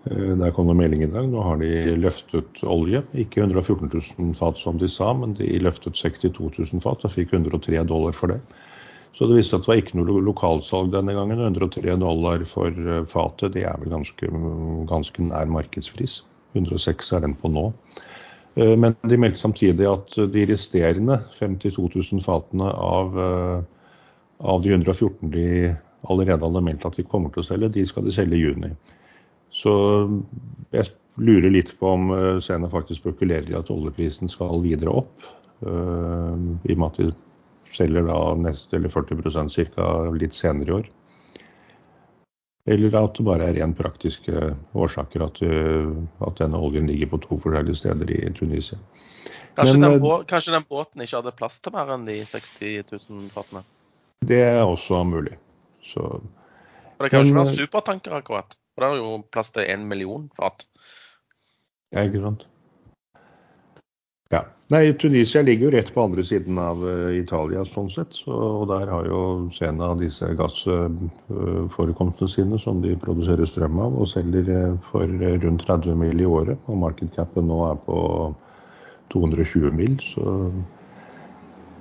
Eh, 0.08 0.32
der 0.40 0.50
kom 0.50 0.66
det 0.66 0.76
melding 0.76 1.04
i 1.04 1.10
dag. 1.12 1.28
Nå 1.28 1.42
har 1.44 1.60
de 1.60 1.94
løftet 2.00 2.62
olje. 2.64 3.02
Ikke 3.14 3.44
114 3.44 3.90
000 3.92 4.34
fat 4.38 4.58
som 4.58 4.78
de 4.80 4.88
sa, 4.88 5.12
men 5.16 5.36
de 5.38 5.52
løftet 5.60 5.98
62 5.98 6.32
000 6.72 6.84
fat 6.84 7.04
og 7.04 7.14
fikk 7.14 7.34
103 7.36 7.84
dollar 7.88 8.16
for 8.16 8.32
det. 8.32 8.40
Så 9.16 9.26
det 9.26 9.40
viste 9.40 9.58
at 9.58 9.64
det 9.64 9.70
var 9.72 9.80
ikke 9.80 9.98
noe 9.98 10.22
lokalsalg 10.24 10.92
denne 10.94 11.14
gangen. 11.16 11.42
103 11.42 11.96
dollar 12.00 12.44
for 12.48 12.70
eh, 12.70 13.02
fatet, 13.10 13.56
det 13.56 13.66
er 13.68 13.80
vel 13.82 13.94
ganske, 13.96 14.30
ganske 14.90 15.26
nær 15.26 15.50
markedspris. 15.50 16.20
106 16.54 17.12
er 17.16 17.24
den 17.26 17.34
på 17.38 17.50
nå. 17.52 17.66
Eh, 18.56 18.76
men 18.78 18.96
de 19.10 19.18
meldte 19.20 19.42
samtidig 19.42 19.88
at 19.90 20.16
de 20.34 20.46
resterende 20.50 21.20
52 21.36 21.88
000 21.98 22.24
fatene 22.24 22.70
av, 22.70 23.18
av 24.40 24.62
de 24.64 24.72
114 24.76 25.34
de 25.34 25.48
allerede 26.08 26.46
hadde 26.46 26.64
meldt 26.64 26.86
at 26.88 26.96
de 26.96 27.04
kommer 27.04 27.34
til 27.34 27.42
å 27.42 27.48
selge, 27.50 27.74
de 27.74 27.84
skal 27.88 28.06
de 28.06 28.14
selge 28.14 28.38
i 28.38 28.44
juni. 28.44 28.70
Så 29.52 29.72
jeg 30.72 30.86
lurer 31.20 31.50
litt 31.52 31.74
på 31.76 31.90
om 31.96 32.12
eh, 32.14 32.38
Sena 32.44 32.70
faktisk 32.72 33.02
spekulerer 33.02 33.50
i 33.50 33.58
at 33.58 33.74
oljeprisen 33.74 34.30
skal 34.30 34.62
videre 34.64 35.02
opp. 35.02 35.28
I 35.60 35.66
og 36.72 36.78
med 36.80 36.86
at 36.86 36.96
de 36.96 37.10
selger 37.74 38.06
da 38.08 38.18
neste, 38.38 38.76
eller 38.76 38.92
40 38.92 39.74
ca. 39.74 39.90
litt 40.14 40.34
senere 40.34 40.70
i 40.70 40.76
år. 40.80 40.90
Eller 42.70 42.94
at 42.98 43.16
det 43.16 43.24
bare 43.24 43.48
er 43.48 43.56
rent 43.56 43.78
praktiske 43.78 44.52
årsaker 44.76 45.24
at, 45.24 45.40
uh, 45.42 45.94
at, 46.26 46.36
denne 46.38 46.60
oljen 46.60 46.86
ligger 46.90 47.08
på 47.14 47.22
to 47.24 47.38
forskjellige 47.40 47.80
steder 47.80 48.10
i 48.12 48.20
Tunisia. 48.36 48.78
Kanskje, 49.56 49.78
Men, 49.78 49.86
den, 49.90 50.02
bå 50.04 50.20
kanskje 50.28 50.54
den 50.54 50.66
båten 50.68 51.02
ikke 51.02 51.18
hadde 51.18 51.34
plass 51.36 51.58
til 51.60 51.74
mer 51.74 51.90
enn 51.96 52.06
de 52.06 52.20
60 52.28 52.84
000 52.92 53.32
fatene? 53.34 53.64
Det 54.20 54.42
er 54.44 54.62
også 54.62 55.00
mulig. 55.08 55.38
Så, 55.82 56.04
For 56.96 57.06
det 57.06 57.10
kan 57.10 57.24
jo 57.24 57.32
ikke 57.32 57.40
være 57.40 57.58
supertanker 57.64 58.18
akkurat? 58.20 58.54
For 58.74 58.84
det 58.84 58.90
er 58.92 59.00
jo 59.00 59.18
plass 59.32 59.50
til 59.56 59.66
en 59.66 59.88
million 59.88 60.28
fat. 60.36 60.66
Ja, 61.90 62.04
ikke 62.04 62.22
sant. 62.22 62.46
Ja. 64.30 64.44
Nei, 64.70 64.92
Tunisia 64.94 65.42
ligger 65.42 65.66
jo 65.66 65.70
rett 65.74 65.88
på 65.94 66.02
andre 66.06 66.22
siden 66.22 66.58
av 66.62 66.84
uh, 66.86 67.08
Italia 67.18 67.64
sånn 67.66 67.88
sett. 67.90 68.14
Så, 68.14 68.30
og 68.30 68.68
der 68.70 68.86
har 68.86 69.08
jo 69.10 69.22
Sena 69.56 69.88
disse 69.98 70.28
gassforekomstene 70.38 72.30
sine 72.30 72.60
som 72.62 72.78
de 72.84 72.94
produserer 73.02 73.50
strøm 73.50 73.80
av, 73.82 73.96
og 73.98 74.06
selger 74.06 74.52
uh, 74.54 74.76
for 74.92 75.10
rundt 75.42 75.66
30 75.66 75.98
mil 75.98 76.22
i 76.22 76.28
året. 76.30 76.62
Og 76.70 76.78
markedcapen 76.84 77.50
nå 77.50 77.58
er 77.72 77.82
på 77.88 77.98
220 79.10 79.74
mil. 79.74 79.98
Så, 80.12 80.36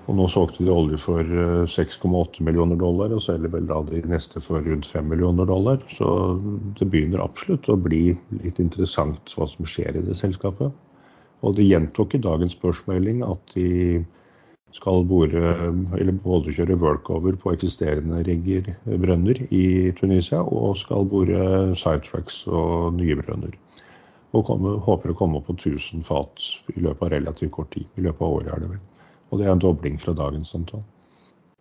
og 0.10 0.18
nå 0.18 0.26
solgte 0.34 0.66
de 0.66 0.74
olje 0.74 0.97
for 0.97 1.22
6,8 1.70 2.41
millioner 2.41 2.82
dollar, 2.82 3.14
og 3.14 3.22
selger 3.22 3.54
vel 3.54 3.70
da 3.70 3.84
de 3.86 4.02
neste 4.10 4.41
for 4.41 4.66
rundt 4.66 4.89
5 4.89 5.06
millioner 5.14 5.45
dollar. 5.45 5.78
Så 5.93 6.10
det 6.82 6.89
begynner 6.89 7.22
absolutt 7.22 7.70
å 7.70 7.78
bli 7.78 8.18
litt 8.41 8.58
interessant 8.58 9.38
hva 9.38 9.45
som 9.54 9.70
skjer 9.70 10.02
i 10.02 10.08
det 10.10 10.18
selskapet. 10.18 10.74
Og 11.46 11.56
de 11.56 11.68
gjentok 11.68 12.16
i 12.16 12.24
dagens 12.24 12.56
børsmelding 12.60 13.22
at 13.24 13.54
de 13.56 14.04
skal 14.76 15.06
bore, 15.10 15.54
både 16.24 16.54
kjøre 16.54 16.78
workover 16.78 17.38
på 17.42 17.54
eksisterende 17.56 18.22
rigger, 18.28 18.70
brønner 18.86 19.40
i 19.50 19.92
Tunisia, 19.98 20.44
og 20.44 20.78
skal 20.78 21.08
bore 21.10 21.74
sidetracks 21.80 22.44
og 22.48 22.94
nye 23.00 23.18
brønner. 23.22 23.56
Og 24.38 24.46
komme, 24.46 24.76
håper 24.86 25.10
å 25.10 25.18
komme 25.18 25.40
opp 25.40 25.48
på 25.50 25.58
1000 25.58 26.06
fat 26.06 26.44
i 26.76 26.84
løpet 26.84 27.08
av 27.08 27.14
relativt 27.16 27.56
kort 27.56 27.72
tid. 27.74 27.88
I 27.98 28.06
løpet 28.06 28.22
av 28.22 28.36
året 28.36 28.54
er 28.54 28.62
det 28.62 28.72
vel. 28.76 28.84
Og 29.30 29.40
det 29.40 29.48
er 29.48 29.56
en 29.56 29.64
dobling 29.64 29.98
fra 30.02 30.14
dagens 30.18 30.54
antall. 30.58 30.84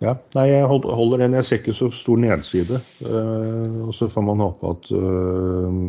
Ja, 0.04 0.14
nei, 0.36 0.44
jeg 0.52 0.66
holder 0.68 1.24
den. 1.24 1.34
Jeg 1.34 1.46
ser 1.46 1.62
ikke 1.62 1.74
så 1.74 1.88
stor 1.94 2.20
nedside. 2.20 2.78
Uh, 3.02 3.88
og 3.88 3.96
så 3.96 4.06
får 4.12 4.26
man 4.28 4.44
håpe 4.44 4.74
at 4.76 4.92
uh, 4.94 5.80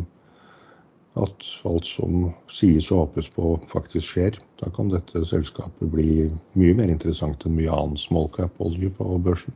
at 1.24 1.48
alt 1.68 1.88
som 1.88 2.30
sies 2.54 2.90
og 2.92 3.04
håpes 3.04 3.30
på, 3.36 3.56
faktisk 3.72 4.14
skjer. 4.14 4.38
Da 4.62 4.72
kan 4.76 4.92
dette 4.94 5.24
selskapet 5.30 5.92
bli 5.94 6.30
mye 6.60 6.78
mer 6.78 6.92
interessant 6.92 7.46
enn 7.46 7.58
mye 7.58 7.74
annen 7.74 8.00
smallcap-olje 8.00 8.92
på 8.98 9.18
børsen. 9.26 9.56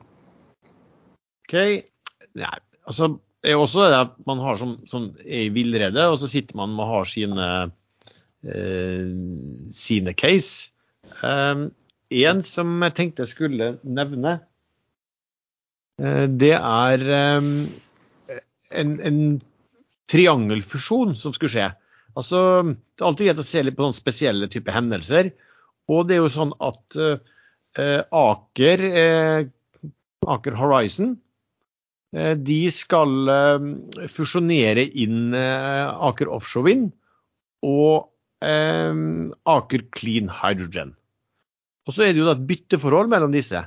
Ok, 1.44 1.56
ja, 2.40 2.52
altså 2.88 3.16
det 3.44 3.52
er 3.52 3.60
også 3.60 3.88
det 3.92 4.00
at 4.00 4.14
man 4.28 4.40
har 4.40 4.60
som, 4.60 4.78
som 4.88 5.10
er 5.26 5.48
i 5.50 5.54
villrede, 5.54 6.08
og 6.08 6.18
så 6.22 6.30
sitter 6.32 6.56
man 6.56 6.78
og 6.80 6.88
har 6.88 7.10
sine, 7.12 7.50
eh, 8.48 9.10
sine 9.76 10.14
case. 10.16 10.72
Eh, 11.20 11.68
en 12.24 12.44
som 12.48 12.76
jeg 12.88 12.96
tenkte 12.96 13.26
jeg 13.26 13.34
skulle 13.34 13.72
nevne, 13.84 14.38
eh, 16.00 16.28
det 16.32 16.54
er 16.56 17.04
um, 17.38 17.50
en, 18.72 18.96
en 19.02 19.20
triangelfusjon 20.12 21.16
som 21.20 21.34
skulle 21.36 21.54
skje. 21.54 21.70
Altså, 22.18 22.40
Det 22.64 23.02
er 23.02 23.08
alltid 23.10 23.30
greit 23.30 23.42
å 23.42 23.48
se 23.48 23.64
litt 23.64 23.78
på 23.78 23.86
noen 23.86 23.98
spesielle 23.98 24.50
typer 24.52 24.76
hendelser. 24.76 25.32
Og 25.92 26.08
det 26.08 26.18
er 26.18 26.24
jo 26.24 26.32
sånn 26.32 26.54
at 26.64 26.98
eh, 27.00 28.02
Aker, 28.14 28.86
eh, 28.88 29.50
Aker 30.30 30.58
Horizon 30.60 31.16
eh, 32.16 32.36
de 32.40 32.60
skal 32.72 33.34
eh, 33.34 33.68
fusjonere 34.12 34.86
inn 34.88 35.34
eh, 35.36 36.08
Aker 36.10 36.32
Offshore 36.32 36.70
Wind 36.70 36.92
og 37.66 38.08
eh, 38.46 38.94
Aker 39.56 39.88
Clean 39.98 40.32
Hydrogen. 40.32 40.96
Og 41.84 41.98
så 41.98 42.06
er 42.06 42.14
det 42.14 42.24
jo 42.24 42.32
et 42.32 42.48
bytteforhold 42.48 43.10
mellom 43.12 43.34
disse. 43.34 43.60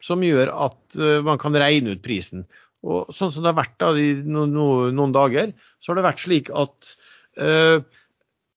som 0.00 0.22
gjør 0.24 0.48
at 0.48 0.96
man 1.22 1.36
kan 1.38 1.52
regne 1.60 1.92
ut 1.92 2.00
prisen. 2.02 2.46
Og 2.86 3.10
sånn 3.12 3.32
som 3.32 3.44
det 3.44 3.50
har 3.52 3.58
vært 3.60 3.78
da, 3.82 3.92
i 3.98 4.12
noen, 4.24 4.54
noen, 4.96 5.14
dager, 5.14 5.52
så 5.80 5.92
har 5.92 6.00
det 6.00 6.06
vært 6.06 6.22
slik 6.22 6.52
at 6.56 6.92
eh, 7.36 7.82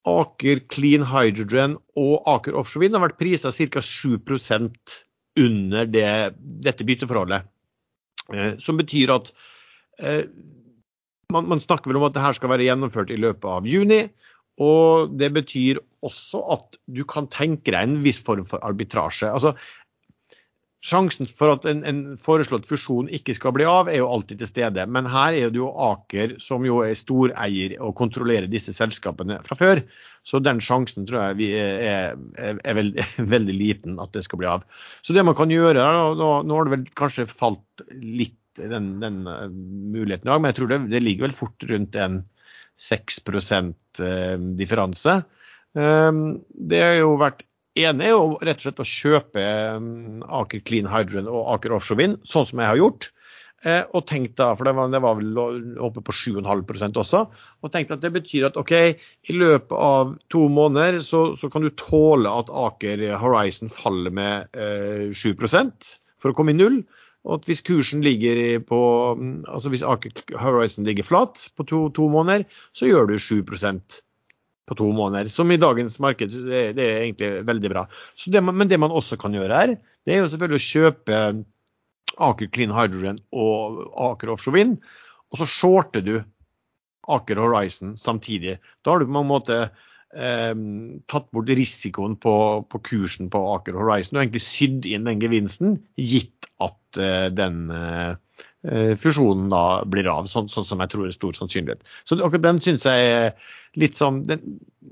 Aker 0.08 0.62
Clean 0.72 1.04
Hydrogen 1.08 1.78
og 2.00 2.30
Aker 2.30 2.56
Offshore 2.60 2.86
Wind 2.86 2.98
har 2.98 3.06
vært 3.06 3.20
prisa 3.20 3.52
ca. 3.52 3.84
7% 3.84 4.98
under 5.44 5.90
det, 5.90 6.10
dette 6.64 6.88
bytteforholdet. 6.88 7.48
Eh, 8.32 8.56
som 8.64 8.80
betyr 8.80 9.12
at 9.16 9.32
eh, 10.00 10.26
man, 11.34 11.48
man, 11.50 11.64
snakker 11.64 11.92
vel 11.92 12.00
om 12.00 12.08
at 12.08 12.16
det 12.16 12.24
her 12.24 12.38
skal 12.38 12.52
være 12.54 12.68
gjennomført 12.68 13.12
i 13.12 13.20
løpet 13.20 13.50
av 13.50 13.68
juni. 13.68 14.06
Og 14.62 15.16
det 15.18 15.32
betyr 15.34 15.80
også 16.06 16.44
at 16.54 16.78
du 16.86 17.02
kan 17.10 17.26
tenke 17.32 17.74
deg 17.74 17.88
en 17.88 18.04
viss 18.06 18.20
form 18.22 18.46
for 18.48 18.62
arbitrasje. 18.66 19.32
Altså, 19.32 19.56
Sjansen 20.84 21.30
for 21.32 21.54
at 21.54 21.64
en, 21.70 21.80
en, 21.88 22.00
foreslått 22.20 22.66
fusjon 22.68 23.08
ikke 23.16 23.32
skal 23.38 23.54
bli 23.56 23.64
av, 23.64 23.88
er 23.88 24.02
jo 24.02 24.10
alltid 24.12 24.42
til 24.42 24.50
stede. 24.50 24.84
Men 24.92 25.08
her 25.08 25.36
er 25.38 25.54
det 25.54 25.62
jo 25.62 25.70
Aker 25.72 26.36
som 26.44 26.66
jo 26.68 26.82
er 26.84 26.98
storeier 27.00 27.78
og 27.80 27.96
kontrollerer 27.96 28.50
disse 28.52 28.76
selskapene 28.76 29.38
fra 29.46 29.56
før. 29.56 29.84
Så 30.28 30.42
den 30.44 30.60
sjansen 30.64 31.08
tror 31.08 31.32
jeg 31.40 31.56
er, 31.56 32.20
er, 32.36 32.60
er 32.60 32.80
veldig, 32.80 33.06
veldig, 33.36 33.56
liten 33.56 33.96
at 34.04 34.12
det 34.16 34.26
skal 34.28 34.42
bli 34.44 34.50
av. 34.52 34.68
Så 35.08 35.16
det 35.16 35.24
man 35.24 35.38
kan 35.40 35.54
gjøre, 35.54 35.88
nå, 36.20 36.32
nå 36.44 36.60
har 36.60 36.68
det 36.68 36.76
vel 36.76 36.86
kanskje 37.00 37.30
falt 37.32 37.86
litt 38.04 38.40
den, 38.60 38.98
den 39.02 39.24
uh, 39.26 39.48
muligheten 39.50 40.28
i 40.28 40.34
dag, 40.34 40.42
men 40.42 40.52
jeg 40.52 40.60
tror 40.60 40.70
det, 40.70 40.82
det, 40.92 41.02
ligger 41.02 41.30
vel 41.30 41.38
fort 41.38 41.64
rundt 41.72 41.96
en 41.98 42.20
6 42.84 43.24
uh, 43.32 44.36
differanse. 44.60 45.22
Um, 45.74 46.44
det 46.54 46.84
har 46.84 47.00
jo 47.00 47.16
vært 47.22 47.48
ene 47.80 48.06
er 48.06 48.14
jo 48.14 48.38
rett 48.44 48.62
og 48.62 48.68
slett 48.68 48.84
å 48.84 48.88
kjøpe 48.88 49.44
um, 49.78 50.22
Aker 50.42 50.62
Clean 50.68 50.90
Hydrogen 50.90 51.30
og 51.32 51.50
Aker 51.56 51.74
Offshore 51.76 52.02
Wind, 52.02 52.22
sånn 52.28 52.48
som 52.50 52.62
jeg 52.62 52.72
har 52.72 52.82
gjort. 52.82 53.10
Eh, 53.64 53.84
og 53.96 54.04
tenkt 54.10 54.36
da, 54.36 54.50
for 54.60 54.68
det 54.68 54.74
var, 54.76 54.90
det 54.92 55.00
var 55.04 55.16
vel 55.16 55.38
oppe 55.80 56.02
på 56.04 56.16
7,5% 56.20 56.98
også, 57.00 57.22
og 57.64 57.72
tenkt 57.72 57.94
at 57.96 58.02
det 58.04 58.12
betyr 58.12 58.50
at 58.50 58.58
OK, 58.60 58.74
i 59.32 59.36
løpet 59.38 59.72
av 59.78 60.18
to 60.34 60.50
måneder 60.52 61.00
så, 61.04 61.22
så 61.40 61.48
kan 61.52 61.64
du 61.64 61.72
tåle 61.80 62.28
at 62.28 62.52
Aker 62.52 63.06
Horizon 63.22 63.72
faller 63.72 64.12
med 64.12 64.60
eh, 64.60 65.16
7 65.16 65.32
for 65.40 66.32
å 66.32 66.36
komme 66.36 66.52
i 66.52 66.60
null. 66.60 66.84
Og 67.24 67.38
at 67.38 67.46
hvis 67.48 67.64
kursen 67.64 68.02
ligger 68.04 68.60
på 68.68 68.78
altså 69.48 69.72
hvis 69.72 69.86
Aker 69.88 70.12
Horizon 70.42 70.84
ligger 70.84 71.08
flat 71.08 71.40
på 71.56 71.64
to, 71.64 71.86
to 71.96 72.10
måneder, 72.12 72.44
så 72.76 72.90
gjør 72.90 73.14
du 73.14 73.16
7 73.16 73.46
på 74.70 74.78
to 74.80 74.90
måneder. 74.96 75.30
Som 75.32 75.52
i 75.52 75.60
dagens 75.60 76.00
marked, 76.04 76.34
det, 76.34 76.66
det 76.78 76.86
er 76.86 77.00
egentlig 77.04 77.32
veldig 77.48 77.72
bra. 77.74 77.86
Det, 78.26 78.44
men 78.44 78.70
det 78.72 78.80
man 78.82 78.96
også 78.96 79.20
kan 79.22 79.36
gjøre 79.36 79.62
her, 79.62 79.76
det 80.04 80.16
er 80.16 80.24
jo 80.24 80.30
selvfølgelig 80.32 80.62
å 80.62 80.68
kjøpe 80.68 81.22
Aker 82.24 82.52
Clean 82.54 82.74
Hydrogen 82.76 83.20
og 83.36 83.82
Aker 84.12 84.34
Offshore 84.34 84.58
Wind, 84.58 84.78
og 85.34 85.42
så 85.42 85.50
shorter 85.50 86.06
du 86.06 86.14
Aker 87.12 87.42
Horizon 87.42 87.98
samtidig. 88.00 88.60
Da 88.84 88.94
har 88.94 89.02
du 89.02 89.10
på 89.10 89.16
mange 89.16 89.32
måter 89.34 89.64
eh, 89.66 90.54
tatt 91.12 91.32
bort 91.36 91.52
risikoen 91.52 92.16
på, 92.22 92.36
på, 92.70 92.84
kursen 92.86 93.32
på 93.34 93.42
Aker 93.56 93.80
Horizon 93.80 94.20
og 94.20 94.26
egentlig 94.26 94.46
sydd 94.46 94.88
inn 94.88 95.10
den 95.10 95.24
gevinsten, 95.24 95.82
gitt 96.00 96.48
at 96.64 97.02
eh, 97.02 97.28
den 97.34 97.66
Eh, 97.74 98.14
fusjonen 99.00 99.50
da 99.52 99.84
blir 99.92 100.08
av, 100.08 100.30
sånn, 100.32 100.48
sånn, 100.48 100.64
som 100.64 100.80
jeg 100.80 100.94
tror 100.94 101.10
er 101.10 101.16
stor 101.16 101.36
sannsynlighet. 101.36 101.82
Så 102.08 102.16
akkurat 102.16 102.46
den 102.46 102.62
syns 102.64 102.86
jeg 102.88 103.10
er 103.12 103.34
litt 103.76 103.98
sånn 104.00 104.22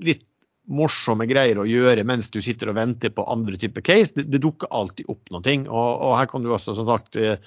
litt 0.04 0.26
morsomme 0.70 1.26
greier 1.26 1.58
å 1.58 1.66
gjøre 1.66 2.04
mens 2.06 2.30
du 2.30 2.40
sitter 2.42 2.70
og 2.70 2.78
venter 2.78 3.12
på 3.14 3.26
andre 3.30 3.58
typer 3.60 3.84
case. 3.84 4.14
Det, 4.16 4.26
det 4.30 4.42
dukker 4.44 4.70
alltid 4.70 5.10
opp 5.12 5.32
noe. 5.34 5.56
Og, 5.66 5.90
og 6.06 6.16
her 6.18 6.30
kan 6.30 6.44
du 6.44 6.52
også, 6.54 6.76
som 6.78 6.88
sagt, 6.88 7.18
eh, 7.18 7.38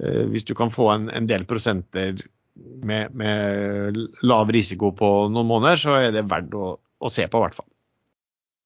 eh, 0.00 0.22
hvis 0.30 0.46
du 0.48 0.54
kan 0.58 0.72
få 0.74 0.90
en, 0.94 1.08
en 1.14 1.28
del 1.30 1.46
prosenter 1.48 2.18
med, 2.60 3.14
med, 3.16 4.00
lav 4.26 4.50
risiko 4.52 4.92
på 4.96 5.10
noen 5.32 5.48
måneder, 5.48 5.80
så 5.80 5.98
er 6.00 6.14
det 6.16 6.26
verdt 6.30 6.56
å, 6.58 6.74
å 6.76 7.12
se 7.12 7.26
på, 7.30 7.38
i 7.38 7.46
hvert 7.46 7.60
fall. 7.60 7.68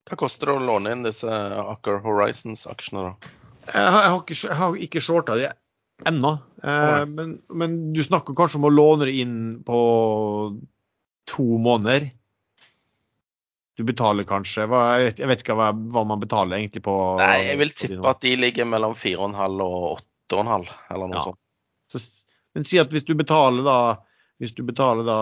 Hva 0.09 0.21
koster 0.21 0.51
det 0.51 0.59
å 0.59 0.65
låne 0.65 0.93
inn 0.93 1.05
disse 1.05 1.33
Aker 1.33 2.03
Horizons-aksjene, 2.05 3.11
da? 3.11 3.35
Jeg 3.65 3.93
har, 3.95 4.03
jeg 4.03 4.11
har 4.13 4.19
ikke, 4.19 4.37
jeg 4.43 4.57
har 4.61 4.75
ikke 4.87 5.01
shorta 5.01 5.37
de 5.41 5.47
ennå. 6.03 6.39
Eh, 6.63 7.07
men, 7.07 7.39
men, 7.49 7.79
du 7.93 8.03
snakker 8.05 8.37
kanskje 8.37 8.61
om 8.61 8.69
å 8.69 8.73
låne 8.73 9.09
det 9.09 9.17
inn 9.23 9.39
på 9.67 9.79
to 11.31 11.47
måneder. 11.63 12.11
Du 13.75 13.83
betaler 13.83 14.27
kanskje 14.29 14.69
hva, 14.71 14.81
Jeg 15.03 15.27
vet 15.27 15.41
ikke 15.43 15.57
hva, 15.59 15.73
hva, 15.75 16.05
man 16.07 16.21
betaler 16.23 16.61
egentlig 16.61 16.85
på 16.87 16.93
Nei, 17.19 17.49
Jeg 17.49 17.59
vil 17.59 17.73
tippe 17.75 18.07
at 18.07 18.21
de 18.23 18.35
ligger 18.39 18.69
mellom 18.71 18.95
4,5 18.95 19.65
og 19.65 19.97
8,5 20.31 20.69
eller 20.95 21.11
noe 21.11 21.19
ja. 21.19 21.25
sånt. 21.27 21.41
Så, 21.91 22.03
men 22.55 22.67
si 22.69 22.79
at 22.79 22.95
hvis 22.95 23.07
du 23.09 23.17
betaler 23.19 23.67
da 23.67 23.79
hvis 24.43 24.55
du 24.55 24.65
betaler 24.67 25.07
da 25.07 25.19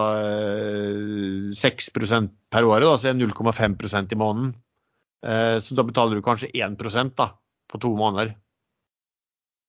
6 1.54 1.88
eh, 1.92 2.28
per 2.52 2.66
året, 2.66 2.86
da, 2.88 2.94
så 2.98 3.10
er 3.10 3.16
det 3.16 3.28
0,5% 3.28 4.14
i 4.14 4.18
måneden. 4.18 4.54
Eh, 5.22 5.56
så 5.62 5.76
da 5.78 5.84
betaler 5.86 6.16
du 6.16 6.24
kanskje 6.24 6.48
1% 6.56 7.12
da, 7.20 7.28
på 7.70 7.80
to 7.80 7.92
måneder 7.96 8.32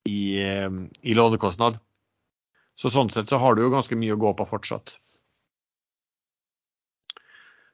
i, 0.09 0.41
eh, 0.43 0.69
i 1.01 1.15
lånekostnad. 1.17 1.79
Så 2.79 2.89
sånn 2.89 3.11
sett 3.13 3.29
så 3.29 3.37
har 3.41 3.55
du 3.55 3.63
jo 3.63 3.73
ganske 3.73 3.97
mye 3.99 4.15
å 4.15 4.21
gå 4.21 4.33
på 4.37 4.47
fortsatt. 4.49 4.97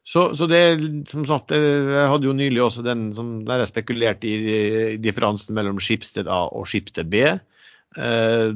Så, 0.10 0.32
så 0.36 0.48
det, 0.50 0.62
som 1.10 1.26
sagt, 1.30 1.54
jeg 1.54 2.06
hadde 2.10 2.26
jo 2.26 2.34
nylig 2.34 2.64
også 2.64 2.82
den 2.86 3.10
som 3.14 3.44
der 3.46 3.62
jeg 3.62 3.70
spekulerte 3.70 4.30
i 4.30 4.96
differansen 4.98 5.54
mellom 5.58 5.82
Skipsted 5.84 6.30
A 6.32 6.48
og 6.50 6.66
Skipsted 6.72 7.12
B. 7.14 7.22
Eh, 7.30 8.50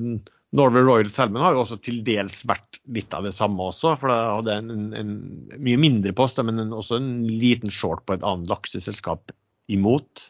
Norway 0.53 0.85
Royal 0.85 1.09
Salmon 1.13 1.41
har 1.41 1.55
jo 1.55 1.63
også 1.63 1.79
til 1.81 2.01
dels 2.05 2.43
vært 2.49 2.79
litt 2.93 3.13
av 3.13 3.25
det 3.25 3.33
samme 3.37 3.69
også. 3.69 3.95
For 4.01 4.09
det 4.09 4.17
hadde 4.17 4.57
en, 4.61 4.89
en, 4.97 5.13
mye 5.57 5.81
mindre 5.81 6.13
post, 6.17 6.41
men 6.45 6.61
en, 6.61 6.73
også 6.77 6.99
en 6.99 7.11
liten 7.29 7.73
short 7.73 8.05
på 8.05 8.17
et 8.17 8.25
annet 8.25 8.49
lakseselskap 8.49 9.33
imot. 9.73 10.27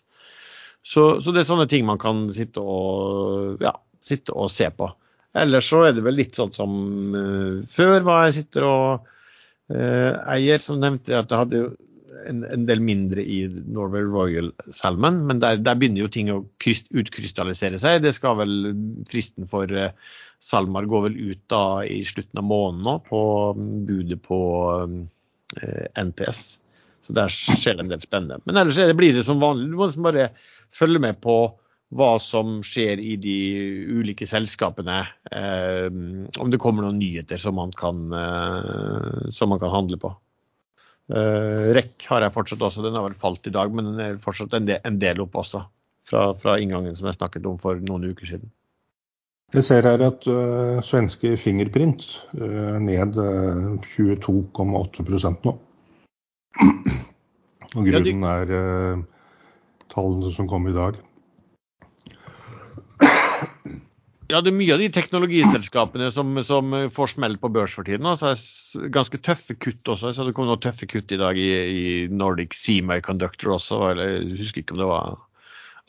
Så, 0.83 1.21
så, 1.23 1.31
det 1.31 1.43
er 1.43 1.47
sånne 1.47 1.69
ting 1.71 1.85
man 1.87 2.01
kan 2.01 2.25
sitte 2.35 2.61
og, 2.61 3.61
ja, 3.63 3.71
sitte 4.03 4.35
og 4.35 4.51
se 4.51 4.67
på. 4.75 4.89
Ellers 5.39 5.69
så 5.71 5.85
er 5.87 5.95
det 5.95 6.03
vel 6.05 6.19
litt 6.19 6.35
sånn 6.37 6.51
som 6.53 6.75
uh, 7.15 7.63
før, 7.71 8.03
hva 8.05 8.25
jeg 8.27 8.41
sitter 8.41 8.67
og 8.67 9.07
uh, 9.71 10.11
eier, 10.35 10.61
som 10.61 10.83
nevnte 10.83 11.15
at 11.17 11.31
jeg 11.31 11.39
hadde 11.45 11.63
en, 12.29 12.43
en, 12.45 12.65
del 12.67 12.83
mindre 12.83 13.23
i 13.23 13.39
Norway 13.49 14.03
Royal 14.05 14.51
Salmon, 14.75 15.23
men 15.27 15.39
der, 15.43 15.57
der 15.63 15.79
begynner 15.79 16.03
jo 16.03 16.11
ting 16.13 16.29
å 16.31 16.43
kryst, 16.61 16.91
utkrystallisere 16.93 17.79
seg. 17.81 18.03
Det 18.03 18.13
skal 18.15 18.37
vel 18.43 18.53
Fristen 19.09 19.49
for 19.49 19.71
uh, 19.71 19.89
SalMar 20.43 20.85
går 20.91 21.07
vel 21.07 21.19
ut 21.31 21.43
da 21.51 21.65
i 21.87 22.03
slutten 22.05 22.43
av 22.43 22.49
måneden 22.49 22.83
nå, 22.83 22.97
på 23.07 23.21
budet 23.87 24.19
på 24.27 24.39
NTS. 25.95 26.41
Så 27.03 27.13
der 27.15 27.31
skjer 27.31 27.77
det 27.77 27.85
en 27.85 27.91
del 27.91 28.03
spennende. 28.03 28.39
Men 28.47 28.59
ellers 28.59 28.79
det, 28.79 28.95
blir 28.99 29.15
det 29.15 29.25
som 29.27 29.41
vanlig. 29.41 29.69
Du 29.71 29.79
må 29.79 29.87
liksom 29.87 30.05
bare 30.05 30.29
følge 30.73 31.01
med 31.03 31.21
på 31.23 31.37
hva 31.93 32.15
som 32.21 32.57
skjer 32.65 33.01
i 33.01 33.15
de 33.21 33.37
ulike 33.93 34.25
selskapene. 34.29 35.03
Eh, 35.29 35.89
om 36.41 36.51
det 36.51 36.61
kommer 36.61 36.85
noen 36.85 36.99
nyheter 37.01 37.41
som 37.41 37.57
man 37.59 37.73
kan, 37.77 38.07
eh, 38.17 39.29
som 39.31 39.53
man 39.53 39.61
kan 39.61 39.73
handle 39.73 39.99
på. 40.01 40.13
Eh, 41.13 41.69
REC 41.75 42.07
har 42.09 42.23
jeg 42.23 42.33
fortsatt 42.33 42.65
også, 42.65 42.83
den 42.85 42.97
har 42.97 43.05
vel 43.05 43.19
falt 43.19 43.47
i 43.47 43.53
dag, 43.53 43.73
men 43.75 43.91
den 43.91 44.01
er 44.01 44.21
fortsatt 44.23 44.55
en 44.57 44.69
del, 44.69 44.81
en 44.87 44.99
del 45.01 45.21
opp 45.25 45.35
også. 45.43 45.65
Fra, 46.03 46.33
fra, 46.35 46.57
inngangen 46.59 46.97
som 46.99 47.07
jeg 47.07 47.15
snakket 47.15 47.45
om 47.47 47.55
for 47.61 47.79
noen 47.79 48.09
uker 48.11 48.27
siden. 48.27 48.49
Jeg 49.53 49.63
ser 49.63 49.85
her 49.87 50.01
at 50.03 50.25
uh, 50.27 50.81
svenske 50.83 51.37
Fingerprint 51.39 52.03
uh, 52.35 52.75
ned 52.83 53.15
uh, 53.15 53.77
22,8 53.93 55.31
nå. 55.45 55.53
Og 57.77 57.87
grunnen 57.87 58.27
er 58.27 58.51
uh, 58.51 59.05
tallene 59.93 60.31
som 60.35 60.49
kom 60.49 60.67
i 60.69 60.75
dag. 60.75 60.99
Ja, 64.31 64.39
det 64.41 64.49
er 64.49 64.55
mye 64.55 64.73
av 64.73 64.81
de 64.81 64.87
teknologiselskapene 64.89 66.07
som, 66.15 66.31
som 66.47 66.73
får 66.95 67.11
smell 67.11 67.35
på 67.37 67.51
børs 67.53 67.75
for 67.77 67.85
tiden. 67.85 68.07
Altså, 68.09 68.33
ganske 68.89 69.19
tøffe 69.21 69.53
kutt 69.61 69.91
også. 69.93 70.13
Så 70.15 70.25
det 70.25 70.33
kom 70.33 70.47
noen 70.47 70.61
tøffe 70.63 70.87
kutt 70.89 71.11
i 71.13 71.19
dag 71.21 71.37
i, 71.37 71.49
i 71.53 71.83
Nordic 72.09 72.55
Semiconductor 72.57 73.53
også. 73.59 73.81
Eller, 73.91 74.15
jeg 74.15 74.39
husker 74.39 74.63
ikke 74.63 74.77
om 74.77 74.81
det 74.81 74.89
var 74.89 75.19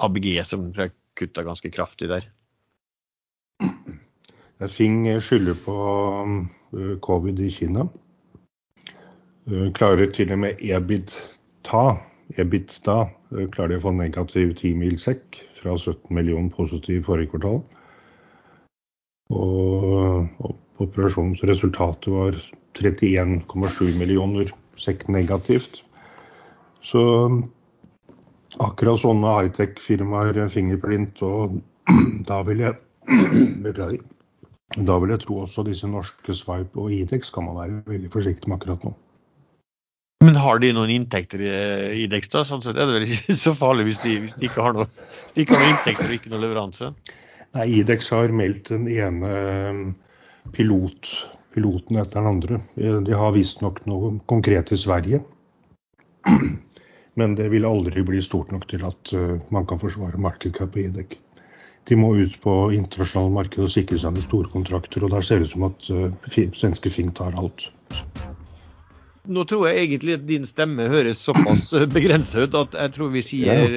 ABG 0.04 0.28
som 0.44 0.68
kutta 1.16 1.46
ganske 1.46 1.70
kraftig 1.72 2.10
der. 2.10 2.28
Fing 4.68 5.06
skylder 5.24 5.56
på 5.64 5.78
covid 7.06 7.40
i 7.40 7.50
Kina. 7.54 7.86
Klarer 9.78 10.10
til 10.12 10.32
og 10.34 10.40
med 10.44 10.60
EBIT-ta 10.60 11.84
EBITDA 12.40 12.98
uh, 13.04 13.10
klarer 13.54 13.74
de 13.74 13.80
å 13.80 13.84
få 13.86 13.94
negativ 13.96 14.54
10 14.58 14.76
mil 14.78 14.98
sekk 15.00 15.40
fra 15.56 15.76
17 15.78 16.12
millioner 16.14 16.52
positiv 16.54 17.06
forrige 17.08 17.32
kvartal. 17.34 17.62
Og, 19.34 20.52
operasjonsresultatet 20.82 22.10
var 22.12 22.38
31,7 22.78 23.98
millioner 23.98 24.50
sekk 24.80 25.06
negativt. 25.08 25.82
Så 26.84 27.02
akkurat 28.62 29.00
sånne 29.00 29.36
high-tech-firmaer, 29.38 30.42
Fingerprint, 30.52 31.22
og 31.24 31.60
da 32.28 32.42
vil 32.46 32.66
jeg 32.66 32.80
Beklager. 33.64 34.02
Da 34.74 34.96
vil 34.98 35.12
jeg 35.12 35.22
tro 35.22 35.42
også 35.44 35.62
disse 35.66 35.86
norske 35.86 36.34
Swipe 36.34 36.80
og 36.80 36.92
Idex 36.92 37.30
kan 37.30 37.46
man 37.46 37.58
være 37.60 37.82
veldig 37.86 38.10
forsiktig 38.10 38.50
med 38.50 38.58
akkurat 38.58 38.86
nå. 38.86 38.94
Men 40.24 40.38
har 40.40 40.60
de 40.62 40.70
noen 40.72 40.92
inntekter 40.94 41.42
i 41.44 41.50
Idex, 42.04 42.30
da? 42.32 42.44
Sånn 42.46 42.62
sett 42.64 42.78
er 42.78 42.88
det 42.88 42.96
vel 42.96 43.06
ikke 43.10 43.36
så 43.44 43.52
farlig 43.58 43.90
hvis 43.90 44.00
de, 44.04 44.16
hvis 44.22 44.38
de 44.38 44.48
ikke, 44.48 44.64
har 44.64 44.76
noen 44.76 44.88
inntekter 45.36 46.08
og 46.08 46.16
ikke 46.16 46.32
noe 46.32 46.42
leveranse? 46.46 46.92
Nei, 47.54 47.66
Idex 47.80 48.08
har 48.14 48.32
meldt 48.34 48.72
den 48.72 48.88
ene 48.90 49.32
um, 49.70 49.82
pilot, 50.56 51.10
piloten 51.54 52.00
etter 52.00 52.18
den 52.18 52.30
andre. 52.30 52.60
De 52.74 53.18
har 53.18 53.34
visstnok 53.36 53.84
noe 53.90 54.14
konkret 54.30 54.72
i 54.74 54.80
Sverige. 54.80 55.20
Men 57.20 57.36
det 57.38 57.46
vil 57.52 57.68
aldri 57.68 58.02
bli 58.02 58.22
stort 58.24 58.50
nok 58.50 58.64
til 58.72 58.82
at 58.88 59.12
uh, 59.14 59.36
man 59.54 59.68
kan 59.70 59.82
forsvare 59.82 60.18
markedskap 60.18 60.72
på 60.74 60.86
Idex. 60.86 61.20
De 61.84 61.98
må 62.00 62.14
ut 62.16 62.38
på 62.40 62.54
internasjonale 62.72 63.34
marked 63.34 63.60
og 63.60 63.74
sikre 63.74 64.00
seg 64.00 64.16
med 64.16 64.24
store 64.24 64.48
kontrakter, 64.48 65.04
og 65.04 65.12
der 65.12 65.26
ser 65.26 65.42
det 65.42 65.50
ut 65.50 65.52
som 65.52 65.66
at 65.68 65.90
svenske 66.56 66.88
Fing 66.88 67.12
tar 67.12 67.36
alt. 67.36 67.68
Nå 69.24 69.44
tror 69.48 69.70
jeg 69.70 69.86
egentlig 69.86 70.18
at 70.18 70.24
din 70.28 70.44
stemme 70.44 70.84
høres 70.92 71.22
såpass 71.24 71.70
begrenset 71.96 72.50
ut 72.50 72.56
at 72.60 72.74
jeg 72.76 72.92
tror 72.96 73.12
vi 73.14 73.22
sier 73.24 73.76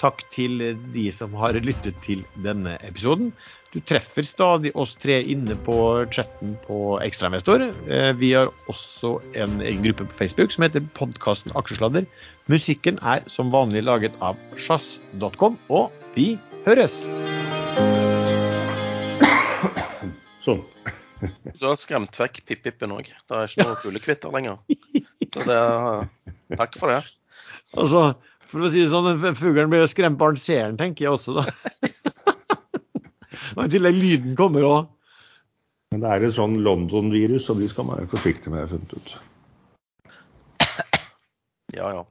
takk 0.00 0.22
til 0.32 0.62
de 0.94 1.02
som 1.12 1.34
har 1.36 1.58
lyttet 1.60 1.98
til 2.06 2.22
denne 2.40 2.78
episoden. 2.88 3.34
Du 3.70 3.78
treffer 3.86 4.24
stadig 4.26 4.72
oss 4.74 4.96
tre 4.98 5.18
inne 5.20 5.54
på 5.66 5.76
chatten 6.10 6.56
på 6.64 6.96
Ekstrainvestor. 7.04 7.66
Eh, 7.68 8.08
vi 8.18 8.32
har 8.32 8.48
også 8.72 9.18
en 9.36 9.60
egen 9.60 9.84
gruppe 9.84 10.08
på 10.08 10.18
Facebook 10.24 10.56
som 10.56 10.64
heter 10.64 10.86
podkasten 10.96 11.52
Aksjesladder. 11.60 12.08
Musikken 12.50 12.98
er 13.04 13.22
som 13.30 13.52
vanlig 13.52 13.84
laget 13.84 14.16
av 14.24 14.40
sjazz.com, 14.56 15.60
og 15.68 15.92
vi 16.16 16.32
høres! 16.64 17.04
Sånn. 20.40 20.64
Du 21.20 21.66
har 21.66 21.76
skremt 21.78 22.16
vekk 22.16 22.40
Pip-Pippen 22.48 22.94
òg. 22.96 23.10
Det 23.28 23.36
er 23.36 23.50
ikke 23.50 23.66
noe 23.68 23.80
fuglekvitter 23.82 24.32
lenger. 24.34 24.56
Så 25.30 25.38
det 25.46 25.56
er, 25.56 26.06
takk 26.58 26.78
for 26.80 26.92
det. 26.92 27.00
Altså, 27.78 28.00
for 28.50 28.58
å 28.66 28.70
si 28.72 28.82
det 28.82 28.92
sånn, 28.92 29.08
fuglen 29.38 29.70
blir 29.72 29.90
skremt 29.90 30.20
barn 30.20 30.38
ser 30.40 30.62
den, 30.70 30.80
tenker 30.80 31.06
jeg 31.06 31.14
også, 31.18 31.30
da. 31.40 31.44
Og 33.56 33.66
i 33.66 33.72
tillegg 33.72 33.96
lyden 33.98 34.32
kommer 34.38 34.62
òg. 34.66 34.80
Men 35.90 36.00
det 36.04 36.10
er 36.14 36.20
et 36.28 36.36
sånn 36.36 36.56
London-virus, 36.62 37.44
og 37.50 37.56
de 37.60 37.66
skal 37.70 37.84
man 37.88 37.98
være 37.98 38.12
forsiktig 38.12 38.48
med, 38.52 38.58
har 38.62 38.68
jeg 38.68 38.74
funnet 38.76 38.94
ut. 38.94 39.08
Ja, 41.74 41.86
ja. 41.94 41.98